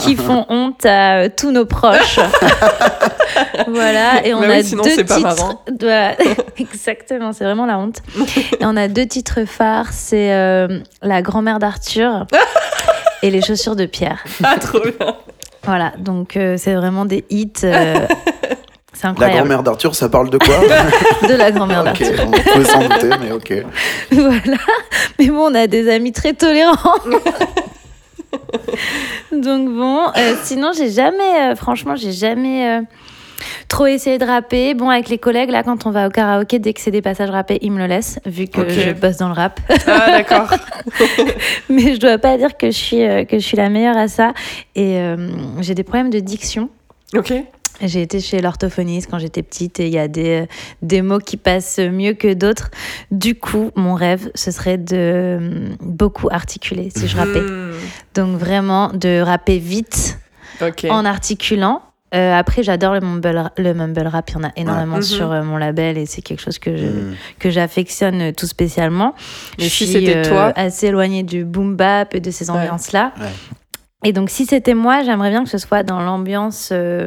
[0.00, 2.18] qui font honte à euh, tous nos proches.
[3.68, 5.20] voilà, et on Bah a oui, sinon deux pas titres.
[5.20, 5.62] marrant.
[5.80, 6.14] Voilà,
[6.58, 7.98] exactement, c'est vraiment la honte.
[8.60, 12.26] Et on a deux titres phares, c'est euh, La grand-mère d'Arthur
[13.22, 14.22] et Les chaussures de Pierre.
[14.42, 15.14] Ah, trop bien.
[15.64, 17.52] Voilà, donc euh, c'est vraiment des hits.
[17.64, 17.94] euh,
[18.92, 19.36] c'est La incroyable.
[19.38, 20.56] grand-mère d'Arthur, ça parle de quoi
[21.28, 22.26] de la grand-mère Ok, d'Arthur.
[22.26, 23.52] on peut s'en douter, mais ok.
[24.10, 24.56] voilà.
[25.18, 26.98] Mais bon, on a des amis très tolérants.
[29.32, 32.82] Donc bon, euh, sinon j'ai jamais, euh, franchement, j'ai jamais euh,
[33.72, 34.74] trop essayé de rapper.
[34.74, 37.30] Bon, avec les collègues, là, quand on va au karaoké, dès que c'est des passages
[37.30, 39.60] rappés, ils me le laissent, vu que je bosse dans le rap.
[39.86, 40.52] Ah, d'accord.
[41.70, 44.08] Mais je dois pas dire que je suis, euh, que je suis la meilleure à
[44.08, 44.34] ça.
[44.74, 45.16] Et euh,
[45.60, 46.68] j'ai des problèmes de diction.
[47.16, 47.32] Ok.
[47.80, 50.46] J'ai été chez l'orthophoniste quand j'étais petite et il y a des,
[50.82, 52.70] des mots qui passent mieux que d'autres.
[53.10, 57.40] Du coup, mon rêve, ce serait de euh, beaucoup articuler si je rappais.
[57.40, 57.72] Hmm.
[58.14, 60.18] Donc vraiment de rapper vite
[60.90, 61.80] en articulant.
[62.14, 64.30] Euh, après, j'adore le mumble, le mumble rap.
[64.30, 65.02] Il y en a énormément Mhm.
[65.02, 67.14] sur euh, mon label et c'est quelque chose que je, Hmm.
[67.38, 69.14] que j'affectionne euh, tout spécialement.
[69.58, 73.12] Mais je si suis euh, toi assez éloignée du boom bap et de ces ambiances-là.
[73.18, 73.26] Ouais.
[74.04, 77.06] Et donc, si c'était moi, j'aimerais bien que ce soit dans l'ambiance, euh,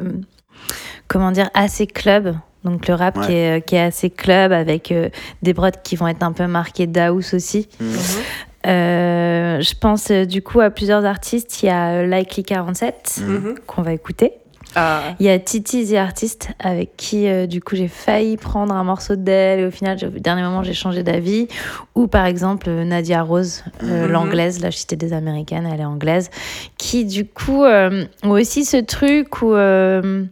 [1.08, 2.36] comment dire, assez club.
[2.64, 3.26] Donc, le rap Ouais.
[3.28, 5.10] qui, est, qui est assez club avec euh,
[5.44, 7.68] des brodes qui vont être un peu marquées d'house aussi.
[7.80, 7.88] Mhm.
[8.66, 11.62] Euh, je pense euh, du coup à plusieurs artistes.
[11.62, 13.56] Il y a Likely 47 Mhm.
[13.68, 14.32] qu'on va écouter.
[14.76, 15.02] Ah.
[15.20, 18.84] Il y a Titi The Artist avec qui euh, du coup j'ai failli prendre un
[18.84, 21.48] morceau d'elle et au final au dernier moment j'ai changé d'avis.
[21.96, 24.12] Ou par exemple euh, Nadia Rose, euh, Mhm.
[24.12, 26.30] l'anglaise, là je citais des américaines, elle est anglaise,
[26.78, 30.26] qui du coup euh, ont aussi ce truc où euh,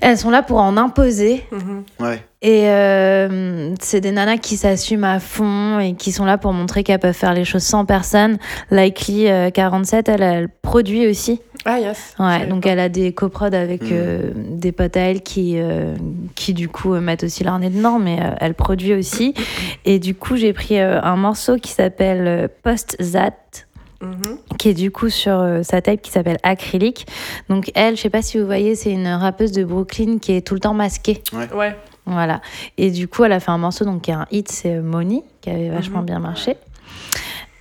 [0.00, 1.44] Elles sont là pour en imposer.
[1.50, 1.84] Mhm.
[2.00, 2.22] Ouais.
[2.40, 6.84] Et euh, c'est des nanas qui s'assument à fond et qui sont là pour montrer
[6.84, 8.38] qu'elles peuvent faire les choses sans personne.
[8.70, 11.40] Likely euh, 47, elle, elle produit aussi.
[11.70, 12.14] Ah, yes.
[12.18, 12.70] Ouais, donc pas.
[12.70, 13.88] elle a des coprods avec Mhm.
[13.92, 15.94] euh, des potes à elle qui, euh,
[16.34, 19.34] qui du coup euh, mettent aussi leur nez dedans, mais euh, elle produit aussi.
[19.84, 23.34] Et du coup, j'ai pris euh, un morceau qui s'appelle euh, Post That
[24.00, 24.38] Mhm.
[24.58, 27.04] qui est du coup sur euh, sa tape qui s'appelle Acrylic.
[27.50, 30.40] Donc elle, je sais pas si vous voyez, c'est une rappeuse de Brooklyn qui est
[30.46, 31.20] tout le temps masquée.
[31.52, 31.76] Ouais.
[32.06, 32.40] Voilà.
[32.78, 35.22] Et du coup, elle a fait un morceau donc qui est un hit, c'est Money,
[35.42, 36.06] qui avait vachement Mhm.
[36.06, 36.56] bien marché.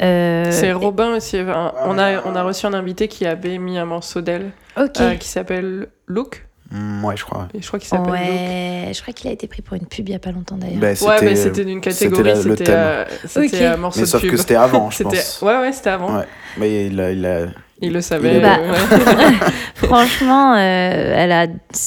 [0.02, 1.42] Euh, C'est Robin aussi.
[1.42, 5.00] enfin, on, a, on a reçu un invité qui avait mis un morceau d'elle Ok.
[5.02, 6.46] euh, qui s'appelle Look.
[6.72, 7.48] Mm, ouais, je crois.
[7.54, 8.20] Et je crois qu'il s'appelle Look.
[8.22, 10.58] Ouais, je crois qu'il a été pris pour une pub il y a pas longtemps
[10.58, 10.80] d'ailleurs.
[10.80, 12.76] Bah, Ouais, mais c'était d'une catégorie, c'était thème.
[12.78, 13.62] euh, c'était Ok.
[13.74, 14.32] un morceau Mais de sauf pub.
[14.32, 15.42] que c'était avant, je pense.
[15.42, 16.16] Ouais, ouais, c'était avant.
[16.18, 16.26] Ouais.
[16.58, 17.46] Mais il a, il a-
[17.82, 18.40] Il le savait.
[18.40, 19.34] Bah, euh, ouais.
[19.76, 21.46] Franchement, euh, elle, a,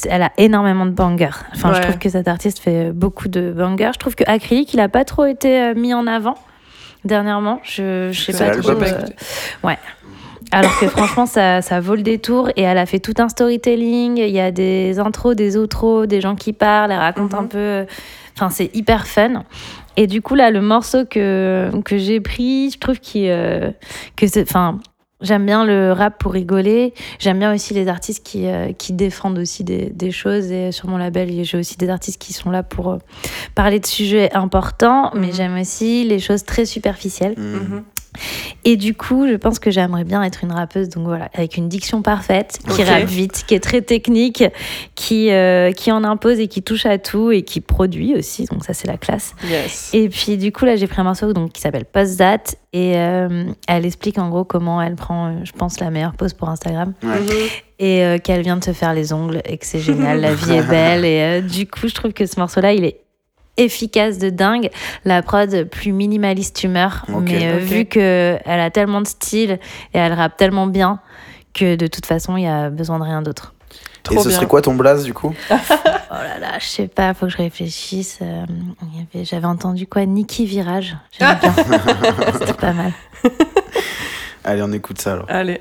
[0.09, 1.29] elle a énormément de bangers.
[1.55, 3.91] Enfin, je trouve que cet artiste fait beaucoup de bangers.
[3.95, 6.37] Je trouve que Acrylic, il a pas trop été euh, mis en avant
[7.05, 7.61] dernièrement.
[7.65, 8.71] Je, je sais C'est pas trop.
[8.71, 9.01] euh,
[9.63, 9.79] Ouais.
[10.53, 14.17] Alors que franchement, ça, ça vaut le détour et elle a fait tout un storytelling.
[14.19, 17.39] Il y a des intros, des outros, des gens qui parlent, elle raconte Mhm.
[17.39, 17.87] un peu.
[18.37, 19.45] Enfin, c'est hyper fun.
[19.97, 23.71] Et du coup, là, le morceau que, que j'ai pris, je trouve euh,
[24.17, 24.43] que c'est.
[24.43, 24.79] Enfin,
[25.21, 26.95] j'aime bien le rap pour rigoler.
[27.19, 30.51] J'aime bien aussi les artistes qui, euh, qui défendent aussi des, des choses.
[30.51, 32.99] Et sur mon label, j'ai aussi des artistes qui sont là pour euh,
[33.55, 35.11] parler de sujets importants.
[35.15, 35.33] Mais Mhm.
[35.35, 37.35] j'aime aussi les choses très superficielles.
[37.39, 37.83] Mm.
[38.65, 41.69] Et du coup, je pense que j'aimerais bien être une rappeuse, donc voilà, avec une
[41.69, 42.89] diction parfaite, qui Ok.
[42.89, 44.45] rappe vite, qui est très technique,
[44.95, 48.65] qui, euh, qui en impose et qui touche à tout et qui produit aussi, donc
[48.65, 49.35] ça c'est la classe.
[49.49, 49.91] Yes.
[49.95, 52.43] Et puis du coup, là j'ai pris un morceau donc, qui s'appelle Post That
[52.73, 56.35] et euh, elle explique en gros comment elle prend, euh, je pense, la meilleure pose
[56.35, 57.09] pour Instagram Ouais.
[57.21, 57.31] Mhm.
[57.79, 60.53] et euh, qu'elle vient de se faire les ongles et que c'est génial, la vie
[60.53, 61.05] est belle.
[61.05, 63.01] Et euh, du coup, je trouve que ce morceau-là, il est
[63.57, 64.71] efficace de dingue.
[65.05, 67.63] La prod plus minimaliste humeur, mais euh, Ok.
[67.63, 69.59] vu que elle a tellement de style
[69.95, 71.01] et elle rappe tellement bien
[71.55, 73.55] que de toute façon, il y a besoin de rien d'autre.
[74.11, 74.37] Et ce bien.
[74.37, 75.35] serait quoi ton blaze du coup?
[76.13, 78.19] Oh là là, je sais pas, faut que je réfléchisse.
[78.21, 78.45] Euh,
[79.23, 80.05] J'avais entendu quoi?
[80.07, 80.97] Niki Virage.
[81.17, 81.53] J'aime bien.
[82.33, 82.93] C'était pas mal.
[84.43, 85.27] Allez, on écoute ça alors.
[85.29, 85.61] Allez.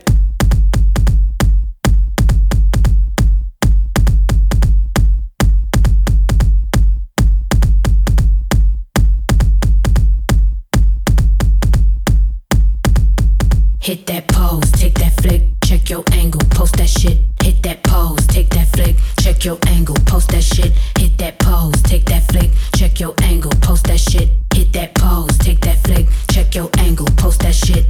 [13.89, 17.17] Hit that pose, take that flick, check your angle, post that shit.
[17.41, 20.73] Hit that pose, take that flick, check your angle, post that shit.
[20.99, 24.29] Hit that pose, take that flick, check your angle, post that shit.
[24.53, 27.87] Hit that pose, take that flick, check your angle, post that shit.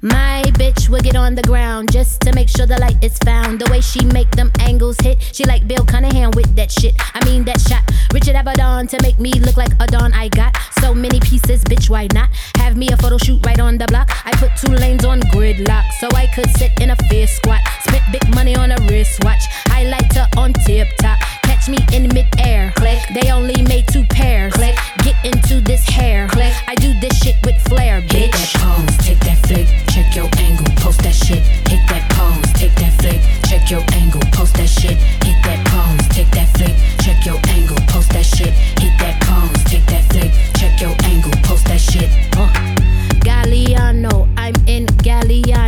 [0.00, 3.60] My bitch will get on the ground just to make sure the light is found.
[3.60, 6.94] The way she make them angles hit, she like Bill Cunningham with that shit.
[7.14, 7.82] I mean that shot.
[8.12, 10.12] Richard Avedon to make me look like a don.
[10.12, 11.90] I got so many pieces, bitch.
[11.90, 14.08] Why not have me a photo shoot right on the block?
[14.24, 17.60] I put two lanes on gridlock so I could sit in a fair squat.
[17.82, 19.42] Spent big money on a wristwatch.
[19.66, 21.18] Highlighter on tip top.
[21.58, 22.72] Catch me in midair.
[22.76, 23.00] Click.
[23.12, 24.52] They only made two pairs.
[24.54, 24.76] Click.
[25.02, 26.28] Get into this hair.
[26.28, 26.54] Click.
[26.68, 28.52] I do this shit with flair, Hit bitch.
[28.52, 31.42] that pose, take that flick, check your angle, post that shit.
[31.66, 33.20] Hit that pose, take that flick,
[33.50, 34.96] check your angle, post that shit.
[35.26, 38.54] Hit that pose, take that flick, check your angle, post that shit.
[38.78, 42.08] Hit that pose, take that flick, check your angle, post that shit.
[42.36, 42.46] Uh,
[43.26, 45.67] Galliano, I'm in Galliano,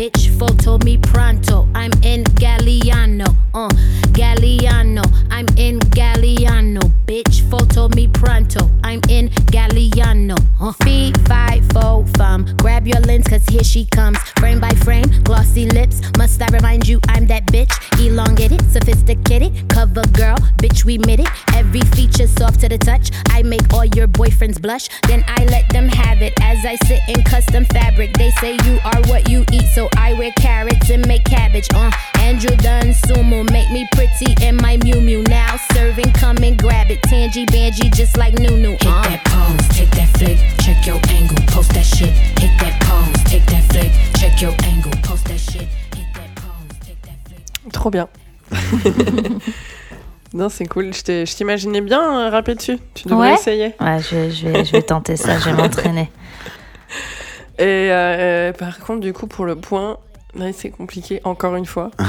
[0.00, 0.30] bitch.
[0.38, 3.36] Photo me pronto, I'm in Galliano.
[3.52, 3.68] Uh,
[4.12, 7.42] Galliano, I'm in Galliano, bitch.
[7.50, 10.38] Photo me pronto, I'm in Galliano.
[10.60, 12.46] Uh, fee, five, four, fum.
[12.58, 14.18] Grab your lens, cause here she comes.
[14.38, 16.00] Frame by frame, glossy lips.
[16.16, 17.72] Must I remind you I'm that bitch?
[17.98, 21.28] Elongated, sophisticated, cover girl, bitch, we made it.
[21.54, 23.10] Every feature soft to the touch.
[23.30, 26.32] I make all your boyfriends blush, then I let them have it.
[26.40, 30.12] As I sit in custom fabric, they say you are what you eat, so I
[30.14, 31.66] wear carrots and make cabbage.
[31.74, 35.22] Uh, Andrew Dunn Sumo, make me pretty in my Mew Mew.
[35.24, 36.99] Now serving, come and grab it.
[37.02, 38.70] Tangy Bangy, just like Nunu.
[38.72, 39.02] Hit Uh.
[39.02, 42.10] that pose, take that flick, check your angle, post that shit.
[42.38, 45.62] Hit that pose, take that flick, check your angle, post that shit.
[45.94, 47.72] Hit that pose, take that flick.
[47.72, 48.08] Trop bien.
[50.32, 50.92] non, c'est cool.
[50.92, 52.78] Je t'imaginais bien euh, rapper dessus.
[52.94, 53.34] Tu devrais Ouais.
[53.34, 53.74] essayer.
[53.80, 56.10] Ouais, je, vais- je, vais, je vais tenter ça, je vais m'entraîner.
[57.58, 59.98] Et euh, par contre, du coup, pour le point,
[60.36, 61.90] là, c'est compliqué, encore une fois.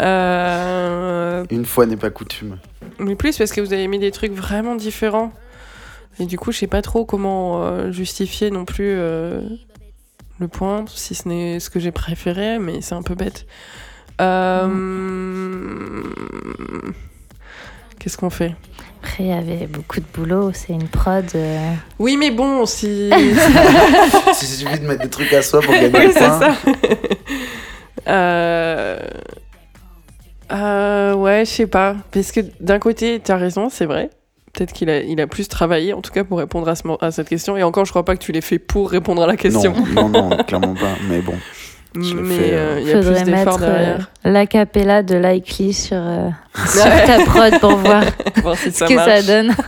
[0.00, 2.58] Euh, Une fois n'est pas coutume.
[2.98, 5.32] mais plus parce que vous avez mis des trucs vraiment différents.
[6.18, 9.40] Et du coup, je sais pas trop comment euh, justifier non plus euh,
[10.38, 13.46] le point, si ce n'est ce que j'ai préféré, mais c'est un peu bête.
[14.20, 16.02] Euh,
[17.98, 18.54] Qu'est-ce qu'on fait?
[19.02, 20.50] Après, il y avait beaucoup de boulot.
[20.54, 21.24] C'est une prod.
[21.34, 23.10] euh, Oui, mais bon, si.
[24.34, 26.38] Si suffit de mettre des trucs à soi pour gagner oui, le c'est point.
[26.40, 26.54] ça.
[28.08, 28.98] Euh...
[30.52, 31.96] euh, ouais, je sais pas.
[32.12, 34.10] Parce que d'un côté, t'as raison, c'est vrai.
[34.52, 36.98] Peut-être qu'il a, il a plus travaillé, en tout cas, pour répondre à, ce mo-
[37.00, 37.56] à cette question.
[37.56, 39.74] Et encore, je crois pas que tu l'aies fait pour répondre à la question.
[39.94, 40.94] Non, non, non, clairement pas.
[41.08, 41.34] Mais bon.
[41.94, 45.98] je Mais euh, euh, il y a faudrait plus d'efforts euh, l'acapella de Likely sur,
[45.98, 46.30] euh,
[46.68, 48.04] sur ta prod pour voir
[48.42, 49.54] Voir si ce ça que ça donne.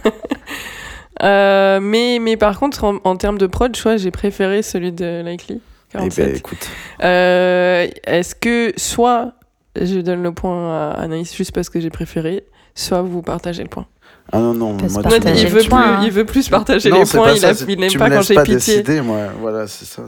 [1.21, 4.63] Euh, mais, mais par contre, en, en termes de prod, je crois que j'ai préféré
[4.63, 5.61] celui de Likely.
[5.91, 6.27] Eh 47.
[6.27, 6.69] ben, écoute.
[7.03, 9.33] Euh, Est-ce que soit
[9.81, 12.45] je donne le point à Anaïs juste parce que j'ai préféré,
[12.75, 13.87] soit vous partagez le point.
[14.33, 16.01] Ah non, non, moi, tu il, le veut plus, point, hein.
[16.05, 18.35] il veut plus partager Non, les points, pas il, ça, n'aime pas me quand j'ai
[18.43, 18.55] pitié.
[18.83, 19.29] décider, moi.
[19.41, 20.03] Voilà, c'est ça.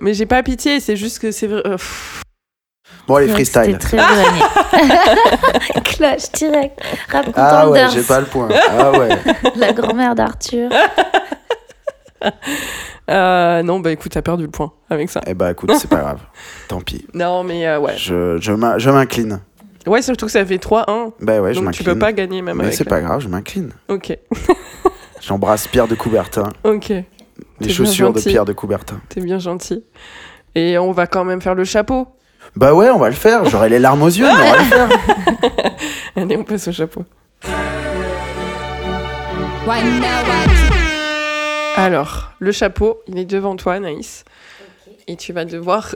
[0.00, 1.62] Mais j'ai pas pitié, c'est juste que c'est vrai.
[1.66, 1.76] euh.
[3.08, 3.62] Bon, allez, freestyle.
[3.64, 4.40] C'était très éloigné.
[5.84, 6.78] Clash direct.
[7.08, 8.48] Rap Ah ouais, j'ai pas le point.
[8.70, 9.18] Ah ouais.
[9.56, 10.70] La grand-mère d'Arthur.
[13.10, 15.20] Euh, non, bah écoute, t'as perdu le point avec ça.
[15.26, 16.20] Eh bah écoute, c'est pas grave.
[16.68, 17.06] Tant pis.
[17.12, 17.94] Non, mais euh, ouais.
[17.96, 19.40] Je, je m'in- je m'incline.
[19.84, 21.10] Ouais, surtout que ça fait 3-1.
[21.20, 21.84] Bah ouais, je donc tu m'incline.
[21.86, 23.72] peux pas gagner même Mais avec c'est pas grave, je m'incline.
[23.88, 24.16] Ok,
[25.20, 26.50] J'embrasse Pierre de Coubertin.
[26.62, 26.92] ok.
[27.58, 28.20] Les chaussures de.
[28.20, 29.00] Pierre de Coubertin.
[29.08, 29.82] T'es bien gentil.
[30.54, 32.06] Et on va quand même faire le chapeau.
[32.54, 33.44] Bah ouais, on va le faire.
[33.46, 34.88] J'aurai les larmes aux yeux, mais on va le faire.
[36.14, 37.04] Allez, on passe au chapeau.
[41.84, 44.24] Alors, le chapeau, il est devant toi, Naïs.
[45.06, 45.94] Et tu vas devoir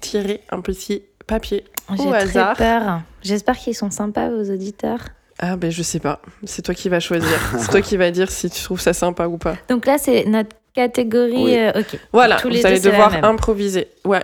[0.00, 1.64] tirer un petit papier
[1.96, 2.56] J'ai au très hasard.
[2.56, 3.00] peur.
[3.22, 5.00] J'espère qu'ils sont sympas, vos auditeurs.
[5.38, 7.36] Ah ben je sais pas, c'est toi qui vas choisir.
[7.58, 9.56] c'est toi qui vas dire si tu trouves ça sympa ou pas.
[9.68, 11.42] Donc là, c'est notre catégorie.
[11.44, 11.56] Oui.
[11.58, 11.98] euh, ok.
[12.12, 13.88] Voilà, Tous les vous allez deux, devoir improviser.
[14.04, 14.22] Ouais.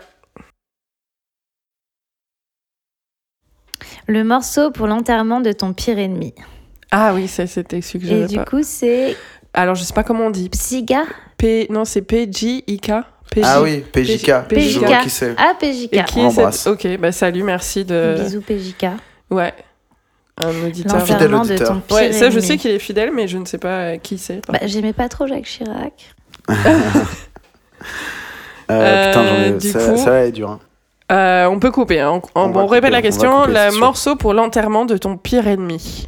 [4.07, 6.35] Le morceau pour l'enterrement de ton pire ennemi.
[6.91, 8.45] Ah oui, ça c'était que Et du pas.
[8.45, 9.17] coup, c'est
[9.55, 10.49] Alors je sais pas comment on dit.
[10.51, 11.03] Psyga.
[11.37, 12.93] P non, c'est PJ-I-K.
[13.31, 13.41] PJ.
[13.45, 14.49] Ah oui, PJK.
[14.49, 14.79] PJK.
[14.85, 15.35] Vois qui c'est.
[15.37, 15.89] Ah, PJK.
[15.93, 16.67] Et qui On est cette...
[16.73, 18.17] Ok, bah salut, merci de.
[18.23, 18.87] Bisous, PJK.
[19.31, 19.53] Ouais.
[20.41, 21.05] Un auditeur.
[21.05, 21.81] Fidèle auditeur.
[21.91, 24.41] Ouais, ça je sais qu'il est fidèle, mais je ne sais pas euh, qui c'est.
[24.49, 26.15] Bah, J'aimais pas trop Jacques Chirac.
[28.71, 29.51] Euh, putain, j'en ai...
[29.53, 30.51] du ça, coup- ça là est dur.
[30.51, 30.61] hein.
[31.11, 32.01] Euh, on peut couper.
[32.01, 32.21] Hein.
[32.35, 33.41] On, On va on répète couper, la on va question.
[33.45, 36.07] couper, le morceau pour l'enterrement de ton pire ennemi.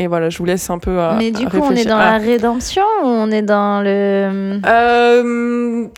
[0.00, 1.14] Et voilà, je vous laisse un peu à.
[1.18, 2.12] Mais du à coup, on est dans Ah.
[2.12, 5.88] la rédemption ou on est dans le Euh,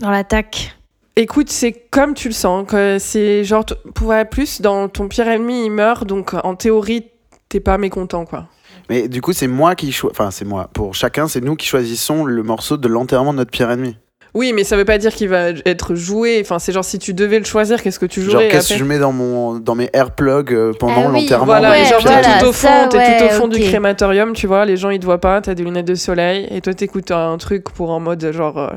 [0.00, 0.76] dans l'attaque?
[1.16, 2.66] écoute, c'est comme tu le sens.
[2.66, 3.64] que C'est genre,
[4.00, 6.06] ouais, plus dans ton pire ennemi, il meurt.
[6.06, 7.04] Donc en théorie,
[7.50, 8.46] t'es pas mécontent, quoi.
[8.88, 10.18] Mais du coup, c'est moi qui choisis.
[10.18, 10.68] Enfin, c'est moi.
[10.72, 13.96] Pour chacun, c'est nous qui choisissons le morceau de l'enterrement de notre pire ennemi.
[14.34, 16.38] Oui, mais ça veut pas dire qu'il va être joué.
[16.42, 18.78] Enfin, c'est genre si tu devais le choisir, qu'est-ce que tu Genre, jouerais qu'est-ce que
[18.78, 21.44] je mets dans, mon, dans mes airplugs euh, pendant Ah oui, l'enterrement?
[21.44, 23.60] Voilà, notre genre pire t'es tout au ça, fond, t'es ouais, tout au fond du
[23.60, 26.62] crématorium, tu vois, les gens ils te voient pas, t'as des lunettes de soleil, et
[26.62, 28.70] toi t'écoutes un truc pour en mode genre euh,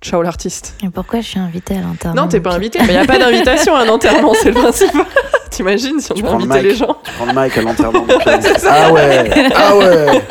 [0.00, 0.74] ciao l'artiste.
[0.84, 2.22] Et pourquoi je suis invitée à l'enterrement?
[2.22, 4.92] Non, t'es pas invité, mais y a pas d'invitation à un enterrement, c'est le principe.
[5.50, 6.72] T'imagines si on Tu devait prends le inviter mic.
[6.72, 8.06] les gens Tu prends le mic à l'enterrement.
[8.68, 10.22] Ah ouais Ah ouais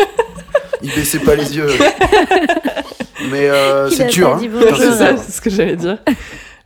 [0.82, 1.68] Il baissait pas les yeux.
[3.30, 4.40] Mais euh, Il c'est dur.
[4.42, 4.42] Hein.
[4.78, 5.98] c'est ça, c'est ce que j'allais dire.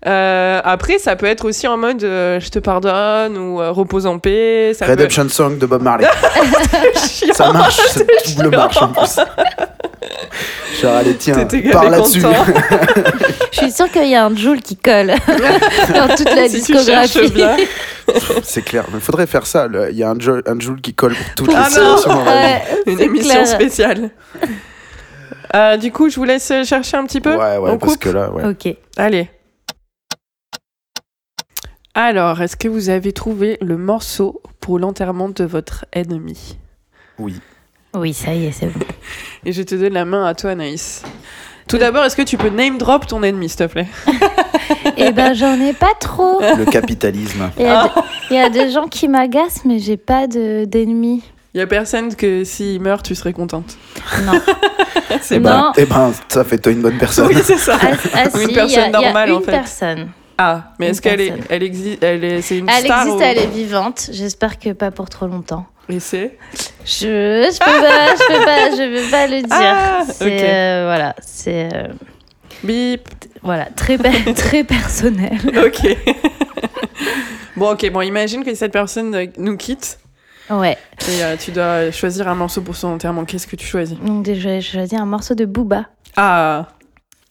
[0.08, 4.06] Euh, après, ça peut être aussi en mode euh, je te pardonne ou euh, repose
[4.06, 4.74] en paix.
[4.78, 4.92] Ça peut...
[4.92, 6.08] Redemption Song de Bob Marley.
[7.10, 7.34] Chiant.
[7.34, 8.02] Ça marche, ça
[8.38, 9.16] double marche en plus.
[10.80, 12.22] Genre, allez, tiens, par là-dessus.
[13.52, 17.34] Je suis sûre qu'il y a un Joule qui colle dans toute la Si discographie.
[18.44, 18.84] C'est clair.
[18.94, 19.68] Mais faudrait faire ça.
[19.90, 22.26] Il y a un, jo- un Joule qui colle pour toutes Ah les non.
[22.26, 23.48] Ouais, Une émission clair.
[23.48, 24.10] spéciale.
[25.56, 27.32] Euh, du coup, je vous laisse chercher un petit peu.
[27.36, 28.46] Ouais, ouais, On parce coupe que là, ouais.
[28.46, 28.76] Ok.
[28.98, 29.30] Allez.
[31.94, 36.58] Alors, est-ce que vous avez trouvé le morceau pour l'enterrement de votre ennemi?
[37.20, 37.40] Oui.
[37.96, 38.82] Oui, ça y est, c'est bon.
[39.46, 41.04] Et je te donne la main à toi, Anaïs.
[41.70, 43.88] Tout d'abord, est-ce que tu peux name drop ton ennemi, s'il te plaît?
[44.98, 46.40] Eh ben, j'en ai pas trop.
[46.40, 47.50] Le capitalisme.
[47.58, 47.90] Il y, a de-
[48.32, 51.22] il y a des gens qui m'agacent, mais j'ai pas de- d'ennemis.
[51.56, 53.78] Il y a personne que s'il meurt, tu serais contente.
[54.26, 54.34] Non.
[55.22, 55.50] C'est Non.
[55.50, 55.72] bon.
[55.78, 57.28] Eh ben, ça fait toi une bonne personne.
[57.28, 57.78] Oui, c'est ça.
[57.82, 59.52] Ah, ah, une si, personne il y a- il y a normale, en une fait.
[59.52, 60.10] personne.
[60.38, 63.18] Ah, mais Une est-ce qu'elle est, elle existe, elle est, c'est une Elle star existe,
[63.18, 64.10] ou- elle est vivante.
[64.12, 65.66] J'espère que pas pour trop longtemps.
[65.88, 66.38] Et c'est
[66.84, 69.48] Je, je peux pas, je peux pas, je peux pas le dire.
[69.52, 71.88] Ah, c'est euh, voilà, c'est euh,
[72.66, 73.08] Bip.
[73.44, 75.38] voilà très per- très personnel.
[75.66, 75.96] Ok.
[77.56, 77.90] bon, ok.
[77.92, 80.00] Bon, imagine que cette personne euh, nous quitte
[80.50, 80.78] Ouais.
[81.10, 83.26] et euh, tu dois choisir un morceau pour son enterrement.
[83.26, 83.98] Qu'est-ce que tu choisis?
[84.00, 85.86] Donc déjà, j'ai choisi un morceau de Booba.
[86.16, 86.68] Ah.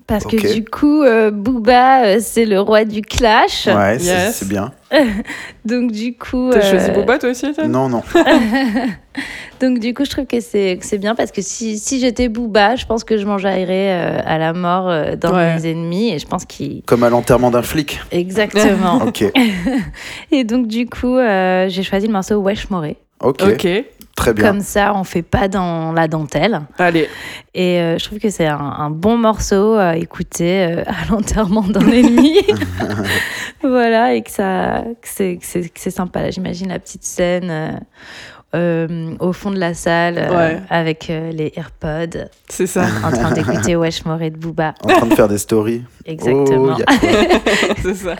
[0.07, 3.67] Parce que du coup, euh, Booba, euh, c'est le roi du clash.
[3.67, 4.37] Ouais, c'est- Yes.
[4.37, 4.71] c'est bien.
[5.65, 8.03] Donc du coup, T'as euh, choisi Boba toi aussi, Non, non.
[9.61, 12.29] donc du coup, je trouve que c'est que c'est bien parce que si, si j'étais
[12.29, 15.55] Booba, je pense que je m'enjaillerais euh, à la mort euh, dans Ouais.
[15.57, 17.99] mes ennemis et je pense qu'il Comme à l'enterrement d'un flic.
[18.11, 18.97] exactement.
[19.07, 19.25] Ok.
[20.33, 22.99] et donc du coup, euh, j'ai choisi le morceau Wesh Moré.
[23.21, 23.43] Ok.
[23.43, 23.69] Ok.
[24.17, 24.45] Très bien.
[24.47, 26.61] Comme ça, on fait pas dans la dentelle.
[26.79, 27.09] Allez.
[27.53, 31.63] Et euh, je trouve que c'est un, un bon morceau à écouter euh, à l'enterrement
[31.63, 32.39] d'un ennemi.
[33.63, 35.09] voilà, et que, ça, que
[35.43, 36.23] c'est, sympa.
[36.23, 37.71] Là, j'imagine la petite scène euh,
[38.55, 40.61] euh, au fond de la salle euh, Ouais.
[40.71, 42.87] avec euh, les AirPods C'est ça.
[43.05, 44.75] en train d'écouter Wesh Moré de Booba.
[44.85, 45.83] En train de faire des stories.
[46.07, 46.77] Exactement.
[46.79, 46.93] Oh,
[47.83, 48.15] c'est ça.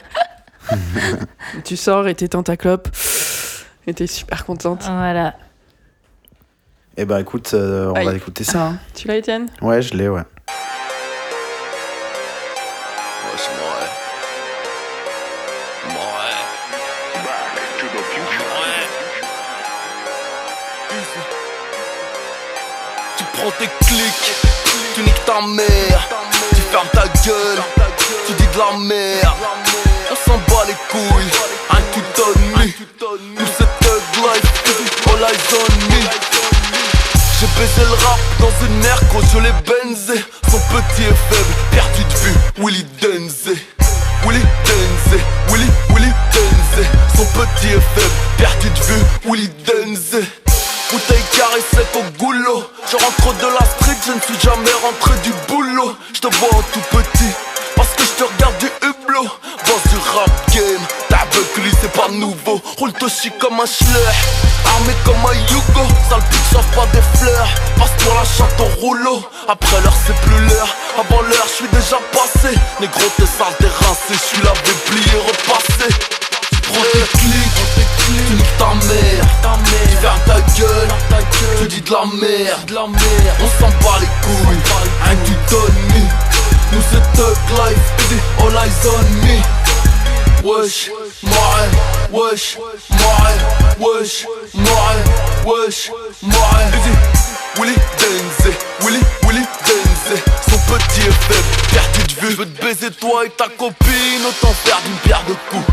[1.65, 2.89] tu sors et t'éteins ta clope.
[3.87, 4.83] Et t'es super contente.
[4.85, 5.35] Voilà.
[6.97, 8.07] Eh ben écoute, euh, on Aïe.
[8.07, 8.63] va écouter ça.
[8.67, 8.79] hein.
[8.95, 9.49] Tu l'as, Étienne?
[9.61, 10.23] Ouais, je l'ai, ouais.
[17.79, 18.47] To the future.
[18.55, 18.81] Moré.
[23.17, 24.33] Tu prends tes clics,
[24.95, 26.09] tu niques ta mère,
[26.51, 27.63] tu fermes ta gueule,
[28.27, 29.37] tu dis de la merde.
[30.11, 31.33] On s'en bat les couilles,
[31.71, 33.41] un tout on me.
[33.41, 33.47] Nous
[34.23, 36.01] all eyes on me.
[37.41, 40.25] J'ai baisé le rap dans une ère quand je l'ai benzé.
[40.51, 43.57] Son petit et faible, perdu de vue, Willy Denze.
[44.25, 46.87] Willy Denze, Willy, Willy Denze.
[47.17, 50.23] Son petit et faible, perdu de vue, Willy Denze.
[50.91, 52.71] Bouteille carrée sec au goulot.
[52.91, 55.97] Je rentre de la street, je ne suis jamais rentré du boulot.
[56.15, 57.33] Je te vois en tout petit,
[57.75, 59.29] parce que je te regarde du hublot.
[59.67, 60.87] Boss du rap game,
[61.35, 62.61] ta lui c'est pas nouveau.
[62.79, 64.13] Roule Toshi comme un schleur
[64.75, 67.49] Armé comme un Yugo, sale pute sauve pas des fleurs.
[67.77, 69.23] Passe-toi la chatte au rouleau.
[69.49, 70.69] Après l'heure c'est plus l'heure.
[70.99, 72.55] Avant l'heure je suis déjà passé.
[72.81, 74.13] Négro t'es sale t'es rincé.
[74.13, 75.89] Je suis lavé plié repassé
[76.51, 77.61] Tu prends tes clics
[77.99, 79.25] Tu niques ta mère.
[79.75, 80.89] Tu fermes ta gueule.
[81.59, 82.71] Tu dis de la merde.
[82.79, 84.63] On s'en bat les couilles.
[85.05, 86.09] Un du donne
[86.73, 87.89] Nous c'est thug life.
[88.39, 89.64] All eyes on me
[90.45, 90.91] Wesh,
[91.23, 91.33] moi,
[92.13, 93.29] wesh, moi,
[93.81, 94.93] wesh, moi,
[95.47, 95.91] wesh,
[96.21, 96.37] moi.
[97.57, 98.53] Willy Denze,
[98.83, 100.23] Willy, Willy Denze.
[100.51, 102.31] Son petit est faible, perdu de vue.
[102.33, 105.65] Je veux te baiser toi et ta copine, autant faire d'une pierre de coups.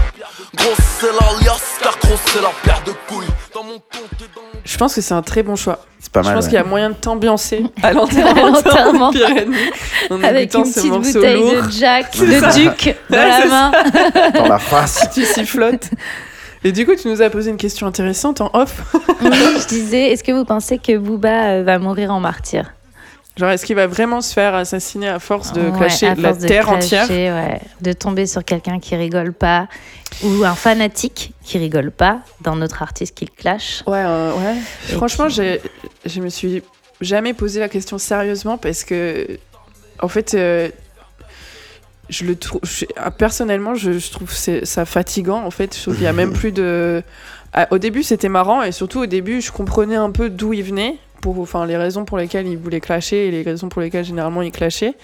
[0.55, 3.27] Grosse c'est l'alias, car grosse c'est la paire de couilles.
[3.53, 4.23] Dans mon compte
[4.65, 5.79] Je pense que c'est un très bon choix.
[5.99, 6.35] C'est pas Je mal.
[6.35, 6.49] pense ouais.
[6.51, 9.11] qu'il y a moyen de t'ambiancer à l'enterrement À l'enterrement.
[9.11, 9.71] de Pyrénées
[10.09, 11.63] en Avec une ce petite bouteille lourd.
[11.67, 12.49] de Jack, de ça.
[12.51, 13.71] Duc dans Ouais, la main.
[14.33, 15.07] Dans la face.
[15.13, 15.89] Tu sifflotes.
[16.63, 18.81] Et du coup, tu nous as posé une question intéressante en off.
[19.21, 22.71] Oui, je disais, est-ce que vous pensez que Booba euh, va mourir en martyr?
[23.37, 26.45] Genre, est-ce qu'il va vraiment se faire assassiner à force de Ouais, clasher la de
[26.47, 27.07] terre clasher, entière?
[27.09, 27.61] ouais.
[27.79, 29.67] De tomber sur quelqu'un qui rigole pas
[30.23, 33.83] ou un fanatique qui rigole pas dans notre artiste qui le clash.
[33.87, 34.55] Ouais, euh, ouais.
[34.89, 35.61] Et Franchement, j'ai,
[36.05, 36.61] je me suis
[36.99, 39.39] jamais posé la question sérieusement parce que,
[40.01, 40.69] en fait, euh,
[42.09, 42.59] je le trouve.
[42.97, 45.43] ah, Personnellement, je, je trouve ça fatigant.
[45.45, 47.01] En fait, je trouve qu'il y a même plus de.
[47.53, 50.63] Ah, au début, c'était marrant et surtout au début, je comprenais un peu d'où il
[50.63, 54.05] venait, pour, enfin, les raisons pour lesquelles il voulait clasher et les raisons pour lesquelles
[54.05, 54.95] généralement il clashait.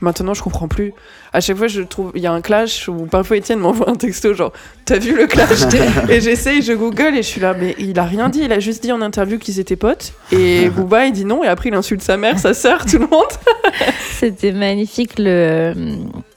[0.00, 0.92] Maintenant, je comprends plus.
[1.32, 3.94] À chaque fois, je trouve il y a un clash où parfois Étienne m'envoie un
[3.94, 4.52] texto genre
[4.84, 5.60] T'as vu le clash?
[6.08, 8.40] Et j'essaye, je google et je suis là, mais il a rien dit.
[8.42, 10.12] Il a juste dit en interview qu'ils étaient potes.
[10.32, 11.44] Et Booba, il dit non.
[11.44, 13.22] Et après, il insulte sa mère, sa sœur, tout le monde.
[14.18, 15.72] C'était magnifique le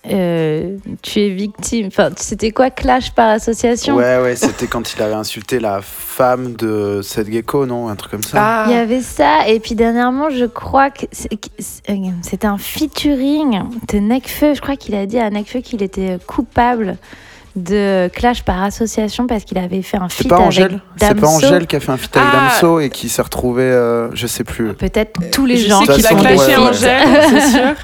[0.05, 1.87] euh, tu es victime.
[1.87, 3.95] Enfin, c'était quoi clash par association?
[3.95, 7.87] Ouais, ouais, c'était quand il avait insulté la femme de Seth Gecko, non?
[7.87, 8.65] Un truc comme ça.
[8.67, 12.47] Il y avait ça, et puis dernièrement, je crois que c'est- que c'est- euh, c'était
[12.47, 13.52] un featuring
[13.91, 14.53] de Necfeu.
[14.55, 16.97] Je crois qu'il a dit à Necfeu qu'il était coupable
[17.55, 21.13] de clash par association parce qu'il avait fait un C'est feat pas avec Angèle C'est
[21.15, 21.27] pas.
[21.27, 22.49] Angèle qui a fait un feat avec Ah.
[22.49, 24.73] Damso et qui s'est retrouvé, euh, je sais plus.
[24.73, 26.55] Peut-être tous les je gens sais De qu'il a clashé.
[26.57, 27.75] Angèle, c'est sûr.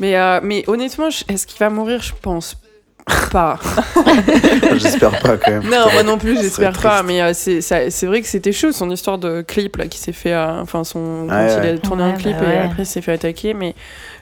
[0.00, 2.00] Mais, euh, mais honnêtement, est-ce qu'il va mourir?
[2.02, 2.56] Je pense
[3.30, 3.58] pas.
[4.76, 5.64] J'espère pas quand même.
[5.64, 7.02] Non, moi non plus, j'espère pas.
[7.02, 10.32] Mais euh, c'est vrai que c'était chaud son histoire de clip là qui s'est fait.
[10.32, 11.78] euh, Enfin, son quand Ouais, il a ouais.
[11.78, 13.52] tourné un clip bah et après il s'est fait attaquer.
[13.52, 13.74] Mais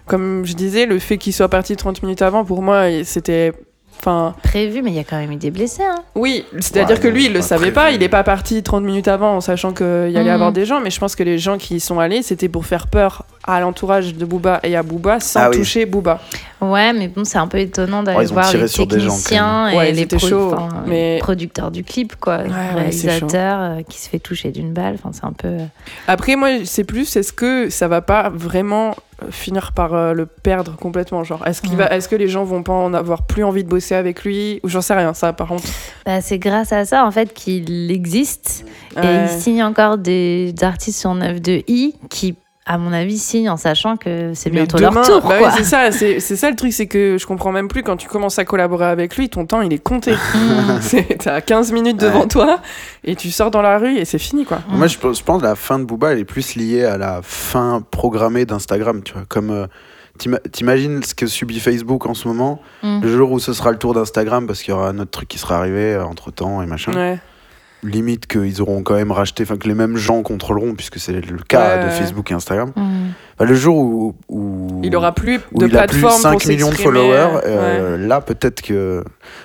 [0.07, 3.53] comme je disais, le fait qu'il soit parti 30 minutes avant, pour moi, c'était.
[3.99, 5.85] Enfin, prévu, mais il y a quand même eu des blessés.
[5.85, 6.03] hein.
[6.17, 7.73] oui, c'est-à-dire Ouais, que lui, il le savait prévu.
[7.75, 7.91] pas.
[7.93, 10.29] Il est pas parti 30 minutes avant en sachant qu'il y allait Mhm.
[10.31, 10.81] avoir des gens.
[10.81, 13.61] Mais je pense que les gens qui y sont allés, c'était pour faire peur à
[13.61, 15.57] l'entourage de Booba et à Booba sans Ah oui.
[15.59, 16.21] toucher Booba.
[16.61, 19.09] Ouais, mais bon, c'est un peu étonnant d'aller Ouais, ont voir les sur des gens,
[19.09, 19.77] quand techniciens.
[19.77, 23.99] Ouais, et ils les enfin, mais- les producteurs du clip, quoi, ouais, réalisateur euh, qui
[24.01, 24.95] se fait toucher d'une balle.
[24.95, 25.49] Enfin, c'est un peu.
[25.49, 25.59] euh,
[26.07, 30.27] Après, moi, c'est plus, est-ce que ça va pas vraiment euh, finir par euh, le
[30.27, 33.43] perdre complètement Genre, est-ce qu'il va, est-ce que les gens vont pas en avoir plus
[33.43, 34.61] envie de bosser avec lui?
[34.63, 35.65] Ou j'en sais rien, ça, par contre.
[36.07, 38.65] Bah, c'est grâce à ça en fait qu'il existe
[38.97, 39.25] et Ouais.
[39.25, 43.57] il signe encore des artistes sur 9 de I qui, à mon avis, signent en
[43.57, 45.29] sachant que c'est bientôt demain- leur tour.
[45.29, 47.83] bah oui, c'est ça, c'est c'est ça le truc, c'est que je comprends même plus
[47.83, 50.13] quand tu commences à collaborer avec lui, ton temps il est compté.
[50.35, 50.79] Mm.
[50.81, 52.29] C'est- T'as 15 minutes devant Ouais.
[52.29, 52.61] toi
[53.05, 54.61] et tu sors dans la rue et c'est fini quoi.
[54.69, 56.97] Moi, je, pense- je pense que la fin de Booba, elle est plus liée à
[56.99, 59.23] la fin programmée d'Instagram, tu vois.
[59.29, 59.67] Comme euh,
[60.19, 63.01] t'ima- t'imagines ce que subit Facebook en ce moment, Mm.
[63.03, 65.29] le jour où ce sera le tour d'Instagram, parce qu'il y aura un autre truc
[65.29, 66.93] qui sera arrivé entre temps et machin.
[66.93, 67.19] Ouais.
[67.85, 71.39] Limite qu'ils auront quand même racheté, enfin que les mêmes gens contrôleront, puisque c'est le
[71.39, 71.95] cas Ouais, de ouais.
[71.97, 72.71] Facebook et Instagram.
[72.77, 76.39] Enfin, le jour où, où Il aura plus où de il a plus plateforme 5
[76.41, 79.03] pour millions de followers, euh, euh, là peut-être que.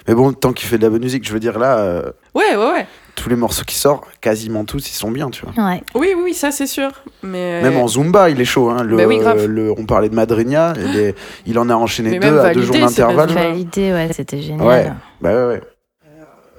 [0.07, 2.03] Mais bon, tant qu'il fait de la bonne musique, je veux dire là, euh,
[2.35, 2.85] Ouais, ouais, ouais.
[3.15, 5.65] tous les morceaux qui sortent, quasiment tous, ils sont bien, tu vois.
[5.69, 5.81] Ouais.
[5.95, 6.91] Oui, oui, ça c'est sûr.
[7.23, 8.69] Mais Même en Zumba, il est chaud.
[8.69, 8.84] Hein.
[8.84, 9.47] Le, Bah oui, grave.
[9.47, 11.15] le- on parlait de Madrinia, il, est-
[11.47, 13.31] il en a enchaîné Mais deux à deux jours validé, c'est d'intervalle.
[13.31, 14.68] Validé, ouais, c'était génial.
[14.68, 14.91] Ouais,
[15.22, 15.61] bah ouais, ouais.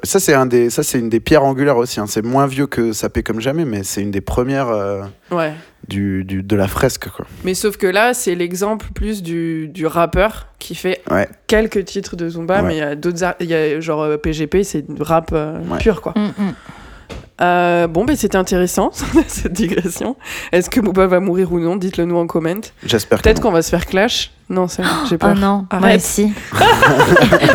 [0.03, 1.99] Ça, c'est un des, ça, c'est une des pierres angulaires aussi.
[2.01, 2.07] hein.
[2.07, 5.53] C'est moins vieux que Sapé comme jamais, mais c'est une des premières euh, ouais.
[5.89, 7.27] du, du- de la fresque, quoi.
[7.45, 11.29] Mais sauf que là, c'est l'exemple plus du, du rappeur qui fait Ouais.
[11.49, 12.69] quelques titres de Zumba, Ouais.
[12.69, 13.35] mais il y a d'autres.
[13.41, 15.79] Il y a genre euh, PGP, c'est du rap euh, Ouais.
[15.79, 16.15] pur quoi.
[16.17, 16.53] Mm, mm.
[17.41, 18.91] Euh, bon, ben c'était intéressant
[19.29, 20.17] cette digression.
[20.53, 21.77] Est-ce que Booba va mourir ou non?
[21.77, 22.49] Dites-le nous en comment.
[22.85, 24.31] J'espère que Peut-être qu'on va se faire clash.
[24.51, 25.35] Non, c'est j'ai Oh peur.
[25.35, 26.33] non, moi aussi.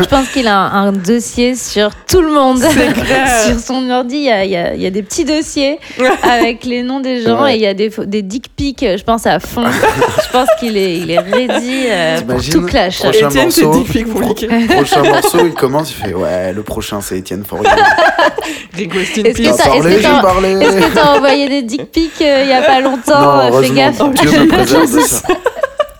[0.00, 2.60] je pense qu'il a un, un dossier sur tout le monde.
[3.46, 5.80] Sur son ordi, il y a, il y a- il y a des petits dossiers
[6.22, 7.54] avec les noms des gens Ouais.
[7.54, 7.90] et il y a des,
[8.22, 9.64] dick pics, je pense, à fond.
[9.66, 13.00] je pense qu'il est, il est ready euh, pour tout clash.
[13.00, 13.80] Prochain Étienne, c'est morceau?
[14.20, 14.46] Mickey.
[14.68, 19.73] Prochain morceau, il commence, il fait Ouais, le prochain, c'est Étienne Est-ce que t'as- est-ce
[19.80, 20.50] parlé, que j'ai t'as- parlé.
[20.52, 23.20] Est-ce que t'as envoyé des dick pics euh, il y a pas longtemps
[23.50, 23.96] Non, euh, Fais gaffe.
[24.12, 25.28] Dieu me préserve de ça.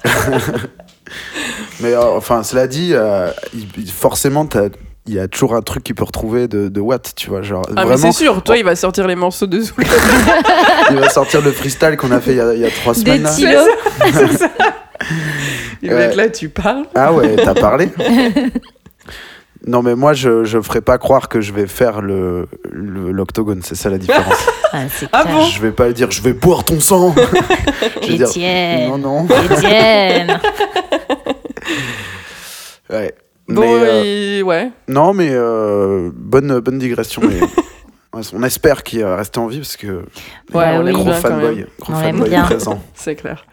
[1.81, 3.29] Mais euh, enfin, cela dit, euh,
[3.93, 4.69] forcément, t'as-
[5.07, 7.43] il y a toujours un truc qui peut retrouver de, de Watt, tu vois.
[7.43, 9.61] Genre, Ah, mais vraiment, c'est sûr, toi, il va sortir les morceaux de
[10.91, 12.95] il va sortir le freestyle qu'on a fait il y a, il y a trois
[12.95, 13.23] Des semaines.
[13.23, 13.31] là.
[13.31, 13.69] tilos.
[15.83, 16.85] Il va être là, tu parles.
[16.95, 17.91] Ah ouais, t'as parlé
[19.67, 23.61] Non, mais moi, je, je ferai pas croire que je vais faire le le- l'octogone,
[23.63, 24.47] c'est ça la différence.
[24.77, 27.15] Ah, Ah bon je vais pas dire, je vais boire ton sang
[28.03, 28.89] Je vais dire, Étienne.
[28.89, 29.27] non, non.
[29.53, 30.41] Étienne.
[32.91, 33.15] Ouais.
[33.49, 34.71] Bon, Mais, euh, ouais.
[34.89, 37.23] Non, mais euh, bonne, bonne digression.
[37.25, 37.41] mais
[38.33, 40.05] on espère qu'il va rester en vie parce que
[40.53, 42.43] Ouais, on gros fanboy, gros fanboy bien.
[42.45, 42.83] présent.
[42.95, 43.45] C'est clair.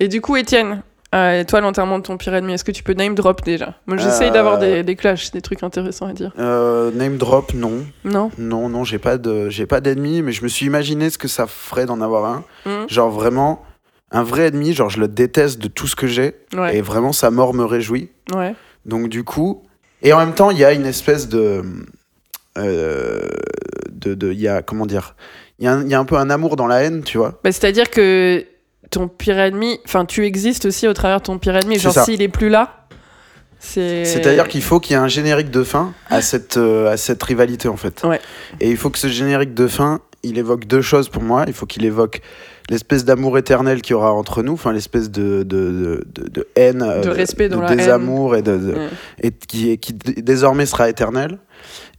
[0.00, 0.82] Et du coup, Étienne,
[1.14, 3.74] euh, toi, l'enterrement de ton pire ennemi, est-ce que tu peux name drop déjà?
[3.86, 6.32] Moi, j'essaye Euh, d'avoir des, des clashs, des trucs intéressants à dire.
[6.38, 7.84] Euh, name drop, non.
[8.04, 8.30] Non?
[8.38, 11.28] Non, non, j'ai pas de, j'ai pas d'ennemi, mais je me suis imaginé ce que
[11.28, 12.44] ça ferait d'en avoir un.
[12.66, 12.88] Mhm.
[12.88, 13.62] Genre vraiment,
[14.10, 16.76] un vrai ennemi, genre je le déteste de tout ce que j'ai, Ouais.
[16.76, 18.10] et vraiment sa mort me réjouit.
[18.34, 18.54] Ouais.
[18.84, 19.62] Donc du coup,
[20.02, 21.62] et en même temps, il y a une espèce de,
[22.58, 23.28] euh,
[23.90, 25.14] de, de, il y a comment dire,
[25.58, 27.18] il y, a un- il y a un peu un amour dans la haine, tu
[27.18, 27.40] vois.
[27.44, 28.44] Bah, C'est-à-dire que
[28.90, 31.78] ton pire ennemi, enfin, tu existes aussi au travers de ton pire ennemi.
[31.78, 32.86] Genre, s'il est plus là,
[33.58, 34.04] c'est.
[34.04, 37.22] C'est-à-dire qu'il faut qu'il y ait un générique de fin à cette, euh, à cette
[37.22, 38.02] rivalité en fait.
[38.04, 38.20] Ouais.
[38.60, 41.44] Et il faut que ce générique de fin, il évoque deux choses pour moi.
[41.46, 42.20] Il faut qu'il évoque
[42.68, 46.82] l'espèce d'amour éternel qu'il y aura entre nous, enfin l'espèce de, de, de, de- haine,
[46.82, 47.76] euh, De respect dans la haine.
[47.78, 48.88] désamour et, de, Ouais.
[49.22, 51.38] et qui, qui désormais sera éternel.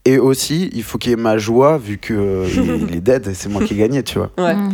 [0.08, 2.48] Et aussi, il faut qu'il y ait ma joie vu que euh,
[2.90, 4.30] il, est dead et c'est moi qui ai gagné, tu vois.
[4.38, 4.56] Ouais.
[4.56, 4.72] Mhm.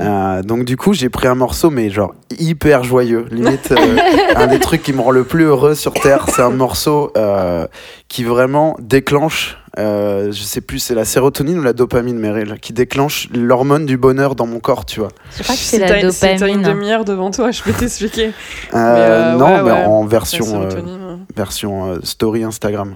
[0.00, 3.26] Euh, donc du coup, j'ai pris un morceau, mais genre hyper joyeux.
[3.30, 3.96] Limite, euh,
[4.36, 7.66] un des trucs qui me rend le plus heureux sur Terre, c'est un morceau euh,
[8.08, 12.72] qui vraiment déclenche, euh, je sais plus, c'est la sérotonine ou la dopamine, Meryl, qui
[12.72, 15.10] déclenche l'hormone du bonheur dans mon corps, tu vois.
[15.36, 16.62] Je crois que Si c'est la t'as- si t'as une dopamine.
[16.62, 18.28] demi-heure devant toi, je peux t'expliquer.
[18.72, 19.84] Euh, euh, non, ouais, mais ouais.
[19.84, 22.94] en La version, euh, version euh, story Instagram.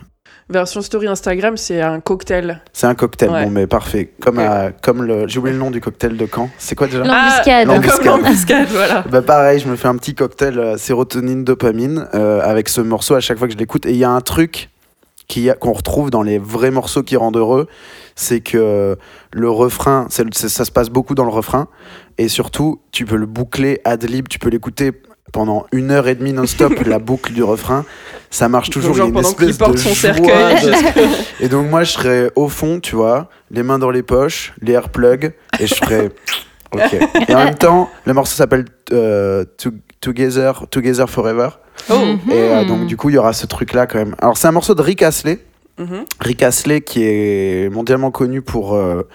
[0.50, 2.60] Version story Instagram, c'est un cocktail.
[2.74, 3.44] C'est un cocktail, Ouais.
[3.44, 4.10] bon, mais parfait.
[4.20, 6.50] Comme, à- comme le, j'ai oublié le nom du cocktail de Caen.
[6.58, 7.46] C'est quoi déjà L'embuscade.
[7.48, 8.04] Ah, L'embuscade.
[8.04, 9.04] Comme l'embuscade, voilà.
[9.10, 13.14] Bah pareil, je me fais un petit cocktail euh, sérotonine dopamine euh, avec ce morceau
[13.14, 13.86] à chaque fois que je l'écoute.
[13.86, 14.68] Et il y a un truc
[15.58, 17.66] qu'on retrouve dans les vrais morceaux qui rendent heureux,
[18.14, 18.96] c'est que
[19.32, 21.66] le refrain, ça se passe beaucoup dans le refrain,
[22.18, 24.92] et surtout tu peux le boucler ad lib, tu peux l'écouter
[25.34, 27.84] pendant une heure et demie non-stop la boucle du refrain,
[28.30, 28.94] ça marche toujours.
[28.94, 30.54] Genre il y a une espèce porte de son cercueil.
[30.64, 34.54] de- Et donc moi je serais au fond, tu vois, les mains dans les poches,
[34.62, 36.10] les airplugs, et je ferais
[36.72, 36.92] Ok.
[37.28, 39.70] Et en même temps, le morceau s'appelle euh, To-
[40.00, 41.50] Together, Together Forever.
[41.88, 41.94] Oh.
[42.30, 44.16] Et euh, donc, du coup, il y aura ce truc-là quand même.
[44.20, 45.38] Alors, c'est un morceau de Rick Astley.
[45.78, 46.04] Mhm.
[46.20, 49.06] Rick Astley qui est mondialement connu pour euh,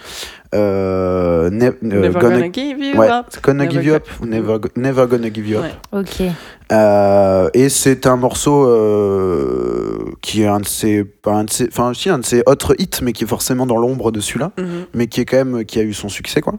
[0.55, 3.25] euh, Ne- Never Gonna- gonna give you ouais, up.
[3.43, 5.65] Gonna Never Give You Up ou Never, Go- Never Gonna Give You Up.
[5.93, 5.99] Ouais.
[6.01, 6.21] Ok.
[6.71, 11.67] Euh, et c'est un morceau euh, qui est un de ses, pas un de ses,
[11.67, 14.51] enfin si un de ses autres hits, mais qui est forcément dans l'ombre de celui-là,
[14.57, 14.85] Mhm.
[14.93, 16.53] mais qui est quand même qui a eu son succès quoi.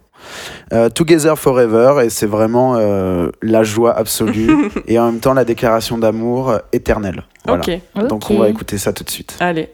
[0.73, 4.51] Euh, Together Forever et c'est vraiment euh, la joie absolue
[4.89, 7.23] et en même temps la déclaration d'amour éternelle.
[7.47, 7.63] Voilà.
[7.95, 8.09] Ok.
[8.09, 9.37] Donc on va écouter ça tout de suite.
[9.41, 9.71] Allez.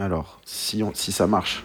[0.00, 1.62] Alors si on, si ça marche.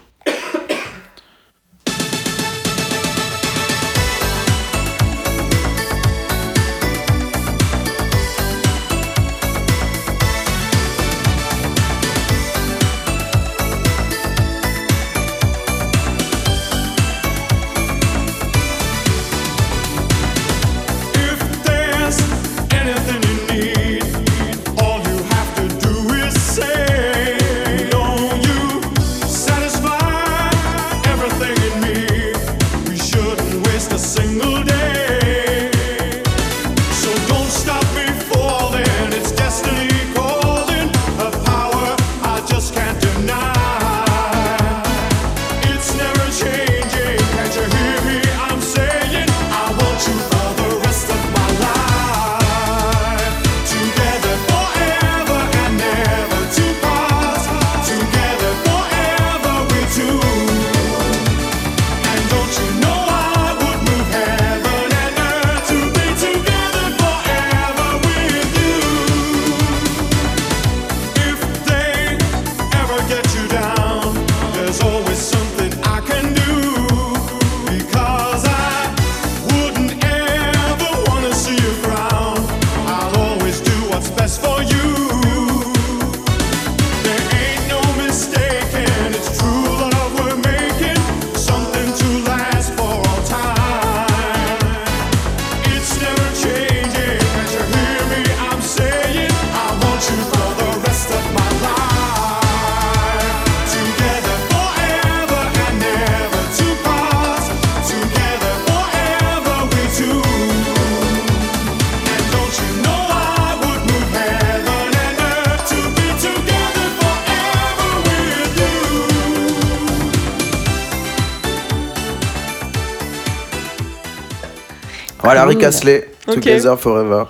[125.26, 125.44] Voilà.
[125.46, 126.34] Rick Astley, Ok.
[126.36, 127.24] Together Forever.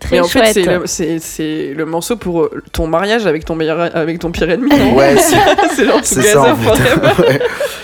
[0.00, 0.52] Très Mais en fait, chouette.
[0.54, 4.30] c'est le, c'est- c'est le morceau pour euh, ton mariage avec ton, meilleur, avec ton
[4.30, 5.36] pire ennemi, non Ouais, c'est-
[5.76, 6.76] c'est genre C'est ça Together en fait.
[6.82, 7.12] Forever.
[7.28, 7.40] Ouais.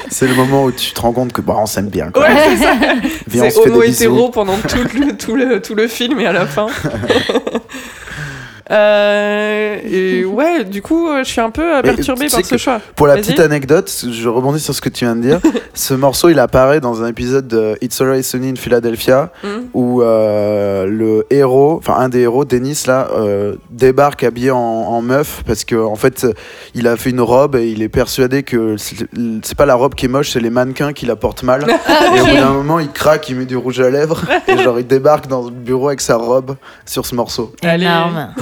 [0.08, 2.10] C'est le moment où tu te rends compte que bah, on s'aime bien.
[2.10, 2.22] Quoi.
[2.22, 2.72] Ouais, c'est ça.
[3.28, 4.02] Viens, on C'est se fait homo des bisous.
[4.04, 6.66] hétéro pendant tout le, tout, le, tout le film et à la fin.
[8.70, 12.80] Euh, et ouais, du coup, euh, je suis un peu perturbée tu par ce choix.
[12.96, 15.40] Pour la petite anecdote, je rebondis sur ce que tu viens de dire.
[15.74, 19.68] ce morceau, il apparaît dans un épisode de It's Alright Sunny in Philadelphia Mhm.
[19.74, 25.02] où euh, le héros, enfin un des héros, Dennis là, euh, débarque habillé en, en
[25.02, 26.26] meuf parce que en fait,
[26.74, 30.06] il a fait une robe et il est persuadé que c'est pas la robe qui
[30.06, 31.66] est moche, c'est les mannequins qui la portent mal.
[32.16, 34.78] Et au bout d'un moment, il craque, il met du rouge à lèvres et genre
[34.78, 36.56] il débarque dans le bureau avec sa robe
[36.86, 37.52] sur ce morceau.
[37.62, 38.32] Énorme.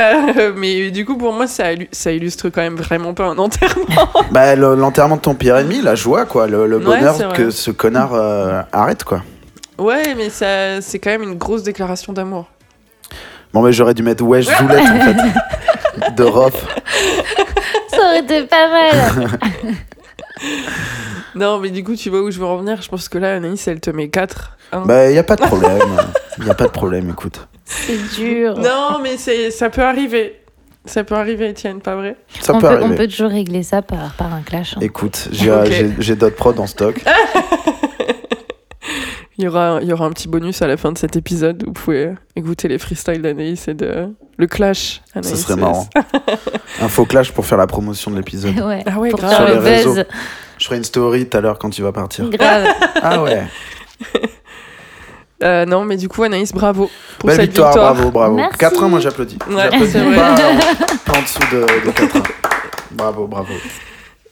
[0.00, 3.38] Euh, mais du coup, pour moi, ça, illu- ça illustre quand même vraiment pas un
[3.38, 3.86] enterrement.
[4.32, 7.50] Bah, le- l'enterrement de ton pire ennemi, la joie, quoi, le, le Ouais, bonheur que
[7.50, 9.22] ce connard euh, arrête, quoi.
[9.78, 12.46] Ouais, mais ça, c'est quand même une grosse déclaration d'amour.
[13.52, 16.66] Bon, mais j'aurais dû mettre Wesh Zoulette, en fait, de Rof.
[17.88, 19.28] Ça aurait été pas mal.
[21.36, 22.80] Non, mais du coup, tu vois où je veux en venir.
[22.80, 24.56] Je pense que là, Anaïs, elle te met 4.
[24.84, 25.80] Bah, y a pas de problème.
[26.44, 27.48] y a pas de problème, écoute.
[27.64, 28.58] C'est dur.
[28.58, 30.40] Non, mais c'est, ça peut arriver.
[30.86, 32.16] Ça peut arriver, Étienne, pas vrai?
[32.40, 32.90] Ça on, peut peut, arriver.
[32.92, 34.74] on peut toujours régler ça par, par un clash.
[34.76, 34.80] hein.
[34.82, 35.28] Écoute,
[35.98, 37.02] j'ai d'autres prods en stock.
[39.36, 41.64] Il y, aura, il y aura un petit bonus à la fin de cet épisode.
[41.66, 44.08] Vous pouvez écouter les freestyles d'Anaïs et de...
[44.36, 45.02] le clash.
[45.12, 45.88] Anaïs Ça serait marrant.
[46.80, 48.56] Un faux clash pour faire la promotion de l'épisode.
[48.60, 49.34] Ouais, Ah ouais, pour grave.
[49.34, 49.94] Sur le les réseaux.
[49.94, 50.04] buzz.
[50.56, 52.30] Je ferai une story tout à l'heure quand tu vas partir.
[52.30, 52.64] Grave.
[53.02, 53.42] Ah ouais.
[55.42, 56.88] Euh, non, mais du coup, Anaïs, bravo
[57.18, 57.94] pour Belle cette victoire, victoire.
[57.94, 58.36] bravo, bravo.
[58.36, 58.58] Merci.
[58.58, 59.38] 4 1 moi j'applaudis.
[59.50, 60.16] Ouais, J'applaudis c'est vrai.
[60.16, 62.22] pas, pas en dessous de, de 4 1
[62.92, 63.52] Bravo, bravo.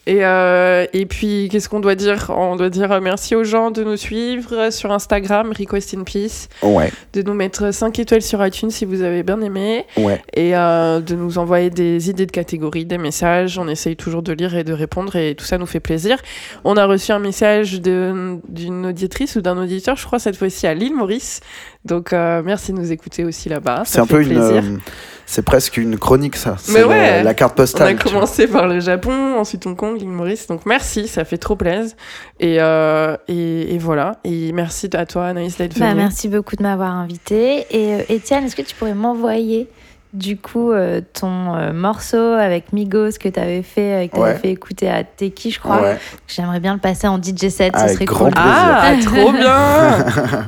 [0.05, 2.29] Et, euh, et puis, qu'est-ce qu'on doit dire?
[2.35, 6.49] On doit dire euh, merci aux gens de nous suivre sur Instagram, Request in Peace,
[6.61, 10.21] Ouais, de nous mettre 5 étoiles sur iTunes si vous avez bien aimé, ouais.
[10.33, 13.57] et euh, de nous envoyer des idées de catégories, des messages.
[13.57, 16.17] On essaye toujours de lire et de répondre, et tout ça nous fait plaisir.
[16.65, 20.73] On a reçu un message d'une auditrice ou d'un auditeur, je crois, cette fois-ci à
[20.73, 21.39] l'île Maurice.
[21.85, 23.83] Donc, euh, merci de nous écouter aussi là-bas.
[23.85, 24.29] C'est un peu une.
[24.29, 24.63] plaisir.
[24.63, 24.77] euh,
[25.25, 26.51] c'est presque une chronique, ça.
[26.67, 27.95] Mais C'est le- ouais, la carte On a postale.
[27.97, 28.11] tu vois.
[28.13, 30.47] commencé par le Japon, ensuite Hong Kong, l'île Maurice.
[30.47, 31.95] Donc merci, ça fait trop plaisir.
[32.39, 34.13] Et, euh, et, et voilà.
[34.23, 37.65] Et merci à toi, Anaïs, d'être Bah, merci beaucoup de m'avoir invité.
[37.71, 39.67] Et euh, Étienne, est-ce que tu pourrais m'envoyer
[40.13, 44.19] du coup euh, ton euh, morceau avec Migos que tu avais fait, euh, que tu
[44.21, 44.35] Ouais.
[44.35, 45.81] fait écouter à Teki, je crois?
[45.81, 45.97] Ouais.
[46.27, 48.33] J'aimerais bien le passer en DJ set, ce serait grand cool.
[48.33, 48.51] plaisir.
[48.51, 50.45] Ah, trop bien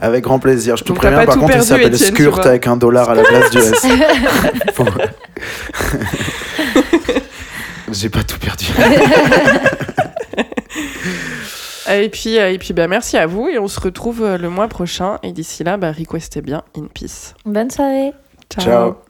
[0.00, 0.76] Avec grand plaisir.
[0.76, 2.66] Je te Donc, préviens, pas par tout contre, il perdu, s'appelle Étienne, tu Skurt avec
[2.66, 3.86] un dollar à la place du S.
[7.92, 8.66] J'ai pas tout perdu.
[11.90, 13.48] Et puis, euh, et puis bah, merci à vous.
[13.48, 15.18] Et on se retrouve euh, le mois prochain.
[15.22, 17.34] Et d'ici là, bah, requestez bien in peace.
[17.46, 18.12] Bonne soirée.
[18.50, 18.64] Ciao.
[18.64, 19.07] Ciao.